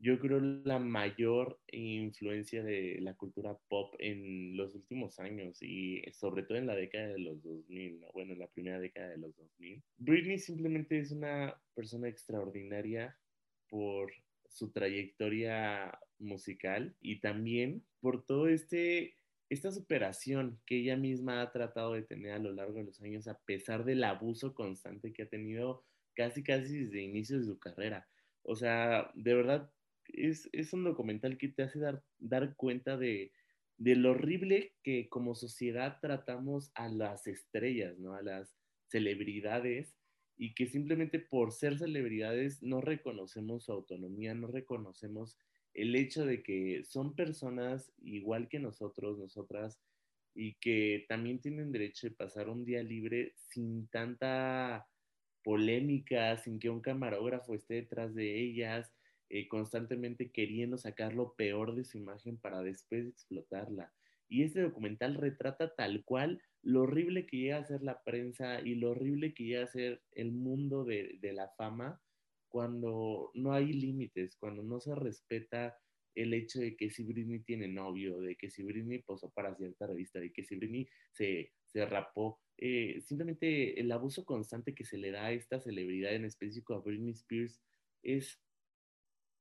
yo 0.02 0.20
creo, 0.20 0.40
la 0.40 0.80
mayor 0.80 1.60
influencia 1.72 2.64
de 2.64 2.98
la 3.02 3.14
cultura 3.14 3.56
pop 3.68 3.94
en 4.00 4.58
los 4.58 4.74
últimos 4.74 5.20
años 5.20 5.62
y 5.62 6.02
sobre 6.12 6.44
todo 6.44 6.58
en 6.58 6.66
la 6.66 6.76
década 6.76 7.10
de 7.10 7.20
los 7.20 7.42
2000, 7.44 8.06
bueno, 8.12 8.34
en 8.34 8.40
la 8.40 8.48
primera 8.48 8.80
década 8.80 9.10
de 9.10 9.20
los 9.20 9.36
2000. 9.36 9.84
Britney 9.98 10.40
simplemente 10.40 11.00
es 11.00 11.12
una 11.12 11.56
persona 11.76 12.08
extraordinaria 12.08 13.16
por 13.70 14.12
su 14.52 14.72
trayectoria 14.72 16.00
musical 16.20 16.96
y 17.02 17.20
también 17.20 17.84
por 18.00 18.26
todo 18.26 18.48
este 18.48 19.18
esta 19.50 19.72
superación 19.72 20.62
que 20.66 20.78
ella 20.78 20.96
misma 20.96 21.42
ha 21.42 21.52
tratado 21.52 21.94
de 21.94 22.04
tener 22.04 22.32
a 22.32 22.40
lo 22.40 22.54
largo 22.54 22.76
de 22.76 22.86
los 22.86 23.02
años 23.02 23.28
a 23.28 23.38
pesar 23.40 23.84
del 23.84 24.04
abuso 24.06 24.54
constante 24.54 25.12
que 25.12 25.24
ha 25.24 25.30
tenido 25.30 25.84
casi 26.16 26.42
casi 26.42 26.86
desde 26.86 27.02
inicios 27.02 27.42
de 27.42 27.48
su 27.48 27.60
carrera. 27.60 28.08
O 28.44 28.56
sea, 28.56 29.12
de 29.14 29.34
verdad 29.34 29.70
es, 30.06 30.50
es 30.54 30.72
un 30.72 30.86
documental 30.86 31.38
que 31.38 31.50
te 31.50 31.64
hace 31.64 31.80
dar, 31.80 32.02
dar 32.18 32.56
cuenta 32.56 32.96
de, 32.96 33.34
de 33.78 33.96
lo 33.98 34.12
horrible 34.12 34.74
que 34.84 35.10
como 35.10 35.36
sociedad 35.36 35.98
tratamos 36.02 36.72
a 36.76 36.88
las 36.88 37.28
estrellas, 37.28 37.98
¿no? 38.00 38.14
A 38.14 38.22
las 38.22 38.56
celebridades 38.88 39.96
y 40.42 40.56
que 40.56 40.66
simplemente 40.66 41.20
por 41.20 41.52
ser 41.52 41.78
celebridades 41.78 42.64
no 42.64 42.82
reconocemos 42.82 43.66
su 43.66 43.74
autonomía, 43.74 44.34
no 44.34 44.48
reconocemos 44.48 45.38
el 45.76 45.96
hecho 45.96 46.26
de 46.26 46.42
que 46.42 46.84
son 46.84 47.16
personas 47.16 47.92
igual 48.02 48.50
que 48.50 48.58
nosotros, 48.58 49.20
nosotras, 49.20 49.80
y 50.34 50.56
que 50.56 51.06
también 51.08 51.40
tienen 51.42 51.72
derecho 51.72 52.08
de 52.08 52.16
pasar 52.16 52.50
un 52.50 52.66
día 52.66 52.82
libre 52.82 53.36
sin 53.36 53.86
tanta 53.90 54.88
polémica, 55.44 56.36
sin 56.38 56.58
que 56.58 56.72
un 56.72 56.82
camarógrafo 56.82 57.54
esté 57.54 57.76
detrás 57.76 58.16
de 58.16 58.40
ellas, 58.40 58.92
eh, 59.30 59.48
constantemente 59.48 60.32
queriendo 60.32 60.80
sacar 60.80 61.14
lo 61.14 61.36
peor 61.36 61.76
de 61.76 61.84
su 61.84 62.00
imagen 62.00 62.38
para 62.38 62.64
después 62.64 63.06
explotarla. 63.06 63.94
Y 64.28 64.42
este 64.42 64.62
documental 64.62 65.14
retrata 65.14 65.76
tal 65.76 66.04
cual 66.04 66.42
lo 66.64 66.84
horrible 66.84 67.26
que 67.26 67.38
llega 67.38 67.58
a 67.58 67.66
ser 67.66 67.82
la 67.84 68.04
prensa 68.04 68.62
y 68.62 68.76
lo 68.76 68.92
horrible 68.92 69.34
que 69.34 69.46
llega 69.46 69.64
a 69.64 69.68
ser 69.68 70.02
el 70.12 70.32
mundo 70.32 70.84
de, 70.84 71.18
de 71.20 71.34
la 71.34 71.50
fama 71.58 72.02
cuando 72.50 73.32
no 73.34 73.54
hay 73.54 73.72
límites, 73.74 74.36
cuando 74.36 74.62
no 74.62 74.80
se 74.80 74.94
respeta 74.94 75.78
el 76.16 76.34
hecho 76.34 76.60
de 76.60 76.76
que 76.76 76.90
si 76.90 77.04
Britney 77.04 77.40
tiene 77.40 77.68
novio, 77.68 78.20
de 78.20 78.36
que 78.36 78.50
si 78.50 78.64
Britney 78.64 79.00
posó 79.00 79.30
para 79.30 79.56
cierta 79.56 79.88
revista, 79.88 80.20
de 80.20 80.32
que 80.32 80.44
si 80.44 80.56
Britney 80.56 80.88
se, 81.12 81.54
se 81.66 81.86
rapó, 81.86 82.40
eh, 82.58 83.02
simplemente 83.02 83.80
el 83.80 83.92
abuso 83.92 84.26
constante 84.26 84.76
que 84.76 84.84
se 84.84 84.98
le 84.98 85.12
da 85.12 85.28
a 85.28 85.32
esta 85.32 85.60
celebridad, 85.60 86.14
en 86.14 86.26
específico 86.26 86.74
a 86.74 86.82
Britney 86.82 87.12
Spears, 87.12 87.62
es 88.04 88.42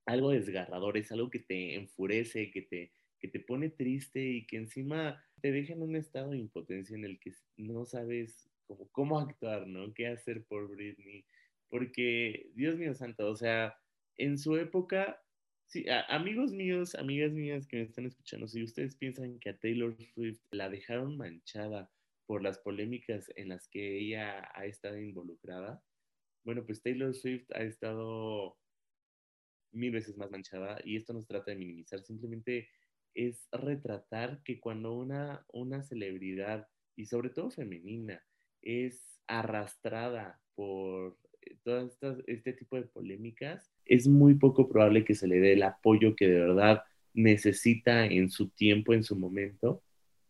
algo 0.07 0.31
desgarrador, 0.31 0.97
es 0.97 1.11
algo 1.13 1.31
que 1.31 1.41
te 1.41 1.75
enfurece, 1.75 2.51
que 2.51 2.63
te, 2.63 2.93
que 3.19 3.29
te 3.29 3.41
pone 3.41 3.71
triste 3.71 4.23
y 4.23 4.47
que 4.47 4.57
encima 4.57 5.23
te 5.41 5.53
deja 5.53 5.73
en 5.73 5.83
un 5.83 5.97
estado 5.97 6.31
de 6.31 6.39
impotencia 6.39 6.97
en 6.97 7.05
el 7.05 7.19
que 7.19 7.33
no 7.57 7.85
sabes 7.85 8.51
cómo, 8.67 8.89
cómo 8.93 9.19
actuar, 9.19 9.67
¿no? 9.67 9.93
¿Qué 9.95 10.07
hacer 10.07 10.45
por 10.45 10.69
Britney? 10.69 11.25
Porque, 11.69 12.51
Dios 12.55 12.77
mío 12.77 12.95
santo, 12.95 13.29
o 13.31 13.37
sea, 13.37 13.77
en 14.17 14.39
su 14.39 14.57
época, 14.57 15.23
sí, 15.67 15.85
amigos 16.09 16.53
míos, 16.53 16.95
amigas 16.95 17.33
mías 17.33 17.67
que 17.67 17.77
me 17.79 17.83
están 17.83 18.07
escuchando, 18.07 18.49
si 18.49 18.63
ustedes 18.63 18.97
piensan 18.97 19.39
que 19.39 19.51
a 19.51 19.59
Taylor 19.59 19.97
Swift 20.15 20.41
la 20.51 20.69
dejaron 20.69 21.17
manchada 21.17 21.91
por 22.27 22.43
las 22.43 22.59
polémicas 22.59 23.31
en 23.37 23.49
las 23.49 23.69
que 23.69 23.99
ella 23.99 24.51
ha 24.55 24.67
estado 24.67 24.99
involucrada, 25.01 25.83
bueno, 26.45 26.65
pues 26.65 26.83
Taylor 26.83 27.15
Swift 27.15 27.51
ha 27.53 27.63
estado 27.63 28.59
mil 29.73 29.93
veces 29.93 30.17
más 30.17 30.31
manchada 30.31 30.81
y 30.85 30.97
esto 30.97 31.13
no 31.13 31.23
trata 31.25 31.53
de 31.53 31.57
minimizar, 31.57 32.03
simplemente 32.03 32.69
es 33.15 33.49
retratar 33.53 34.43
que 34.45 34.61
cuando 34.61 34.95
una, 34.95 35.45
una 35.53 35.83
celebridad, 35.83 36.69
y 36.97 37.07
sobre 37.07 37.31
todo 37.31 37.51
femenina, 37.51 38.23
es 38.63 39.21
arrastrada 39.27 40.41
por 40.55 41.17
eh, 41.43 41.57
todas 41.63 41.93
estas, 41.93 42.19
este 42.27 42.53
tipo 42.53 42.77
de 42.77 42.83
polémicas, 42.83 43.73
es 43.85 44.07
muy 44.07 44.35
poco 44.35 44.69
probable 44.69 45.05
que 45.05 45.15
se 45.15 45.27
le 45.27 45.41
dé 45.41 45.55
el 45.55 45.63
apoyo 45.63 46.15
que 46.15 46.29
de 46.29 46.41
verdad 46.41 46.85
necesita 47.15 48.07
en 48.07 48.31
su 48.31 48.51
tiempo, 48.51 48.95
en 48.95 49.03
su 49.03 49.17
momento, 49.17 49.83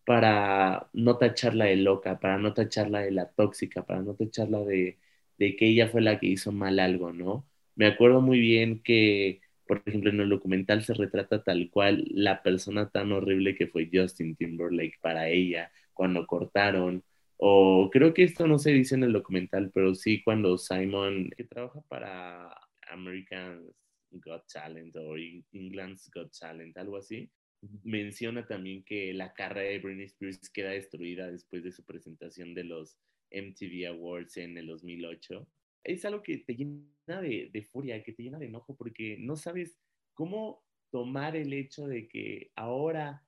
para 0.05 0.89
no 0.93 1.19
tacharla 1.19 1.67
de 1.67 1.77
loca, 1.77 2.19
para 2.21 2.39
no 2.39 2.55
tacharla 2.55 3.01
de 3.01 3.11
la 3.13 3.31
tóxica, 3.31 3.85
para 3.85 4.03
no 4.03 4.15
tacharla 4.15 4.61
de, 4.65 4.99
de 5.39 5.57
que 5.57 5.69
ella 5.69 5.89
fue 5.89 6.01
la 6.01 6.19
que 6.19 6.27
hizo 6.27 6.53
mal 6.53 6.79
algo, 6.81 7.13
¿no? 7.13 7.47
Me 7.77 7.87
acuerdo 7.87 8.21
muy 8.21 8.41
bien 8.41 8.83
que, 8.83 9.41
por 9.71 9.85
ejemplo, 9.87 10.11
en 10.11 10.19
el 10.19 10.29
documental 10.29 10.83
se 10.83 10.95
retrata 10.95 11.45
tal 11.45 11.71
cual 11.71 12.05
la 12.11 12.43
persona 12.43 12.91
tan 12.91 13.13
horrible 13.13 13.55
que 13.55 13.69
fue 13.69 13.89
Justin 13.93 14.35
Timberlake 14.35 14.99
para 15.01 15.29
ella 15.29 15.71
cuando 15.95 16.27
cortaron. 16.27 17.05
O 17.37 17.89
creo 17.93 18.13
que 18.13 18.25
esto 18.25 18.49
no 18.49 18.59
se 18.59 18.73
dice 18.73 18.97
en 18.97 19.05
el 19.05 19.13
documental, 19.13 19.71
pero 19.73 19.95
sí 19.95 20.25
cuando 20.25 20.59
Simon, 20.59 21.31
que 21.37 21.45
trabaja 21.45 21.83
para 21.83 22.53
American 22.91 23.65
Got 24.11 24.43
Talent 24.53 24.97
o 24.97 25.17
England's 25.53 26.11
Got 26.13 26.37
Talent, 26.37 26.77
algo 26.77 26.97
así, 26.97 27.31
menciona 27.85 28.45
también 28.45 28.83
que 28.83 29.15
la 29.15 29.33
carrera 29.33 29.71
de 29.71 29.79
Britney 29.79 30.07
Spears 30.07 30.51
queda 30.51 30.71
destruida 30.71 31.31
después 31.31 31.63
de 31.63 31.71
su 31.71 31.85
presentación 31.85 32.55
de 32.55 32.65
los 32.65 32.99
MTV 33.31 33.87
Awards 33.87 34.37
en 34.37 34.59
el 34.59 34.67
2008 34.67 35.47
es 35.85 36.05
algo 36.05 36.23
que 36.23 36.39
te 36.39 36.55
llena 36.55 37.21
de, 37.21 37.69
furia, 37.71 38.03
que 38.03 38.13
te 38.13 38.23
llena 38.23 38.39
de 38.39 38.47
enojo, 38.47 38.77
porque 38.77 39.17
no 39.19 39.37
sabes 39.37 39.79
cómo 40.15 40.65
tomar 40.91 41.37
el 41.37 41.53
hecho 41.53 41.87
de 41.87 42.09
que 42.09 42.51
ahora 42.57 43.27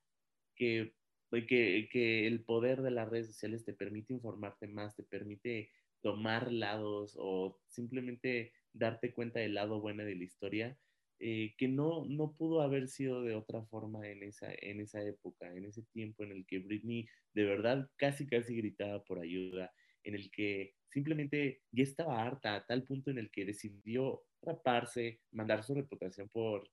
que, 0.57 0.95
que, 1.31 1.89
que, 1.91 2.27
el 2.27 2.45
poder 2.45 2.83
de 2.83 2.91
las 2.91 3.09
redes 3.09 3.29
sociales 3.29 3.65
te 3.65 3.73
permite 3.73 4.13
informarte 4.13 4.69
más, 4.69 4.95
te 4.97 5.03
permite 5.03 5.71
tomar 6.03 6.53
lados 6.53 7.17
o 7.19 7.61
simplemente 7.69 8.53
darte 8.73 9.13
cuenta 9.13 9.41
del 9.41 9.55
lado 9.55 9.81
bueno 9.81 10.05
de 10.05 10.17
la 10.17 10.25
historia, 10.25 10.79
eh, 11.25 11.55
que 11.57 11.69
no, 11.69 12.05
no 12.07 12.33
pudo 12.33 12.63
haber 12.63 12.89
sido 12.89 13.23
de 13.23 13.37
otra 13.37 13.63
forma 13.67 14.09
en 14.09 14.25
esa, 14.25 14.49
en 14.59 14.81
esa 14.81 15.01
época, 15.03 15.55
en 15.55 15.65
ese 15.65 15.85
tiempo 15.93 16.25
en 16.25 16.33
el 16.33 16.45
que 16.47 16.59
Britney 16.59 17.07
de 17.33 17.45
verdad 17.45 17.89
casi 17.97 18.27
casi 18.27 18.57
gritaba 18.57 19.05
por 19.05 19.21
ayuda, 19.21 19.73
en 20.05 20.15
el 20.15 20.31
que 20.31 20.75
simplemente 20.89 21.63
ya 21.71 21.83
estaba 21.83 22.23
harta 22.23 22.55
a 22.55 22.67
tal 22.67 22.85
punto 22.85 23.11
en 23.11 23.19
el 23.19 23.31
que 23.31 23.45
decidió 23.45 24.25
raparse, 24.43 25.21
mandar 25.31 25.65
su 25.65 25.75
reputación 25.75 26.29
por 26.29 26.71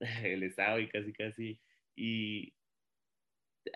el 0.22 0.42
Estado 0.42 0.80
y 0.80 0.88
casi 0.88 1.12
casi, 1.12 1.60
y 1.96 2.54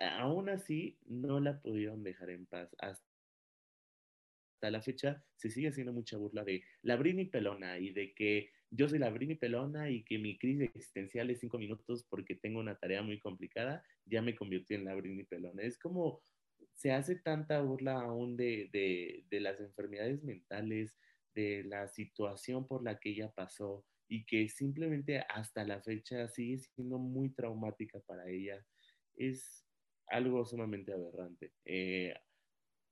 aún 0.01 0.49
así 0.49 0.99
no 1.07 1.41
la 1.41 1.61
pudieron 1.61 2.03
dejar 2.03 2.31
en 2.31 2.47
paz. 2.47 2.75
Hasta 2.79 3.03
la 4.71 4.83
fecha 4.83 5.25
se 5.37 5.51
sigue 5.51 5.69
haciendo 5.69 5.93
mucha 5.93 6.17
burla 6.17 6.45
de 6.45 6.63
la 6.83 6.97
Brini 6.97 7.27
pelona 7.27 7.79
y 7.79 7.91
de 7.93 8.13
que 8.15 8.51
yo 8.71 8.89
soy 8.89 8.99
la 8.99 9.11
Brini 9.11 9.35
pelona 9.35 9.89
y 9.91 10.05
que 10.05 10.19
mi 10.19 10.37
crisis 10.39 10.71
existencial 10.75 11.31
es 11.31 11.41
cinco 11.41 11.59
minutos 11.59 12.05
porque 12.09 12.35
tengo 12.35 12.61
una 12.61 12.77
tarea 12.77 13.03
muy 13.03 13.19
complicada, 13.19 13.83
ya 14.05 14.21
me 14.21 14.35
convirtió 14.35 14.77
en 14.77 14.85
la 14.85 14.95
Brini 14.95 15.25
pelona. 15.25 15.63
Es 15.63 15.79
como 15.79 16.23
se 16.75 16.93
hace 16.93 17.17
tanta 17.17 17.61
burla 17.61 18.01
aún 18.01 18.37
de, 18.37 18.69
de, 18.73 19.25
de 19.31 19.41
las 19.41 19.61
enfermedades 19.61 20.23
mentales, 20.23 20.97
de 21.35 21.65
la 21.65 21.89
situación 21.89 22.67
por 22.67 22.83
la 22.83 22.99
que 22.99 23.11
ella 23.11 23.31
pasó 23.31 23.85
y 24.09 24.25
que 24.25 24.49
simplemente 24.49 25.21
hasta 25.29 25.65
la 25.65 25.81
fecha 25.83 26.29
sigue 26.29 26.59
siendo 26.59 26.99
muy 26.99 27.31
traumática 27.31 28.01
para 28.01 28.29
ella, 28.29 28.65
es 29.17 29.65
algo 30.09 30.45
sumamente 30.45 30.93
aberrante. 30.93 31.53
Eh, 31.65 32.15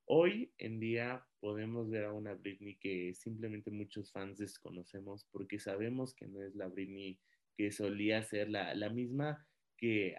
hoy 0.06 0.52
en 0.58 0.78
día 0.78 1.26
podemos 1.40 1.88
ver 1.88 2.04
a 2.04 2.12
una 2.12 2.34
Britney 2.34 2.76
que 2.76 3.14
simplemente 3.14 3.70
muchos 3.70 4.12
fans 4.12 4.38
desconocemos 4.38 5.26
porque 5.32 5.58
sabemos 5.58 6.14
que 6.14 6.28
no 6.28 6.42
es 6.42 6.54
la 6.54 6.68
Britney 6.68 7.18
que 7.56 7.72
solía 7.72 8.22
ser, 8.22 8.50
la, 8.50 8.74
la 8.74 8.90
misma 8.90 9.46
que, 9.78 10.16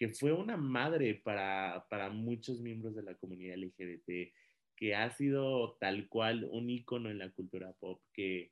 que 0.00 0.08
fue 0.08 0.32
una 0.32 0.56
madre 0.56 1.14
para, 1.14 1.86
para 1.90 2.08
muchos 2.08 2.58
miembros 2.62 2.94
de 2.94 3.02
la 3.02 3.16
comunidad 3.16 3.58
LGBT, 3.58 4.32
que 4.74 4.94
ha 4.94 5.10
sido 5.10 5.76
tal 5.78 6.08
cual 6.08 6.48
un 6.50 6.70
ícono 6.70 7.10
en 7.10 7.18
la 7.18 7.30
cultura 7.30 7.74
pop, 7.74 8.00
que, 8.14 8.50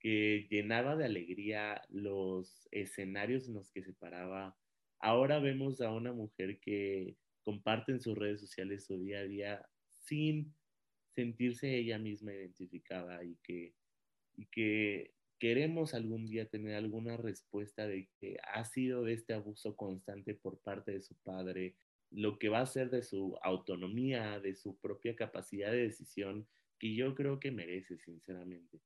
que 0.00 0.48
llenaba 0.50 0.96
de 0.96 1.04
alegría 1.04 1.80
los 1.88 2.66
escenarios 2.72 3.46
en 3.46 3.54
los 3.54 3.70
que 3.70 3.84
se 3.84 3.92
paraba. 3.92 4.58
Ahora 4.98 5.38
vemos 5.38 5.80
a 5.80 5.92
una 5.92 6.12
mujer 6.12 6.58
que 6.58 7.14
comparte 7.42 7.92
en 7.92 8.00
sus 8.00 8.18
redes 8.18 8.40
sociales 8.40 8.84
su 8.84 8.98
día 8.98 9.20
a 9.20 9.24
día 9.24 9.68
sin 10.04 10.52
sentirse 11.14 11.76
ella 11.76 12.00
misma 12.00 12.34
identificada 12.34 13.22
y 13.22 13.36
que, 13.44 13.72
y 14.34 14.46
que 14.46 15.14
queremos 15.38 15.94
algún 15.94 16.26
día 16.26 16.48
tener 16.48 16.74
alguna 16.74 17.16
respuesta 17.16 17.86
de 17.86 18.08
que 18.20 18.36
ha 18.52 18.64
sido 18.64 19.04
de 19.04 19.14
este 19.14 19.34
abuso 19.34 19.76
constante 19.76 20.34
por 20.34 20.60
parte 20.60 20.92
de 20.92 21.02
su 21.02 21.14
padre, 21.22 21.76
lo 22.10 22.38
que 22.38 22.48
va 22.48 22.60
a 22.60 22.66
ser 22.66 22.90
de 22.90 23.02
su 23.02 23.36
autonomía, 23.42 24.40
de 24.40 24.54
su 24.54 24.78
propia 24.78 25.14
capacidad 25.14 25.70
de 25.70 25.82
decisión, 25.82 26.48
que 26.78 26.94
yo 26.94 27.14
creo 27.14 27.38
que 27.38 27.50
merece, 27.50 27.98
sinceramente. 27.98 28.80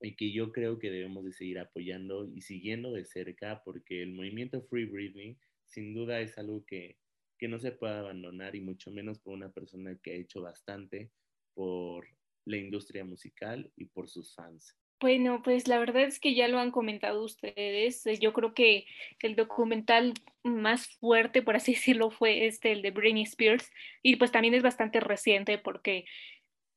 Y 0.00 0.14
que 0.14 0.32
yo 0.32 0.52
creo 0.52 0.78
que 0.78 0.90
debemos 0.90 1.24
de 1.24 1.32
seguir 1.32 1.58
apoyando 1.58 2.28
y 2.28 2.42
siguiendo 2.42 2.92
de 2.92 3.04
cerca, 3.04 3.62
porque 3.64 4.02
el 4.02 4.12
movimiento 4.12 4.62
Free 4.62 4.84
Breathing 4.84 5.38
sin 5.64 5.92
duda 5.94 6.20
es 6.20 6.38
algo 6.38 6.64
que, 6.66 6.98
que 7.38 7.48
no 7.48 7.58
se 7.58 7.72
puede 7.72 7.94
abandonar 7.94 8.54
y 8.54 8.60
mucho 8.60 8.90
menos 8.90 9.18
por 9.18 9.34
una 9.34 9.50
persona 9.50 9.98
que 10.02 10.12
ha 10.12 10.16
hecho 10.16 10.40
bastante 10.40 11.10
por 11.54 12.06
la 12.44 12.56
industria 12.56 13.04
musical 13.04 13.70
y 13.76 13.86
por 13.86 14.08
sus 14.08 14.34
fans. 14.34 14.76
Bueno, 15.00 15.42
pues 15.44 15.68
la 15.68 15.78
verdad 15.78 16.02
es 16.02 16.18
que 16.18 16.34
ya 16.34 16.48
lo 16.48 16.58
han 16.58 16.72
comentado 16.72 17.22
ustedes. 17.22 18.04
Eh, 18.06 18.18
yo 18.18 18.32
creo 18.32 18.52
que 18.52 18.86
el 19.20 19.36
documental 19.36 20.14
más 20.42 20.88
fuerte, 20.98 21.42
por 21.42 21.56
así 21.56 21.74
decirlo, 21.74 22.10
fue 22.10 22.46
este, 22.46 22.72
el 22.72 22.82
de 22.82 22.90
Britney 22.90 23.22
Spears. 23.22 23.70
Y 24.02 24.16
pues 24.16 24.32
también 24.32 24.54
es 24.54 24.62
bastante 24.62 25.00
reciente 25.00 25.58
porque 25.58 26.04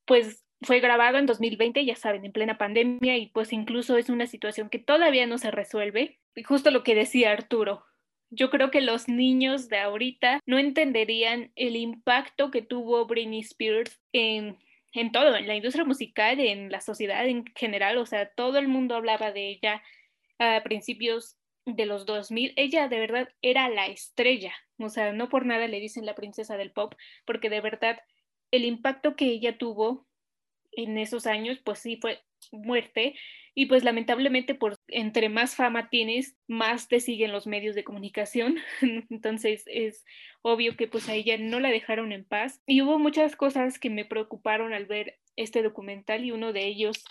pues 0.05 0.43
fue 0.61 0.79
grabado 0.79 1.17
en 1.17 1.25
2020, 1.25 1.83
ya 1.85 1.95
saben, 1.95 2.25
en 2.25 2.31
plena 2.31 2.57
pandemia 2.57 3.17
y 3.17 3.27
pues 3.27 3.51
incluso 3.51 3.97
es 3.97 4.09
una 4.09 4.27
situación 4.27 4.69
que 4.69 4.79
todavía 4.79 5.25
no 5.25 5.37
se 5.37 5.51
resuelve. 5.51 6.19
Y 6.35 6.43
justo 6.43 6.69
lo 6.69 6.83
que 6.83 6.95
decía 6.95 7.31
Arturo, 7.31 7.83
yo 8.29 8.49
creo 8.49 8.71
que 8.71 8.81
los 8.81 9.07
niños 9.07 9.67
de 9.67 9.79
ahorita 9.79 10.39
no 10.45 10.59
entenderían 10.59 11.51
el 11.55 11.75
impacto 11.75 12.51
que 12.51 12.61
tuvo 12.61 13.05
Britney 13.05 13.39
Spears 13.41 13.99
en 14.13 14.57
en 14.93 15.11
todo, 15.11 15.35
en 15.35 15.47
la 15.47 15.55
industria 15.55 15.85
musical, 15.85 16.39
en 16.39 16.71
la 16.71 16.81
sociedad 16.81 17.25
en 17.27 17.45
general, 17.55 17.97
o 17.97 18.05
sea, 18.05 18.29
todo 18.29 18.57
el 18.57 18.67
mundo 18.67 18.95
hablaba 18.95 19.31
de 19.31 19.49
ella 19.49 19.81
a 20.39 20.61
principios 20.63 21.37
de 21.65 21.85
los 21.85 22.05
2000. 22.05 22.53
Ella 22.55 22.87
de 22.87 22.99
verdad 22.99 23.29
era 23.41 23.69
la 23.69 23.87
estrella, 23.87 24.53
o 24.77 24.89
sea, 24.89 25.13
no 25.13 25.29
por 25.29 25.45
nada 25.45 25.67
le 25.67 25.79
dicen 25.79 26.05
la 26.05 26.15
princesa 26.15 26.57
del 26.57 26.71
pop, 26.71 26.95
porque 27.25 27.49
de 27.49 27.61
verdad 27.61 27.99
el 28.51 28.65
impacto 28.65 29.15
que 29.15 29.25
ella 29.25 29.57
tuvo 29.57 30.07
en 30.73 30.97
esos 30.97 31.25
años, 31.25 31.59
pues 31.63 31.79
sí 31.79 31.97
fue 31.97 32.21
muerte 32.51 33.15
y 33.53 33.67
pues 33.67 33.83
lamentablemente 33.83 34.55
por 34.55 34.77
entre 34.91 35.29
más 35.29 35.55
fama 35.55 35.89
tienes, 35.89 36.35
más 36.47 36.87
te 36.87 36.99
siguen 36.99 37.31
los 37.31 37.47
medios 37.47 37.75
de 37.75 37.83
comunicación. 37.83 38.57
Entonces 39.09 39.63
es 39.67 40.05
obvio 40.41 40.75
que 40.75 40.87
pues 40.87 41.09
a 41.09 41.13
ella 41.13 41.37
no 41.37 41.59
la 41.59 41.69
dejaron 41.69 42.11
en 42.11 42.25
paz 42.25 42.61
y 42.65 42.81
hubo 42.81 42.99
muchas 42.99 43.35
cosas 43.35 43.79
que 43.79 43.89
me 43.89 44.05
preocuparon 44.05 44.73
al 44.73 44.85
ver 44.85 45.19
este 45.35 45.63
documental 45.63 46.23
y 46.25 46.31
uno 46.31 46.53
de 46.53 46.67
ellos 46.67 47.03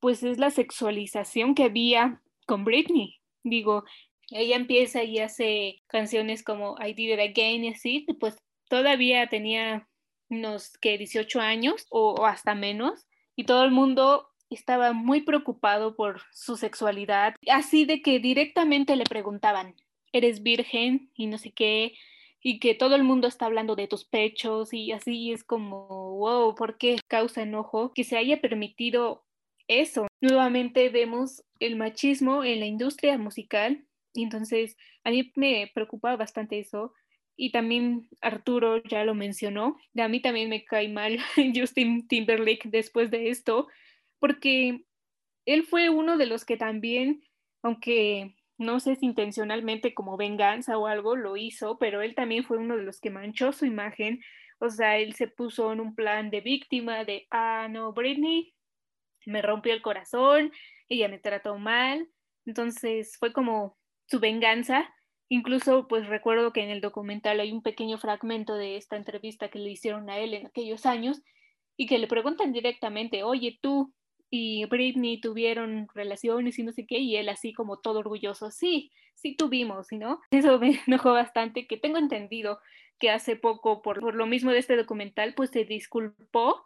pues 0.00 0.22
es 0.22 0.38
la 0.38 0.50
sexualización 0.50 1.54
que 1.54 1.64
había 1.64 2.20
con 2.46 2.64
Britney. 2.64 3.20
Digo, 3.44 3.84
ella 4.30 4.56
empieza 4.56 5.04
y 5.04 5.18
hace 5.18 5.82
canciones 5.86 6.42
como 6.42 6.76
I 6.84 6.94
Did 6.94 7.14
It 7.14 7.20
Again 7.20 7.64
y 7.64 7.68
así, 7.68 8.06
pues 8.18 8.36
todavía 8.68 9.28
tenía 9.28 9.88
unos 10.28 10.72
que 10.78 10.98
18 10.98 11.40
años 11.40 11.86
o, 11.90 12.14
o 12.14 12.26
hasta 12.26 12.54
menos 12.54 13.06
y 13.36 13.44
todo 13.44 13.64
el 13.64 13.70
mundo 13.70 14.31
estaba 14.54 14.92
muy 14.92 15.22
preocupado 15.22 15.96
por 15.96 16.20
su 16.32 16.56
sexualidad, 16.56 17.34
así 17.50 17.84
de 17.84 18.02
que 18.02 18.18
directamente 18.18 18.96
le 18.96 19.04
preguntaban, 19.04 19.74
¿eres 20.12 20.42
virgen? 20.42 21.10
y 21.14 21.26
no 21.26 21.38
sé 21.38 21.52
qué, 21.52 21.94
y 22.42 22.58
que 22.58 22.74
todo 22.74 22.96
el 22.96 23.04
mundo 23.04 23.28
está 23.28 23.46
hablando 23.46 23.76
de 23.76 23.86
tus 23.86 24.04
pechos 24.04 24.72
y 24.72 24.92
así 24.92 25.32
es 25.32 25.44
como, 25.44 25.86
wow, 26.16 26.54
¿por 26.54 26.76
qué 26.76 26.98
causa 27.06 27.42
enojo 27.42 27.92
que 27.94 28.02
se 28.02 28.16
haya 28.16 28.40
permitido 28.40 29.24
eso? 29.68 30.08
Nuevamente 30.20 30.88
vemos 30.88 31.44
el 31.60 31.76
machismo 31.76 32.42
en 32.42 32.60
la 32.60 32.66
industria 32.66 33.16
musical, 33.16 33.86
entonces 34.14 34.76
a 35.04 35.10
mí 35.10 35.32
me 35.36 35.70
preocupa 35.72 36.16
bastante 36.16 36.58
eso. 36.58 36.92
Y 37.34 37.50
también 37.50 38.08
Arturo 38.20 38.82
ya 38.82 39.04
lo 39.04 39.14
mencionó, 39.14 39.78
a 39.96 40.08
mí 40.08 40.20
también 40.20 40.50
me 40.50 40.64
cae 40.64 40.88
mal 40.88 41.18
Justin 41.54 42.06
Timberlake 42.06 42.68
después 42.68 43.10
de 43.10 43.30
esto, 43.30 43.68
porque 44.22 44.84
él 45.46 45.64
fue 45.64 45.90
uno 45.90 46.16
de 46.16 46.26
los 46.26 46.44
que 46.44 46.56
también, 46.56 47.24
aunque 47.60 48.36
no 48.56 48.78
sé 48.78 48.94
si 48.94 49.06
intencionalmente 49.06 49.94
como 49.94 50.16
venganza 50.16 50.78
o 50.78 50.86
algo 50.86 51.16
lo 51.16 51.36
hizo, 51.36 51.76
pero 51.76 52.02
él 52.02 52.14
también 52.14 52.44
fue 52.44 52.58
uno 52.58 52.76
de 52.76 52.84
los 52.84 53.00
que 53.00 53.10
manchó 53.10 53.50
su 53.50 53.66
imagen. 53.66 54.20
O 54.60 54.70
sea, 54.70 54.96
él 54.98 55.14
se 55.14 55.26
puso 55.26 55.72
en 55.72 55.80
un 55.80 55.96
plan 55.96 56.30
de 56.30 56.40
víctima 56.40 57.04
de, 57.04 57.26
ah, 57.32 57.66
no, 57.68 57.92
Britney 57.92 58.54
me 59.26 59.42
rompió 59.42 59.74
el 59.74 59.82
corazón, 59.82 60.52
ella 60.88 61.08
me 61.08 61.18
trató 61.18 61.58
mal. 61.58 62.08
Entonces 62.46 63.16
fue 63.18 63.32
como 63.32 63.76
su 64.06 64.20
venganza. 64.20 64.88
Incluso 65.30 65.88
pues 65.88 66.06
recuerdo 66.06 66.52
que 66.52 66.62
en 66.62 66.70
el 66.70 66.80
documental 66.80 67.40
hay 67.40 67.50
un 67.50 67.62
pequeño 67.62 67.98
fragmento 67.98 68.54
de 68.54 68.76
esta 68.76 68.96
entrevista 68.96 69.48
que 69.48 69.58
le 69.58 69.70
hicieron 69.70 70.08
a 70.10 70.18
él 70.18 70.34
en 70.34 70.46
aquellos 70.46 70.86
años 70.86 71.22
y 71.76 71.86
que 71.86 71.98
le 71.98 72.06
preguntan 72.06 72.52
directamente, 72.52 73.24
oye, 73.24 73.58
tú, 73.60 73.92
y 74.34 74.64
Britney 74.64 75.20
tuvieron 75.20 75.88
relaciones 75.94 76.58
y 76.58 76.62
no 76.62 76.72
sé 76.72 76.86
qué, 76.86 76.98
y 76.98 77.16
él 77.16 77.28
así 77.28 77.52
como 77.52 77.80
todo 77.80 77.98
orgulloso, 77.98 78.50
sí, 78.50 78.90
sí 79.14 79.36
tuvimos, 79.36 79.88
¿no? 79.92 80.20
Eso 80.30 80.58
me 80.58 80.80
enojó 80.86 81.12
bastante, 81.12 81.66
que 81.66 81.76
tengo 81.76 81.98
entendido 81.98 82.58
que 82.98 83.10
hace 83.10 83.36
poco, 83.36 83.82
por, 83.82 84.00
por 84.00 84.14
lo 84.14 84.24
mismo 84.24 84.50
de 84.50 84.58
este 84.58 84.74
documental, 84.74 85.34
pues 85.34 85.50
se 85.50 85.66
disculpó, 85.66 86.64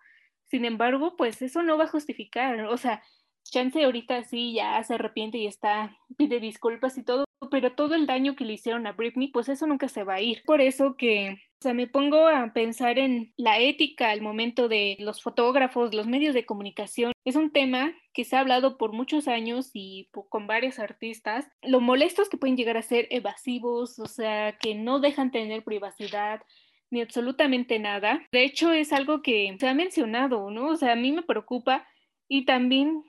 sin 0.49 0.64
embargo, 0.64 1.17
pues 1.17 1.43
eso 1.43 1.64
no 1.64 1.77
va 1.77 1.85
a 1.85 1.89
justificar, 1.89 2.61
o 2.67 2.77
sea, 2.77 3.03
Chance 3.51 3.85
ahorita 3.85 4.23
sí 4.25 4.55
ya 4.55 4.83
se 4.85 4.95
arrepiente 4.95 5.39
y 5.39 5.47
está, 5.47 5.97
pide 6.17 6.39
disculpas 6.39 6.97
y 6.99 7.05
todo, 7.05 7.25
pero 7.51 7.72
todo 7.72 7.95
el 7.95 8.07
daño 8.07 8.37
que 8.37 8.45
le 8.45 8.55
hicieron 8.55 8.87
a 8.87 8.93
Britney, 8.93 9.28
pues 9.28 9.49
eso 9.49 9.66
nunca 9.66 9.89
se 9.89 10.05
va 10.05 10.14
a 10.14 10.20
ir. 10.20 10.43
Por 10.45 10.61
eso 10.61 10.97
que 10.97 11.39
o 11.59 11.62
sea, 11.62 11.72
me 11.72 11.87
pongo 11.87 12.28
a 12.28 12.53
pensar 12.53 12.99
en 12.99 13.32
la 13.39 13.59
ética 13.59 14.11
al 14.11 14.20
momento 14.20 14.68
de 14.68 14.97
los 15.01 15.22
fotógrafos, 15.22 15.95
los 15.95 16.07
medios 16.07 16.34
de 16.34 16.45
comunicación. 16.45 17.12
Es 17.24 17.34
un 17.34 17.51
tema 17.51 17.95
que 18.12 18.24
se 18.24 18.37
ha 18.37 18.41
hablado 18.41 18.76
por 18.76 18.93
muchos 18.93 19.26
años 19.26 19.70
y 19.72 20.11
con 20.28 20.47
varios 20.47 20.78
artistas. 20.78 21.49
Lo 21.62 21.80
molestos 21.80 22.28
que 22.28 22.37
pueden 22.37 22.59
llegar 22.59 22.76
a 22.76 22.82
ser 22.82 23.09
evasivos, 23.11 23.99
o 23.99 24.07
sea, 24.07 24.59
que 24.59 24.74
no 24.74 25.01
dejan 25.01 25.30
tener 25.30 25.64
privacidad 25.64 26.43
ni 26.91 27.01
absolutamente 27.01 27.78
nada. 27.78 28.22
De 28.32 28.45
hecho, 28.45 28.72
es 28.72 28.93
algo 28.93 29.22
que 29.22 29.57
se 29.59 29.66
ha 29.66 29.74
mencionado, 29.74 30.51
¿no? 30.51 30.68
O 30.68 30.76
sea, 30.76 30.93
a 30.93 30.97
mí 30.97 31.11
me 31.11 31.22
preocupa 31.22 31.87
y 32.28 32.45
también 32.45 33.03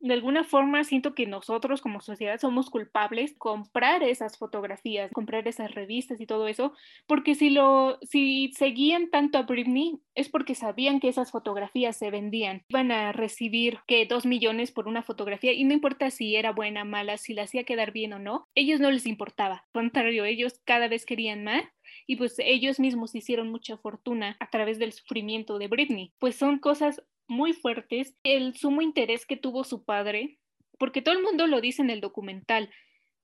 de 0.00 0.14
alguna 0.14 0.44
forma 0.44 0.84
siento 0.84 1.14
que 1.14 1.26
nosotros 1.26 1.80
como 1.80 2.00
sociedad 2.00 2.38
somos 2.38 2.70
culpables 2.70 3.34
comprar 3.36 4.02
esas 4.02 4.38
fotografías, 4.38 5.10
comprar 5.12 5.48
esas 5.48 5.74
revistas 5.74 6.20
y 6.20 6.26
todo 6.26 6.48
eso, 6.48 6.72
porque 7.06 7.34
si 7.34 7.50
lo 7.50 7.98
si 8.02 8.52
seguían 8.56 9.10
tanto 9.10 9.38
a 9.38 9.42
Britney 9.42 10.00
es 10.14 10.28
porque 10.28 10.54
sabían 10.54 11.00
que 11.00 11.08
esas 11.08 11.30
fotografías 11.30 11.96
se 11.96 12.10
vendían. 12.10 12.64
Iban 12.68 12.92
a 12.92 13.12
recibir 13.12 13.78
que 13.86 14.06
dos 14.06 14.26
millones 14.26 14.72
por 14.72 14.88
una 14.88 15.02
fotografía 15.02 15.52
y 15.52 15.64
no 15.64 15.74
importa 15.74 16.10
si 16.10 16.36
era 16.36 16.52
buena, 16.52 16.84
mala, 16.84 17.16
si 17.16 17.34
la 17.34 17.42
hacía 17.42 17.64
quedar 17.64 17.92
bien 17.92 18.12
o 18.12 18.18
no, 18.18 18.48
ellos 18.54 18.80
no 18.80 18.90
les 18.90 19.06
importaba. 19.06 19.64
Al 19.74 19.82
contrario, 19.82 20.24
ellos 20.24 20.60
cada 20.64 20.88
vez 20.88 21.06
querían 21.06 21.44
más 21.44 21.64
y 22.06 22.16
pues 22.16 22.36
ellos 22.38 22.80
mismos 22.80 23.14
hicieron 23.14 23.50
mucha 23.50 23.76
fortuna 23.76 24.36
a 24.40 24.50
través 24.50 24.78
del 24.78 24.92
sufrimiento 24.92 25.58
de 25.58 25.68
Britney. 25.68 26.12
Pues 26.18 26.36
son 26.36 26.58
cosas 26.58 27.02
muy 27.28 27.52
fuertes 27.52 28.16
el 28.24 28.56
sumo 28.56 28.82
interés 28.82 29.26
que 29.26 29.36
tuvo 29.36 29.64
su 29.64 29.84
padre, 29.84 30.38
porque 30.78 31.02
todo 31.02 31.14
el 31.14 31.22
mundo 31.22 31.46
lo 31.46 31.60
dice 31.60 31.82
en 31.82 31.90
el 31.90 32.00
documental, 32.00 32.70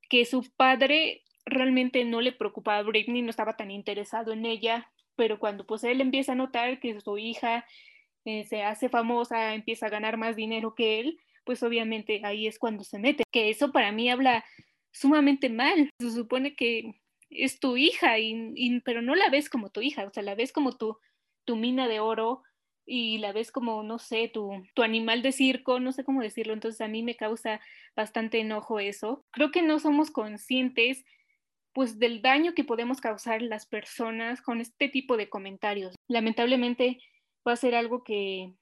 que 0.09 0.25
su 0.25 0.45
padre 0.57 1.23
realmente 1.47 2.05
no 2.05 2.21
le 2.21 2.33
preocupaba 2.33 2.79
a 2.79 2.83
Britney, 2.83 3.23
no 3.23 3.31
estaba 3.31 3.57
tan 3.57 3.71
interesado 3.71 4.33
en 4.33 4.47
ella, 4.47 4.91
pero 5.17 5.39
cuando 5.39 5.67
pues 5.67 5.85
él 5.85 6.01
empieza 6.01 6.33
a 6.33 6.37
notar 6.37 6.81
que 6.81 7.01
su 7.01 7.19
hija 7.19 7.67
eh, 8.25 8.45
se 8.45 8.63
hace 8.63 8.89
famosa, 8.89 9.55
empieza 9.55 9.87
a 9.87 9.91
ganar 9.91 10.17
más 10.17 10.37
dinero 10.37 10.75
que 10.75 11.01
él, 11.01 11.19
pues 11.45 11.63
obviamente 11.63 12.21
ahí 12.25 12.47
es 12.47 12.59
cuando 12.59 12.85
se 12.85 12.99
mete, 12.99 13.25
que 13.31 13.51
eso 13.51 13.71
para 13.73 13.93
mí 13.93 14.11
habla 14.11 14.45
sumamente 14.93 15.51
mal. 15.51 15.91
Se 16.01 16.11
supone 16.11 16.55
que 16.55 16.95
es 17.31 17.61
tu 17.61 17.77
hija, 17.77 18.19
y, 18.19 18.81
pero 18.85 19.03
no 19.03 19.15
la 19.15 19.29
ves 19.29 19.51
como 19.51 19.71
tu 19.71 19.81
hija, 19.83 20.05
o 20.07 20.11
sea, 20.11 20.23
la 20.23 20.35
ves 20.35 20.53
como 20.53 20.77
tu, 20.77 20.99
tu 21.45 21.57
mina 21.57 21.89
de 21.89 22.01
oro 22.01 22.43
y 22.87 23.19
la 23.19 23.33
ves 23.33 23.51
como, 23.51 23.83
no 23.83 23.99
sé, 23.99 24.29
tu, 24.29 24.51
tu 24.75 24.83
animal 24.83 25.23
de 25.23 25.33
circo, 25.33 25.81
no 25.81 25.93
sé 25.93 26.05
cómo 26.05 26.21
decirlo, 26.21 26.53
entonces 26.53 26.81
a 26.81 26.89
mí 26.89 27.03
me 27.03 27.17
causa 27.17 27.61
bastante 27.97 28.41
enojo 28.41 28.79
eso. 28.79 29.25
Creo 29.31 29.51
que 29.51 29.63
no 29.63 29.79
somos 29.79 30.11
conscientes 30.11 31.05
pues 31.73 31.99
del 31.99 32.23
daño 32.23 32.55
que 32.55 32.65
podemos 32.65 33.01
causar 33.01 33.43
las 33.43 33.67
personas 33.67 34.41
con 34.41 34.61
este 34.61 34.89
tipo 34.89 35.17
de 35.17 35.29
comentarios. 35.29 35.95
Lamentablemente 36.09 37.01
va 37.47 37.53
a 37.53 37.57
ser 37.57 37.75
algo 37.75 38.05
que 38.05 38.55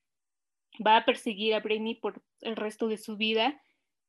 va 0.84 0.96
a 0.96 1.04
perseguir 1.04 1.54
a 1.54 1.60
Britney 1.60 1.94
por 1.94 2.22
el 2.40 2.56
resto 2.56 2.88
de 2.88 2.96
su 2.96 3.16
vida. 3.16 3.60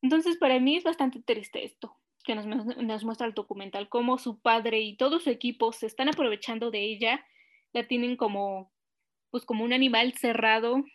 Entonces 0.02 0.38
para 0.38 0.60
mí 0.60 0.78
es 0.78 0.84
bastante 0.84 1.22
triste 1.22 1.66
esto 1.66 1.98
que 2.24 2.36
nos, 2.36 2.46
nos 2.46 3.04
muestra 3.04 3.28
el 3.28 3.34
documental, 3.34 3.90
cómo 3.90 4.18
su 4.18 4.40
padre 4.40 4.80
y 4.80 4.96
todo 4.96 5.20
su 5.20 5.30
equipo 5.30 5.74
se 5.74 5.88
están 5.88 6.08
aprovechando 6.08 6.72
de 6.72 6.80
ella, 6.80 7.26
la 7.74 7.86
tienen 7.88 8.16
como 8.16 8.73
pues 9.34 9.46
como 9.46 9.64
un 9.64 9.74
animal 9.74 10.14
cerrado 10.14 10.86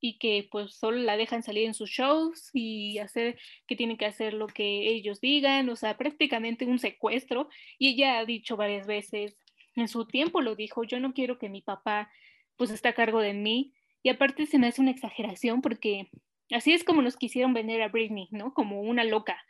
y 0.00 0.18
que 0.18 0.46
pues 0.52 0.72
solo 0.76 0.98
la 0.98 1.16
dejan 1.16 1.42
salir 1.42 1.66
en 1.66 1.74
sus 1.74 1.90
shows 1.90 2.48
y 2.52 2.98
hacer 2.98 3.36
que 3.66 3.74
tienen 3.74 3.96
que 3.96 4.06
hacer 4.06 4.34
lo 4.34 4.46
que 4.46 4.88
ellos 4.88 5.20
digan, 5.20 5.68
o 5.68 5.74
sea, 5.74 5.98
prácticamente 5.98 6.64
un 6.64 6.78
secuestro. 6.78 7.48
Y 7.76 7.88
ella 7.88 8.20
ha 8.20 8.24
dicho 8.24 8.56
varias 8.56 8.86
veces, 8.86 9.36
en 9.74 9.88
su 9.88 10.06
tiempo 10.06 10.42
lo 10.42 10.54
dijo, 10.54 10.84
yo 10.84 11.00
no 11.00 11.12
quiero 11.12 11.40
que 11.40 11.48
mi 11.48 11.60
papá 11.60 12.08
pues 12.54 12.70
esté 12.70 12.86
a 12.86 12.94
cargo 12.94 13.18
de 13.18 13.34
mí. 13.34 13.74
Y 14.04 14.10
aparte 14.10 14.46
se 14.46 14.60
me 14.60 14.68
hace 14.68 14.80
una 14.80 14.92
exageración 14.92 15.60
porque 15.60 16.08
así 16.52 16.74
es 16.74 16.84
como 16.84 17.02
nos 17.02 17.16
quisieron 17.16 17.52
vender 17.52 17.82
a 17.82 17.88
Britney, 17.88 18.28
¿no? 18.30 18.54
Como 18.54 18.80
una 18.80 19.02
loca. 19.02 19.44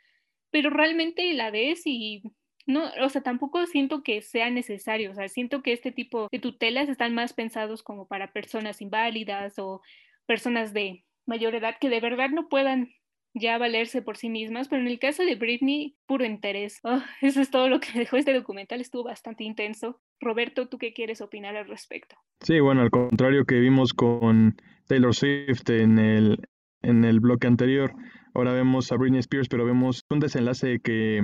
Pero 0.49 0.71
realmente 0.71 1.31
la 1.33 1.51
ves 1.51 1.83
y 1.85 2.23
no, 2.65 2.83
o 3.01 3.09
sea, 3.09 3.21
tampoco 3.21 3.65
siento 3.65 4.03
que 4.03 4.21
sea 4.21 4.49
necesario, 4.49 5.11
o 5.11 5.13
sea, 5.15 5.27
siento 5.27 5.61
que 5.61 5.73
este 5.73 5.91
tipo 5.91 6.27
de 6.31 6.39
tutelas 6.39 6.89
están 6.89 7.13
más 7.15 7.33
pensados 7.33 7.83
como 7.83 8.07
para 8.07 8.31
personas 8.31 8.81
inválidas 8.81 9.57
o 9.57 9.81
personas 10.25 10.73
de 10.73 11.03
mayor 11.25 11.55
edad 11.55 11.75
que 11.79 11.89
de 11.89 11.99
verdad 11.99 12.29
no 12.29 12.47
puedan 12.49 12.89
ya 13.33 13.57
valerse 13.57 14.01
por 14.01 14.17
sí 14.17 14.29
mismas, 14.29 14.67
pero 14.67 14.81
en 14.81 14.87
el 14.87 14.99
caso 14.99 15.23
de 15.23 15.35
Britney, 15.35 15.95
puro 16.05 16.25
interés. 16.25 16.79
Oh, 16.83 16.99
eso 17.21 17.41
es 17.41 17.49
todo 17.49 17.69
lo 17.69 17.79
que 17.79 17.87
dejó 17.97 18.17
este 18.17 18.33
documental, 18.33 18.81
estuvo 18.81 19.03
bastante 19.03 19.43
intenso. 19.43 19.99
Roberto, 20.19 20.67
¿tú 20.67 20.77
qué 20.77 20.93
quieres 20.93 21.21
opinar 21.21 21.55
al 21.55 21.67
respecto? 21.67 22.15
Sí, 22.41 22.59
bueno, 22.59 22.81
al 22.81 22.91
contrario 22.91 23.45
que 23.45 23.59
vimos 23.59 23.93
con 23.93 24.57
Taylor 24.87 25.15
Swift 25.15 25.69
en 25.69 25.99
el, 25.99 26.37
en 26.81 27.05
el 27.05 27.19
bloque 27.19 27.47
anterior, 27.47 27.93
ahora 28.33 28.53
vemos 28.53 28.91
a 28.91 28.97
Britney 28.97 29.19
Spears, 29.19 29.47
pero 29.49 29.65
vemos 29.65 30.03
un 30.09 30.19
desenlace 30.19 30.79
que 30.83 31.21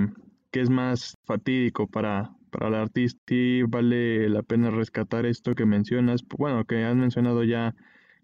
que 0.56 0.62
es 0.62 0.70
más 0.70 1.18
fatídico 1.24 1.86
para, 1.86 2.30
para 2.48 2.80
artista 2.80 3.34
vale 3.68 4.26
la 4.30 4.42
pena 4.42 4.70
rescatar 4.70 5.26
esto 5.26 5.54
que 5.54 5.66
mencionas, 5.66 6.24
bueno, 6.38 6.64
que 6.64 6.82
han 6.82 6.98
mencionado 6.98 7.44
ya 7.44 7.74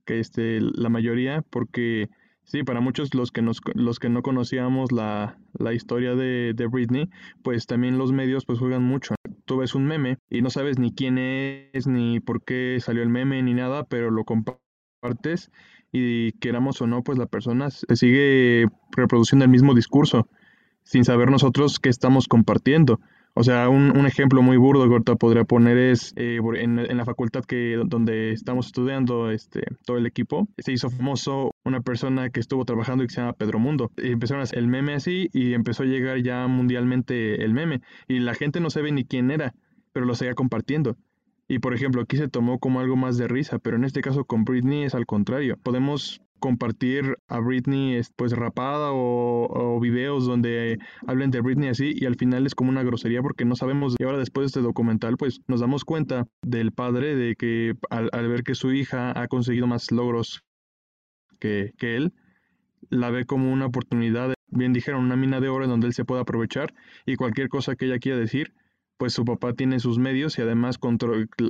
que 0.07 0.19
este, 0.19 0.63
la 0.63 0.89
mayoría, 0.89 1.43
porque 1.51 2.09
sí, 2.45 2.63
para 2.63 2.81
muchos 2.81 3.13
los 3.13 3.33
que, 3.33 3.43
nos, 3.43 3.61
los 3.75 3.99
que 3.99 4.09
no 4.09 4.23
conocíamos 4.23 4.93
la, 4.93 5.37
la 5.53 5.75
historia 5.75 6.15
de, 6.15 6.55
de, 6.57 6.67
Britney, 6.69 7.11
pues 7.43 7.67
también 7.67 7.99
los 7.99 8.13
medios 8.13 8.47
pues 8.47 8.59
juegan 8.59 8.83
mucho. 8.83 9.15
Tú 9.45 9.59
ves 9.59 9.75
un 9.75 9.85
meme 9.85 10.17
y 10.31 10.41
no 10.41 10.49
sabes 10.49 10.79
ni 10.79 10.95
quién 10.95 11.19
es, 11.19 11.87
ni 11.87 12.19
por 12.21 12.43
qué 12.43 12.79
salió 12.81 13.03
el 13.03 13.11
meme, 13.11 13.43
ni 13.43 13.53
nada, 13.53 13.85
pero 13.85 14.11
lo 14.11 14.25
compartes 14.25 15.51
y 15.93 16.33
queramos 16.39 16.81
o 16.81 16.87
no, 16.87 17.03
pues 17.03 17.19
la 17.19 17.27
persona 17.27 17.69
sigue 17.69 18.69
reproduciendo 18.97 19.45
el 19.45 19.51
mismo 19.51 19.75
discurso 19.75 20.31
sin 20.85 21.05
saber 21.05 21.31
nosotros 21.31 21.79
qué 21.79 21.89
estamos 21.89 22.29
compartiendo. 22.29 23.01
O 23.35 23.45
sea, 23.45 23.71
un, 23.71 23.97
un 23.97 24.07
ejemplo 24.07 24.43
muy 24.43 24.59
burdo 24.59 24.85
que 24.85 24.93
ahorita 24.93 25.17
podría 25.17 25.45
poner 25.45 25.79
es 25.79 26.13
eh, 26.17 26.39
en, 26.57 26.79
en, 26.79 26.97
la 26.99 27.05
facultad 27.07 27.45
que, 27.45 27.81
donde 27.87 28.33
estamos 28.33 28.67
estudiando 28.67 29.31
este, 29.31 29.63
todo 29.87 29.97
el 29.97 30.05
equipo, 30.05 30.49
se 30.59 30.73
hizo 30.73 30.91
famoso 30.91 31.51
una 31.65 31.81
persona 31.81 32.29
que 32.29 32.41
estuvo 32.41 32.67
trabajando 32.67 33.05
y 33.05 33.07
que 33.07 33.15
se 33.15 33.21
llama 33.23 33.33
Pedro 33.33 33.59
Mundo. 33.59 33.91
Y 33.97 34.13
empezaron 34.13 34.41
a 34.41 34.45
hacer 34.45 34.59
el 34.59 34.69
meme 34.69 34.95
así 34.95 35.31
y 35.33 35.55
empezó 35.55 35.85
a 35.85 35.87
llegar 35.87 36.23
ya 36.23 36.47
mundialmente 36.47 37.43
el 37.43 37.55
meme. 37.55 37.81
Y 38.07 38.19
la 38.19 38.35
gente 38.35 38.61
no 38.61 38.69
sabe 38.69 38.93
ni 38.93 39.07
quién 39.07 39.31
era, 39.31 39.55
pero 39.93 40.05
lo 40.05 40.15
seguía 40.15 40.35
compartiendo. 40.35 40.99
Y 41.49 41.59
por 41.59 41.75
ejemplo, 41.75 42.03
aquí 42.03 42.19
se 42.19 42.29
tomó 42.29 42.59
como 42.59 42.81
algo 42.81 42.97
más 42.97 43.17
de 43.17 43.29
risa, 43.29 43.59
pero 43.59 43.77
en 43.77 43.85
este 43.85 44.03
caso 44.03 44.25
con 44.27 44.45
Britney 44.45 44.85
es 44.85 44.95
al 44.95 45.07
contrario. 45.07 45.57
Podemos 45.63 46.21
compartir 46.43 47.17
a 47.29 47.39
Britney 47.39 48.01
pues 48.17 48.33
rapada 48.33 48.91
o, 48.93 49.79
videos 49.81 50.27
donde 50.27 50.79
hablen 51.07 51.31
de 51.31 51.41
Britney 51.41 51.69
así 51.69 51.95
y 51.95 52.05
al 52.05 52.17
final 52.17 52.47
es 52.47 52.55
como 52.57 52.69
una 52.71 52.83
grosería 52.83 53.23
porque 53.23 53.45
no 53.45 53.55
sabemos. 53.55 53.95
Y 53.99 54.03
ahora 54.03 54.19
después 54.19 54.43
de 54.43 54.47
este 54.49 54.61
documental 54.61 55.17
pues 55.17 55.41
nos 55.47 55.61
damos 55.61 55.85
cuenta 55.85 56.27
del 56.43 56.73
padre 56.73 57.15
de 57.15 57.37
que 57.37 57.75
al, 57.91 58.11
ver 58.29 58.43
que 58.43 58.57
su 58.57 58.73
hija 58.73 59.19
ha 59.19 59.29
conseguido 59.29 59.69
más 59.69 59.93
logros 59.93 60.43
que, 61.39 61.73
que 61.79 61.97
él 61.97 62.13
la 62.91 63.11
ve 63.11 63.25
como 63.25 63.53
una 63.53 63.67
oportunidad. 63.67 64.35
Bien 64.49 64.73
dijeron 64.73 65.05
una 65.05 65.17
mina 65.17 65.41
de 65.41 65.49
oro 65.49 65.65
en 65.65 65.71
donde 65.71 65.87
él 65.87 65.95
se 65.95 66.05
puede 66.05 66.23
aprovechar 66.23 66.75
y 67.07 67.15
cualquier 67.15 67.49
cosa 67.49 67.77
que 67.77 67.87
ella 67.87 68.01
quiera 68.01 68.19
decir 68.19 68.53
pues 68.97 69.13
su 69.13 69.25
papá 69.25 69.53
tiene 69.55 69.81
sus 69.81 69.99
medios 69.99 70.39
y 70.39 70.43
además 70.43 70.79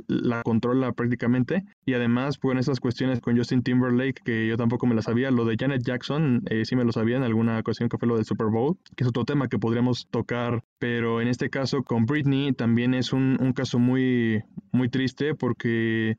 la 0.07 0.41
controla 0.43 0.91
prácticamente. 0.93 1.63
Y 1.85 1.93
además, 1.93 2.37
pues 2.37 2.57
esas 2.57 2.79
cuestiones 2.79 3.19
con 3.19 3.37
Justin 3.37 3.63
Timberlake, 3.63 4.21
que 4.23 4.47
yo 4.47 4.57
tampoco 4.57 4.85
me 4.87 4.95
las 4.95 5.05
sabía, 5.05 5.31
lo 5.31 5.45
de 5.45 5.55
Janet 5.59 5.83
Jackson, 5.83 6.43
eh, 6.49 6.65
sí 6.65 6.75
me 6.75 6.83
lo 6.83 6.91
sabía 6.91 7.17
en 7.17 7.23
alguna 7.23 7.59
ocasión 7.59 7.89
que 7.89 7.97
fue 7.97 8.07
lo 8.07 8.15
del 8.15 8.25
Super 8.25 8.47
Bowl, 8.47 8.77
que 8.95 9.03
es 9.03 9.07
otro 9.07 9.25
tema 9.25 9.47
que 9.47 9.59
podríamos 9.59 10.07
tocar, 10.09 10.63
pero 10.79 11.21
en 11.21 11.27
este 11.27 11.49
caso 11.49 11.83
con 11.83 12.05
Britney 12.05 12.53
también 12.53 12.93
es 12.93 13.13
un, 13.13 13.37
un 13.39 13.53
caso 13.53 13.79
muy, 13.79 14.43
muy 14.71 14.89
triste 14.89 15.35
porque 15.35 16.17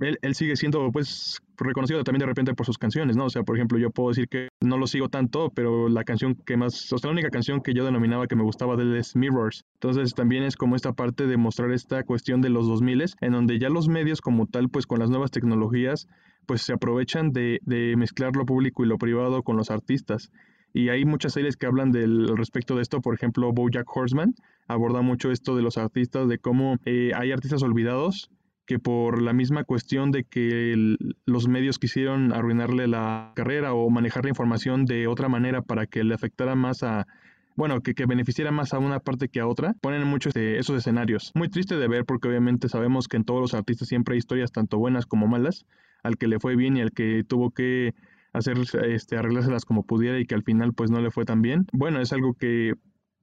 él, 0.00 0.34
sigue 0.34 0.56
siendo 0.56 0.90
pues 0.92 1.40
reconocido 1.56 2.02
también 2.04 2.20
de 2.20 2.26
repente 2.26 2.54
por 2.54 2.66
sus 2.66 2.78
canciones, 2.78 3.16
¿no? 3.16 3.26
O 3.26 3.30
sea, 3.30 3.42
por 3.42 3.56
ejemplo, 3.56 3.78
yo 3.78 3.90
puedo 3.90 4.10
decir 4.10 4.28
que 4.28 4.48
no 4.60 4.78
lo 4.78 4.86
sigo 4.86 5.08
tanto, 5.08 5.50
pero 5.54 5.88
la 5.88 6.04
canción 6.04 6.34
que 6.34 6.56
más, 6.56 6.92
o 6.92 6.98
sea, 6.98 7.08
la 7.08 7.12
única 7.12 7.30
canción 7.30 7.60
que 7.60 7.74
yo 7.74 7.84
denominaba 7.84 8.26
que 8.26 8.36
me 8.36 8.42
gustaba 8.42 8.76
de 8.76 8.84
él 8.84 8.96
es 8.96 9.16
Mirrors. 9.16 9.64
Entonces 9.74 10.14
también 10.14 10.42
es 10.42 10.56
como 10.56 10.76
esta 10.76 10.92
parte 10.92 11.26
de 11.26 11.36
mostrar 11.36 11.72
esta 11.72 12.02
cuestión 12.04 12.40
de 12.40 12.50
los 12.50 12.66
2000 12.66 13.04
en 13.20 13.32
donde 13.32 13.58
ya 13.58 13.68
los 13.68 13.88
medios 13.88 14.20
como 14.20 14.46
tal, 14.46 14.68
pues 14.68 14.86
con 14.86 14.98
las 14.98 15.10
nuevas 15.10 15.30
tecnologías, 15.30 16.08
pues 16.46 16.62
se 16.62 16.72
aprovechan 16.72 17.32
de, 17.32 17.60
de 17.62 17.94
mezclar 17.96 18.34
lo 18.36 18.44
público 18.46 18.84
y 18.84 18.88
lo 18.88 18.98
privado 18.98 19.42
con 19.42 19.56
los 19.56 19.70
artistas. 19.70 20.30
Y 20.72 20.88
hay 20.88 21.04
muchas 21.04 21.32
series 21.32 21.56
que 21.56 21.66
hablan 21.66 21.90
del 21.90 22.36
respecto 22.36 22.76
de 22.76 22.82
esto, 22.82 23.00
por 23.00 23.14
ejemplo, 23.14 23.52
BoJack 23.52 23.88
Horseman 23.88 24.34
aborda 24.68 25.02
mucho 25.02 25.32
esto 25.32 25.56
de 25.56 25.62
los 25.62 25.78
artistas, 25.78 26.28
de 26.28 26.38
cómo 26.38 26.76
eh, 26.84 27.10
hay 27.16 27.32
artistas 27.32 27.62
olvidados 27.62 28.30
que 28.70 28.78
por 28.78 29.20
la 29.20 29.32
misma 29.32 29.64
cuestión 29.64 30.12
de 30.12 30.22
que 30.22 30.96
los 31.26 31.48
medios 31.48 31.80
quisieron 31.80 32.32
arruinarle 32.32 32.86
la 32.86 33.32
carrera 33.34 33.74
o 33.74 33.90
manejar 33.90 34.22
la 34.22 34.30
información 34.30 34.84
de 34.84 35.08
otra 35.08 35.28
manera 35.28 35.60
para 35.60 35.86
que 35.86 36.04
le 36.04 36.14
afectara 36.14 36.54
más 36.54 36.84
a, 36.84 37.08
bueno, 37.56 37.80
que, 37.80 37.94
que, 37.94 38.06
beneficiara 38.06 38.52
más 38.52 38.72
a 38.72 38.78
una 38.78 39.00
parte 39.00 39.28
que 39.28 39.40
a 39.40 39.48
otra, 39.48 39.74
ponen 39.80 40.06
muchos 40.06 40.34
de 40.34 40.60
esos 40.60 40.78
escenarios. 40.78 41.32
Muy 41.34 41.48
triste 41.48 41.78
de 41.78 41.88
ver 41.88 42.04
porque 42.04 42.28
obviamente 42.28 42.68
sabemos 42.68 43.08
que 43.08 43.16
en 43.16 43.24
todos 43.24 43.40
los 43.40 43.54
artistas 43.54 43.88
siempre 43.88 44.12
hay 44.12 44.18
historias 44.18 44.52
tanto 44.52 44.78
buenas 44.78 45.04
como 45.04 45.26
malas, 45.26 45.66
al 46.04 46.16
que 46.16 46.28
le 46.28 46.38
fue 46.38 46.54
bien 46.54 46.76
y 46.76 46.80
al 46.80 46.92
que 46.92 47.24
tuvo 47.24 47.50
que 47.50 47.94
hacer, 48.32 48.56
este, 48.86 49.16
arreglárselas 49.16 49.64
como 49.64 49.82
pudiera 49.82 50.20
y 50.20 50.26
que 50.26 50.36
al 50.36 50.44
final 50.44 50.74
pues 50.74 50.92
no 50.92 51.00
le 51.00 51.10
fue 51.10 51.24
tan 51.24 51.42
bien. 51.42 51.66
Bueno, 51.72 52.00
es 52.00 52.12
algo 52.12 52.34
que 52.34 52.74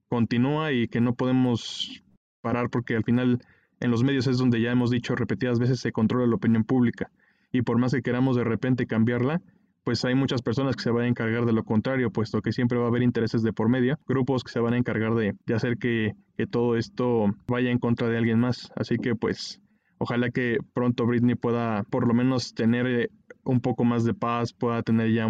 continúa 0.10 0.74
y 0.74 0.90
que 0.90 1.00
no 1.00 1.16
podemos 1.16 2.04
parar 2.42 2.70
porque 2.70 2.98
al 2.98 3.06
final 3.06 3.40
en 3.80 3.92
los 3.92 4.04
medios 4.04 4.28
es 4.28 4.38
donde 4.38 4.62
ya 4.62 4.72
hemos 4.72 4.90
dicho 4.90 5.16
repetidas 5.16 5.60
veces 5.60 5.80
se 5.80 5.92
controla 5.92 6.28
la 6.28 6.36
opinión 6.36 6.64
pública 6.64 7.12
y 7.52 7.62
por 7.62 7.78
más 7.78 7.94
que 7.94 8.02
queramos 8.02 8.36
de 8.36 8.44
repente 8.44 8.88
cambiarla, 8.88 9.42
pues 9.84 10.04
hay 10.04 10.16
muchas 10.16 10.42
personas 10.42 10.76
que 10.76 10.84
se 10.84 10.92
van 10.92 11.06
a 11.06 11.08
encargar 11.08 11.46
de 11.46 11.54
lo 11.54 11.64
contrario, 11.64 12.12
puesto 12.12 12.42
que 12.42 12.52
siempre 12.52 12.78
va 12.78 12.86
a 12.86 12.88
haber 12.90 13.04
intereses 13.04 13.42
de 13.42 13.54
por 13.54 13.70
medio, 13.70 13.98
grupos 14.06 14.44
que 14.44 14.52
se 14.52 14.60
van 14.60 14.74
a 14.74 14.78
encargar 14.78 15.16
de, 15.16 15.34
hacer 15.56 15.78
que, 15.78 16.14
todo 16.52 16.76
esto 16.76 17.34
vaya 17.48 17.72
en 17.72 17.80
contra 17.80 18.10
de 18.10 18.18
alguien 18.18 18.40
más. 18.40 18.70
Así 18.76 18.98
que 18.98 19.16
pues 19.16 19.62
ojalá 19.98 20.30
que 20.30 20.58
pronto 20.74 21.06
Britney 21.06 21.36
pueda 21.36 21.84
por 21.84 22.06
lo 22.06 22.14
menos 22.14 22.54
tener 22.54 22.86
eh, 22.86 23.10
un 23.44 23.62
poco 23.62 23.86
más 23.86 24.04
de 24.04 24.14
paz, 24.14 24.54
pueda 24.54 24.84
tener 24.84 25.12
ya 25.14 25.26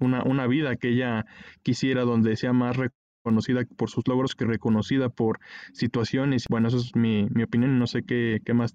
una, 0.00 0.24
una 0.24 0.46
vida 0.46 0.76
que 0.76 0.88
ella 0.88 1.24
quisiera 1.62 2.02
donde 2.02 2.36
sea 2.36 2.52
más 2.52 2.76
conocida 3.22 3.62
por 3.76 3.90
sus 3.90 4.06
logros 4.06 4.34
que 4.34 4.44
reconocida 4.44 5.08
por 5.08 5.38
situaciones. 5.72 6.46
Bueno, 6.48 6.68
eso 6.68 6.78
es 6.78 6.94
mi, 6.94 7.26
mi 7.30 7.42
opinión, 7.42 7.78
no 7.78 7.86
sé 7.86 8.02
qué, 8.06 8.40
qué 8.44 8.54
más 8.54 8.74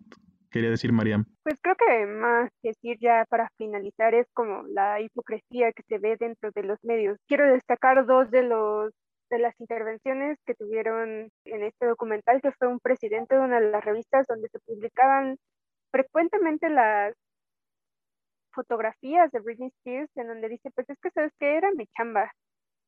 quería 0.51 0.69
decir 0.69 0.93
Mariam. 0.93 1.25
Pues 1.43 1.59
creo 1.61 1.75
que 1.75 2.05
más 2.05 2.49
decir 2.63 2.97
ya 3.01 3.25
para 3.29 3.49
finalizar 3.57 4.13
es 4.13 4.27
como 4.33 4.63
la 4.67 5.01
hipocresía 5.01 5.73
que 5.73 5.83
se 5.83 5.97
ve 5.97 6.15
dentro 6.17 6.51
de 6.55 6.63
los 6.63 6.79
medios. 6.83 7.17
Quiero 7.27 7.51
destacar 7.51 8.05
dos 8.05 8.31
de 8.31 8.43
los 8.43 8.91
de 9.29 9.39
las 9.39 9.59
intervenciones 9.59 10.37
que 10.45 10.53
tuvieron 10.53 11.29
en 11.45 11.63
este 11.63 11.87
documental, 11.87 12.41
que 12.41 12.51
fue 12.51 12.67
un 12.67 12.79
presidente 12.79 13.35
de 13.35 13.41
una 13.41 13.59
de 13.59 13.71
las 13.71 13.83
revistas 13.83 14.27
donde 14.27 14.47
se 14.49 14.59
publicaban 14.59 15.37
frecuentemente 15.91 16.69
las 16.69 17.15
fotografías 18.53 19.31
de 19.31 19.39
Britney 19.39 19.69
Spears 19.79 20.09
en 20.15 20.27
donde 20.27 20.49
dice, 20.49 20.71
pues 20.73 20.89
es 20.89 20.97
que 21.01 21.09
sabes 21.11 21.33
que 21.39 21.57
era 21.57 21.71
mi 21.71 21.85
chamba. 21.87 22.31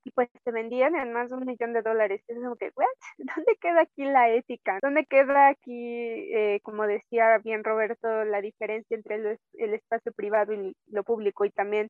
Y 0.08 0.12
pues 0.12 0.30
se 0.42 0.52
vendían 0.52 0.96
en 0.96 1.12
más 1.12 1.30
de 1.30 1.36
un 1.36 1.46
millón 1.46 1.74
de 1.74 1.82
dólares. 1.82 2.24
Y 2.30 2.32
es 2.32 2.40
como 2.40 2.56
que. 2.56 2.72
¿Dónde 3.18 3.58
queda 3.60 3.82
aquí 3.82 4.06
la 4.06 4.30
ética? 4.30 4.80
¿Dónde 4.82 5.06
queda 5.06 5.50
aquí, 5.50 5.74
eh, 6.34 6.62
como 6.64 6.88
decía 6.88 7.38
bien 7.44 7.66
Roberto, 7.66 8.24
la 8.24 8.40
diferencia 8.40 8.96
entre 8.96 9.16
el, 9.16 9.40
el 9.56 9.74
espacio 9.74 10.14
privado 10.14 10.54
y 10.54 10.74
lo 10.88 11.04
público? 11.04 11.44
Y 11.44 11.52
también 11.52 11.90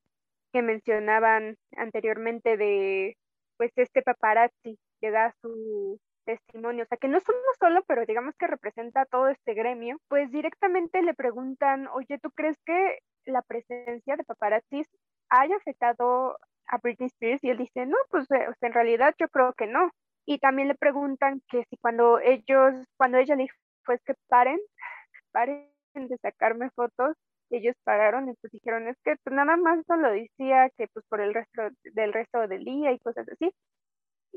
que 0.51 0.63
mencionaban 0.63 1.57
anteriormente 1.75 2.57
de, 2.57 3.15
pues, 3.57 3.71
este 3.75 4.01
paparazzi 4.01 4.79
que 4.99 5.11
da 5.11 5.31
su 5.39 5.99
testimonio, 6.25 6.85
o 6.85 6.87
sea, 6.87 6.97
que 6.97 7.07
no 7.07 7.19
es 7.19 7.29
uno 7.29 7.37
solo, 7.59 7.83
pero 7.87 8.03
digamos 8.07 8.35
que 8.35 8.47
representa 8.47 9.05
todo 9.05 9.27
este 9.27 9.53
gremio, 9.53 9.97
pues 10.07 10.31
directamente 10.31 11.03
le 11.03 11.13
preguntan, 11.13 11.87
oye, 11.89 12.17
¿tú 12.17 12.31
crees 12.31 12.57
que 12.65 12.97
la 13.25 13.43
presencia 13.43 14.15
de 14.15 14.23
paparazzis 14.23 14.87
haya 15.29 15.55
afectado 15.55 16.37
a 16.67 16.77
Britney 16.77 17.07
Spears? 17.07 17.43
Y 17.43 17.49
él 17.49 17.57
dice, 17.57 17.85
no, 17.85 17.97
pues 18.09 18.29
eh, 18.31 18.47
en 18.61 18.73
realidad 18.73 19.15
yo 19.19 19.27
creo 19.29 19.53
que 19.53 19.67
no. 19.67 19.91
Y 20.25 20.39
también 20.39 20.67
le 20.67 20.75
preguntan 20.75 21.41
que 21.49 21.63
si 21.69 21.77
cuando 21.77 22.19
ellos, 22.19 22.75
cuando 22.97 23.17
ella 23.17 23.35
dijo, 23.35 23.55
pues 23.85 24.01
que 24.03 24.13
paren, 24.27 24.59
paren 25.31 25.69
de 25.95 26.17
sacarme 26.17 26.69
fotos, 26.71 27.15
ellos 27.49 27.75
pararon 27.83 28.29
y 28.29 28.33
pues 28.41 28.51
dijeron, 28.51 28.87
es 28.87 28.97
que 29.03 29.15
pues, 29.23 29.35
nada 29.35 29.55
más 29.57 29.79
no 29.87 29.97
lo 29.97 30.11
decía 30.11 30.69
que 30.77 30.87
pues 30.89 31.05
por 31.07 31.21
el 31.21 31.33
resto 31.33 31.61
del 31.83 32.13
resto 32.13 32.47
del 32.47 32.65
día 32.65 32.91
y 32.91 32.99
cosas 32.99 33.27
así 33.29 33.51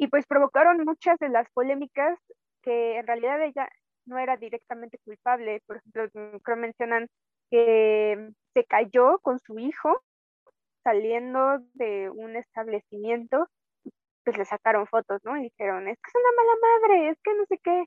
y 0.00 0.08
pues 0.08 0.26
provocaron 0.26 0.82
muchas 0.84 1.18
de 1.18 1.28
las 1.28 1.46
polémicas 1.50 2.18
que 2.62 2.96
en 2.98 3.06
realidad 3.06 3.42
ella 3.42 3.68
no 4.06 4.18
era 4.18 4.38
directamente 4.38 4.98
culpable. 5.04 5.62
Por 5.66 5.76
ejemplo, 5.76 6.40
creo 6.42 6.56
mencionan 6.56 7.06
que 7.50 8.30
se 8.54 8.64
cayó 8.64 9.18
con 9.18 9.38
su 9.40 9.58
hijo 9.58 10.02
saliendo 10.82 11.58
de 11.74 12.10
un 12.10 12.36
establecimiento, 12.36 13.46
pues 14.24 14.38
le 14.38 14.44
sacaron 14.44 14.86
fotos, 14.86 15.20
¿no? 15.24 15.36
Y 15.36 15.44
dijeron, 15.44 15.88
es 15.88 15.96
que 15.96 16.08
es 16.08 16.14
una 16.14 16.42
mala 16.42 16.58
madre, 16.62 17.10
es 17.10 17.18
que 17.22 17.34
no 17.34 17.44
sé 17.46 17.58
qué. 17.62 17.84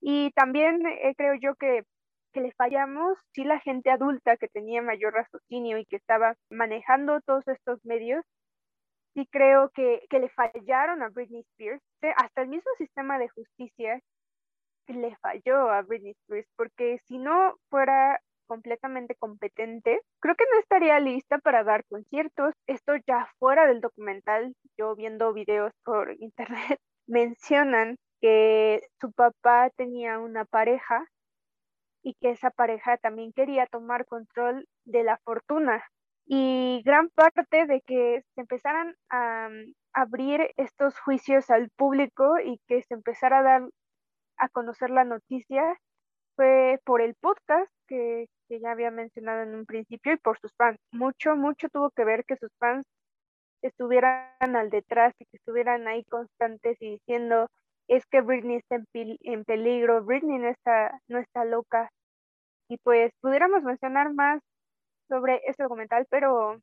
Y 0.00 0.30
también 0.32 0.84
eh, 0.86 1.14
creo 1.16 1.34
yo 1.40 1.54
que, 1.56 1.84
que 2.32 2.40
le 2.40 2.52
fallamos, 2.52 3.18
sí, 3.32 3.44
la 3.44 3.60
gente 3.60 3.90
adulta 3.90 4.36
que 4.36 4.48
tenía 4.48 4.82
mayor 4.82 5.14
raciocinio 5.14 5.78
y 5.78 5.86
que 5.86 5.96
estaba 5.96 6.34
manejando 6.50 7.20
todos 7.22 7.46
estos 7.48 7.84
medios, 7.84 8.24
sí 9.14 9.26
creo 9.30 9.70
que, 9.70 10.02
le 10.10 10.28
fallaron 10.30 11.02
a 11.02 11.08
Britney 11.08 11.42
Spears. 11.52 11.82
Hasta 12.16 12.42
el 12.42 12.48
mismo 12.48 12.70
sistema 12.78 13.18
de 13.18 13.28
justicia 13.28 14.00
le 14.88 15.16
falló 15.16 15.70
a 15.70 15.82
Britney 15.82 16.12
Spears, 16.22 16.48
porque 16.56 16.98
si 17.06 17.18
no 17.18 17.54
fuera 17.70 18.20
completamente 18.52 19.14
competente, 19.14 20.02
creo 20.20 20.34
que 20.34 20.44
no 20.52 20.60
estaría 20.60 21.00
lista 21.00 21.38
para 21.38 21.64
dar 21.64 21.84
conciertos. 21.86 22.52
Esto 22.66 22.92
ya 23.06 23.26
fuera 23.38 23.66
del 23.66 23.80
documental, 23.80 24.54
yo 24.76 24.94
viendo 24.94 25.32
videos 25.32 25.72
por 25.82 26.14
internet, 26.20 26.78
mencionan 27.06 27.96
que 28.20 28.82
su 29.00 29.10
papá 29.12 29.70
tenía 29.74 30.18
una 30.18 30.44
pareja 30.44 31.06
y 32.02 32.12
que 32.20 32.32
esa 32.32 32.50
pareja 32.50 32.98
también 32.98 33.32
quería 33.32 33.66
tomar 33.66 34.04
control 34.04 34.66
de 34.84 35.02
la 35.02 35.16
fortuna 35.24 35.82
y 36.26 36.82
gran 36.84 37.08
parte 37.08 37.64
de 37.66 37.80
que 37.80 38.22
se 38.34 38.40
empezaran 38.42 38.94
a 39.08 39.48
mm, 39.48 39.72
abrir 39.94 40.50
estos 40.58 40.98
juicios 41.00 41.48
al 41.48 41.70
público 41.70 42.38
y 42.38 42.60
que 42.68 42.82
se 42.82 42.92
empezara 42.92 43.38
a 43.38 43.42
dar 43.42 43.62
a 44.36 44.48
conocer 44.50 44.90
la 44.90 45.04
noticia 45.04 45.62
fue 46.36 46.80
por 46.84 47.00
el 47.02 47.14
podcast 47.14 47.70
que, 47.86 48.26
que 48.52 48.60
ya 48.60 48.72
había 48.72 48.90
mencionado 48.90 49.44
en 49.44 49.54
un 49.54 49.64
principio 49.64 50.12
y 50.12 50.18
por 50.18 50.38
sus 50.38 50.52
fans. 50.58 50.76
Mucho, 50.92 51.36
mucho 51.36 51.70
tuvo 51.70 51.90
que 51.90 52.04
ver 52.04 52.22
que 52.26 52.36
sus 52.36 52.50
fans 52.58 52.84
estuvieran 53.62 54.28
al 54.40 54.68
detrás 54.68 55.14
y 55.18 55.24
que 55.24 55.38
estuvieran 55.38 55.88
ahí 55.88 56.04
constantes 56.04 56.76
y 56.80 56.98
diciendo 56.98 57.46
es 57.88 58.04
que 58.06 58.20
Britney 58.20 58.56
está 58.56 58.76
en, 58.76 59.16
en 59.20 59.44
peligro, 59.44 60.04
Britney 60.04 60.38
no 60.38 60.48
está, 60.48 61.00
no 61.08 61.18
está 61.18 61.46
loca. 61.46 61.88
Y 62.68 62.76
pues 62.84 63.10
pudiéramos 63.22 63.62
mencionar 63.62 64.12
más 64.12 64.42
sobre 65.08 65.40
este 65.46 65.62
documental, 65.62 66.06
pero 66.10 66.60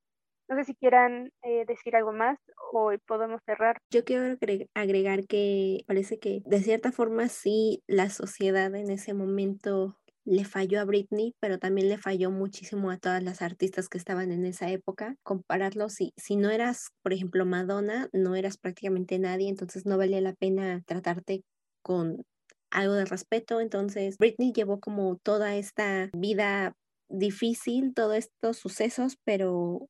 no 0.48 0.56
sé 0.56 0.66
si 0.66 0.76
quieran 0.76 1.32
eh, 1.42 1.66
decir 1.66 1.96
algo 1.96 2.12
más 2.12 2.38
o 2.72 2.92
podemos 3.08 3.42
cerrar. 3.46 3.78
Yo 3.92 4.04
quiero 4.04 4.38
agregar 4.76 5.26
que 5.28 5.84
parece 5.88 6.20
que 6.20 6.44
de 6.46 6.60
cierta 6.60 6.92
forma 6.92 7.30
sí 7.30 7.84
la 7.88 8.10
sociedad 8.10 8.74
en 8.76 8.92
ese 8.92 9.16
momento 9.16 9.98
le 10.30 10.46
falló 10.46 10.80
a 10.80 10.86
Britney, 10.86 11.34
pero 11.40 11.58
también 11.58 11.90
le 11.90 11.98
falló 11.98 12.30
muchísimo 12.30 12.92
a 12.92 12.98
todas 12.98 13.24
las 13.24 13.42
artistas 13.42 13.90
que 13.90 13.98
estaban 13.98 14.32
en 14.32 14.46
esa 14.46 14.70
época. 14.70 15.16
Compararlo, 15.24 15.90
si, 15.90 16.14
si 16.18 16.36
no 16.36 16.52
eras, 16.52 16.90
por 17.02 17.14
ejemplo, 17.14 17.48
Madonna, 17.48 18.10
no 18.14 18.36
eras 18.36 18.58
prácticamente 18.58 19.18
nadie, 19.18 19.50
entonces 19.50 19.88
no 19.88 19.98
valía 19.98 20.22
la 20.22 20.34
pena 20.34 20.84
tratarte 20.86 21.42
con 21.82 22.24
algo 22.70 22.94
de 22.94 23.06
respeto. 23.06 23.60
Entonces, 23.60 24.18
Britney 24.20 24.54
llevó 24.54 24.80
como 24.80 25.18
toda 25.18 25.56
esta 25.56 26.12
vida 26.14 26.74
difícil 27.10 27.94
todos 27.96 28.18
estos 28.18 28.58
sucesos, 28.58 29.18
pero 29.26 29.88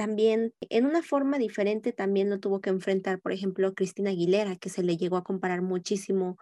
también 0.00 0.54
en 0.70 0.86
una 0.86 1.02
forma 1.02 1.36
diferente 1.36 1.92
también 1.92 2.30
lo 2.30 2.40
tuvo 2.40 2.62
que 2.62 2.70
enfrentar, 2.70 3.20
por 3.20 3.32
ejemplo, 3.32 3.74
Cristina 3.74 4.08
Aguilera, 4.08 4.56
que 4.56 4.70
se 4.70 4.82
le 4.82 4.96
llegó 4.96 5.18
a 5.18 5.24
comparar 5.24 5.60
muchísimo. 5.60 6.38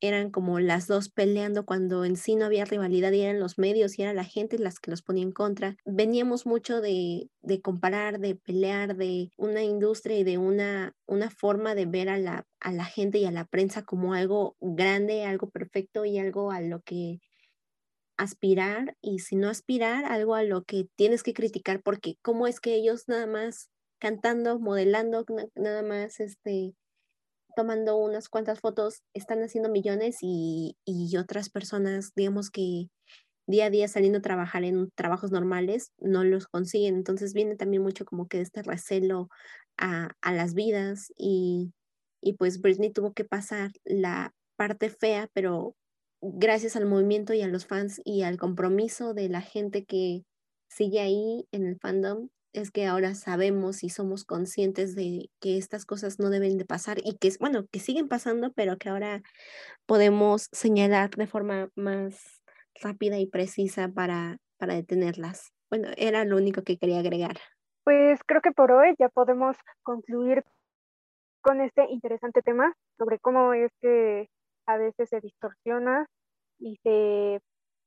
Eran 0.00 0.30
como 0.30 0.60
las 0.60 0.86
dos 0.86 1.08
peleando 1.08 1.66
cuando 1.66 2.04
en 2.04 2.14
sí 2.14 2.36
no 2.36 2.44
había 2.44 2.64
rivalidad 2.66 3.10
y 3.10 3.22
eran 3.22 3.40
los 3.40 3.58
medios 3.58 3.98
y 3.98 4.02
era 4.02 4.14
la 4.14 4.22
gente 4.22 4.60
las 4.60 4.78
que 4.78 4.92
los 4.92 5.02
ponía 5.02 5.24
en 5.24 5.32
contra. 5.32 5.74
Veníamos 5.84 6.46
mucho 6.46 6.80
de, 6.80 7.28
de 7.42 7.60
comparar, 7.60 8.20
de 8.20 8.36
pelear, 8.36 8.94
de 8.94 9.30
una 9.36 9.64
industria 9.64 10.16
y 10.16 10.22
de 10.22 10.38
una, 10.38 10.94
una 11.06 11.30
forma 11.30 11.74
de 11.74 11.86
ver 11.86 12.10
a 12.10 12.16
la, 12.16 12.44
a 12.60 12.70
la 12.70 12.84
gente 12.84 13.18
y 13.18 13.24
a 13.24 13.32
la 13.32 13.44
prensa 13.44 13.82
como 13.82 14.14
algo 14.14 14.54
grande, 14.60 15.24
algo 15.24 15.50
perfecto 15.50 16.04
y 16.04 16.16
algo 16.20 16.52
a 16.52 16.60
lo 16.60 16.80
que 16.82 17.18
aspirar 18.20 18.96
y 19.00 19.20
si 19.20 19.36
no 19.36 19.48
aspirar, 19.48 20.04
algo 20.04 20.34
a 20.34 20.42
lo 20.42 20.62
que 20.64 20.88
tienes 20.96 21.22
que 21.22 21.32
criticar, 21.34 21.82
porque 21.82 22.16
cómo 22.22 22.46
es 22.46 22.60
que 22.60 22.74
ellos 22.74 23.04
nada 23.08 23.26
más 23.26 23.70
cantando, 23.98 24.58
modelando, 24.60 25.24
nada 25.54 25.82
más 25.82 26.20
este, 26.20 26.74
tomando 27.56 27.96
unas 27.96 28.28
cuantas 28.28 28.60
fotos, 28.60 29.02
están 29.14 29.42
haciendo 29.42 29.70
millones 29.70 30.18
y, 30.22 30.76
y 30.84 31.16
otras 31.16 31.50
personas, 31.50 32.12
digamos 32.14 32.50
que 32.50 32.88
día 33.46 33.66
a 33.66 33.70
día 33.70 33.88
saliendo 33.88 34.18
a 34.18 34.22
trabajar 34.22 34.64
en 34.64 34.90
trabajos 34.94 35.30
normales, 35.32 35.92
no 35.98 36.24
los 36.24 36.46
consiguen. 36.46 36.96
Entonces 36.96 37.34
viene 37.34 37.56
también 37.56 37.82
mucho 37.82 38.04
como 38.04 38.28
que 38.28 38.40
este 38.40 38.62
recelo 38.62 39.28
a, 39.78 40.12
a 40.22 40.32
las 40.32 40.54
vidas 40.54 41.12
y, 41.16 41.72
y 42.22 42.34
pues 42.34 42.60
Britney 42.60 42.92
tuvo 42.92 43.12
que 43.12 43.24
pasar 43.24 43.72
la 43.84 44.34
parte 44.56 44.90
fea, 44.90 45.28
pero 45.34 45.74
gracias 46.20 46.76
al 46.76 46.86
movimiento 46.86 47.34
y 47.34 47.42
a 47.42 47.48
los 47.48 47.66
fans 47.66 48.00
y 48.04 48.22
al 48.22 48.36
compromiso 48.36 49.14
de 49.14 49.28
la 49.28 49.40
gente 49.40 49.84
que 49.84 50.22
sigue 50.68 51.00
ahí 51.00 51.46
en 51.52 51.66
el 51.66 51.78
fandom, 51.78 52.28
es 52.52 52.70
que 52.70 52.86
ahora 52.86 53.14
sabemos 53.14 53.84
y 53.84 53.90
somos 53.90 54.24
conscientes 54.24 54.94
de 54.94 55.30
que 55.40 55.56
estas 55.56 55.86
cosas 55.86 56.18
no 56.18 56.30
deben 56.30 56.58
de 56.58 56.64
pasar 56.64 56.98
y 57.02 57.16
que, 57.16 57.30
bueno, 57.38 57.66
que 57.70 57.78
siguen 57.78 58.08
pasando, 58.08 58.52
pero 58.52 58.76
que 58.76 58.88
ahora 58.88 59.22
podemos 59.86 60.48
señalar 60.52 61.10
de 61.10 61.26
forma 61.26 61.68
más 61.76 62.42
rápida 62.82 63.18
y 63.18 63.26
precisa 63.26 63.88
para, 63.88 64.38
para 64.58 64.74
detenerlas. 64.74 65.52
Bueno, 65.70 65.88
era 65.96 66.24
lo 66.24 66.36
único 66.36 66.62
que 66.62 66.76
quería 66.76 66.98
agregar. 66.98 67.36
Pues 67.84 68.20
creo 68.26 68.40
que 68.40 68.52
por 68.52 68.72
hoy 68.72 68.94
ya 68.98 69.08
podemos 69.08 69.56
concluir 69.82 70.44
con 71.40 71.60
este 71.60 71.86
interesante 71.88 72.42
tema 72.42 72.74
sobre 72.98 73.18
cómo 73.18 73.54
es 73.54 73.70
que 73.80 74.28
a 74.66 74.76
veces 74.76 75.08
se 75.08 75.20
distorsiona 75.20 76.06
y 76.58 76.76
se 76.82 77.40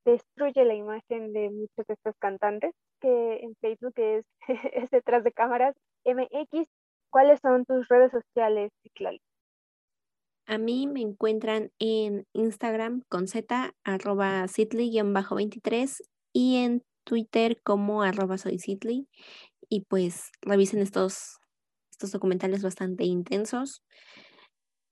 destruye 0.05 0.65
la 0.65 0.73
imagen 0.73 1.33
de 1.33 1.49
muchos 1.49 1.85
de 1.87 1.93
estos 1.93 2.15
cantantes, 2.19 2.73
que 2.99 3.37
en 3.41 3.55
Facebook 3.61 3.93
es, 4.73 4.89
detrás 4.91 5.23
de 5.23 5.31
cámaras 5.31 5.75
MX. 6.05 6.67
¿Cuáles 7.09 7.39
son 7.41 7.65
tus 7.65 7.87
redes 7.87 8.11
sociales, 8.11 8.71
Citlali? 8.81 9.21
A 10.47 10.57
mí 10.57 10.87
me 10.87 11.01
encuentran 11.01 11.69
en 11.79 12.25
Instagram 12.33 13.03
con 13.07 13.27
Z, 13.27 13.71
arroba 13.83 14.47
Citly-23 14.47 16.01
y 16.33 16.63
en 16.63 16.81
Twitter 17.05 17.61
como 17.63 18.01
arroba 18.01 18.37
soy 18.37 18.57
Y 19.69 19.85
pues 19.85 20.31
revisen 20.41 20.81
estos, 20.81 21.37
estos 21.91 22.11
documentales 22.11 22.63
bastante 22.63 23.05
intensos 23.05 23.83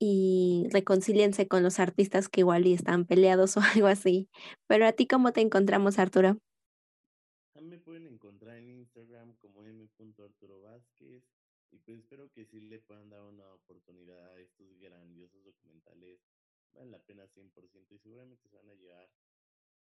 y 0.04 0.66
reconcíliense 0.72 1.46
con 1.46 1.62
los 1.62 1.78
artistas 1.78 2.28
que 2.28 2.40
igual 2.40 2.66
y 2.66 2.72
están 2.72 3.06
peleados 3.06 3.56
o 3.56 3.60
algo 3.60 3.86
así. 3.86 4.28
Pero 4.66 4.84
a 4.84 4.92
ti, 4.92 5.06
¿cómo 5.06 5.32
te 5.32 5.42
encontramos, 5.42 6.00
Arturo? 6.00 6.38
Me 7.62 7.78
pueden 7.78 8.08
encontrar 8.08 8.56
en 8.56 8.68
Instagram 8.68 9.36
como 9.36 9.64
m.arturovázquez 9.64 11.22
y 11.70 11.78
pues 11.78 12.00
espero 12.00 12.28
que 12.32 12.44
sí 12.44 12.60
le 12.62 12.80
puedan 12.80 13.10
dar 13.10 13.22
una 13.22 13.46
oportunidad 13.54 14.34
a 14.34 14.40
estos 14.40 14.66
grandiosos 14.80 15.44
documentales. 15.44 16.18
Valen 16.74 16.90
la 16.90 16.98
pena 16.98 17.24
100% 17.28 17.94
y 17.94 17.98
seguramente 17.98 18.48
se 18.48 18.56
van 18.56 18.70
a 18.70 18.74
llevar 18.74 19.08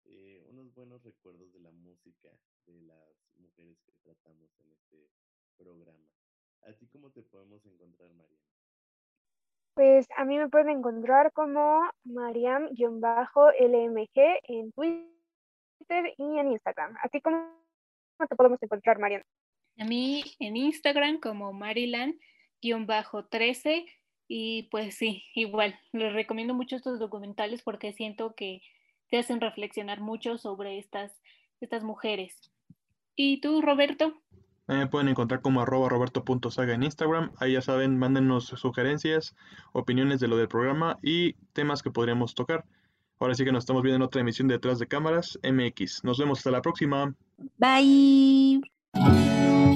eh, 0.04 0.42
unos 0.48 0.72
buenos 0.72 1.02
recuerdos 1.02 1.52
de 1.52 1.60
la 1.60 1.72
música 1.72 2.30
de 2.64 2.80
las 2.80 3.36
mujeres 3.36 3.76
que 3.84 3.92
tratamos 4.02 4.48
en 4.60 4.72
este 4.72 5.10
programa. 5.58 6.08
¿A 6.62 6.72
ti 6.72 6.86
cómo 6.86 7.10
te 7.10 7.22
podemos 7.22 7.66
encontrar, 7.66 8.14
Mariana? 8.14 8.55
Pues 9.76 10.08
a 10.16 10.24
mí 10.24 10.38
me 10.38 10.48
pueden 10.48 10.70
encontrar 10.70 11.30
como 11.34 11.82
Mariam-LMG 12.04 12.80
en 14.44 14.72
Twitter 14.72 16.14
y 16.16 16.38
en 16.38 16.52
Instagram. 16.52 16.96
Así 17.02 17.20
como 17.20 17.46
te 18.26 18.34
podemos 18.34 18.58
encontrar, 18.62 18.98
Mariana. 18.98 19.26
A 19.78 19.84
mí 19.84 20.24
en 20.40 20.56
Instagram 20.56 21.20
como 21.20 21.52
Marilan-13 21.52 23.84
y 24.28 24.62
pues 24.70 24.94
sí, 24.94 25.24
igual, 25.34 25.78
les 25.92 26.14
recomiendo 26.14 26.54
mucho 26.54 26.76
estos 26.76 26.98
documentales 26.98 27.62
porque 27.62 27.92
siento 27.92 28.34
que 28.34 28.62
te 29.10 29.18
hacen 29.18 29.42
reflexionar 29.42 30.00
mucho 30.00 30.38
sobre 30.38 30.78
estas, 30.78 31.20
estas 31.60 31.84
mujeres. 31.84 32.50
¿Y 33.14 33.42
tú, 33.42 33.60
Roberto? 33.60 34.22
Me 34.74 34.86
pueden 34.88 35.08
encontrar 35.08 35.40
como 35.40 35.60
arroba 35.60 35.88
roberto.saga 35.88 36.74
en 36.74 36.82
Instagram. 36.82 37.30
Ahí 37.38 37.52
ya 37.52 37.62
saben, 37.62 37.98
mándenos 37.98 38.46
sugerencias, 38.46 39.34
opiniones 39.72 40.20
de 40.20 40.28
lo 40.28 40.36
del 40.36 40.48
programa 40.48 40.98
y 41.02 41.34
temas 41.52 41.82
que 41.82 41.90
podríamos 41.90 42.34
tocar. 42.34 42.64
Ahora 43.18 43.34
sí 43.34 43.44
que 43.44 43.52
nos 43.52 43.62
estamos 43.62 43.82
viendo 43.82 43.96
en 43.96 44.02
otra 44.02 44.20
emisión 44.20 44.48
de 44.48 44.54
Detrás 44.54 44.78
de 44.78 44.88
Cámaras 44.88 45.38
MX. 45.42 46.04
Nos 46.04 46.18
vemos 46.18 46.38
hasta 46.38 46.50
la 46.50 46.62
próxima. 46.62 47.14
Bye. 47.56 48.60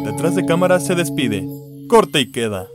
Detrás 0.04 0.34
de 0.34 0.44
cámaras 0.44 0.86
se 0.86 0.94
despide. 0.94 1.46
Corte 1.88 2.20
y 2.20 2.30
queda. 2.30 2.66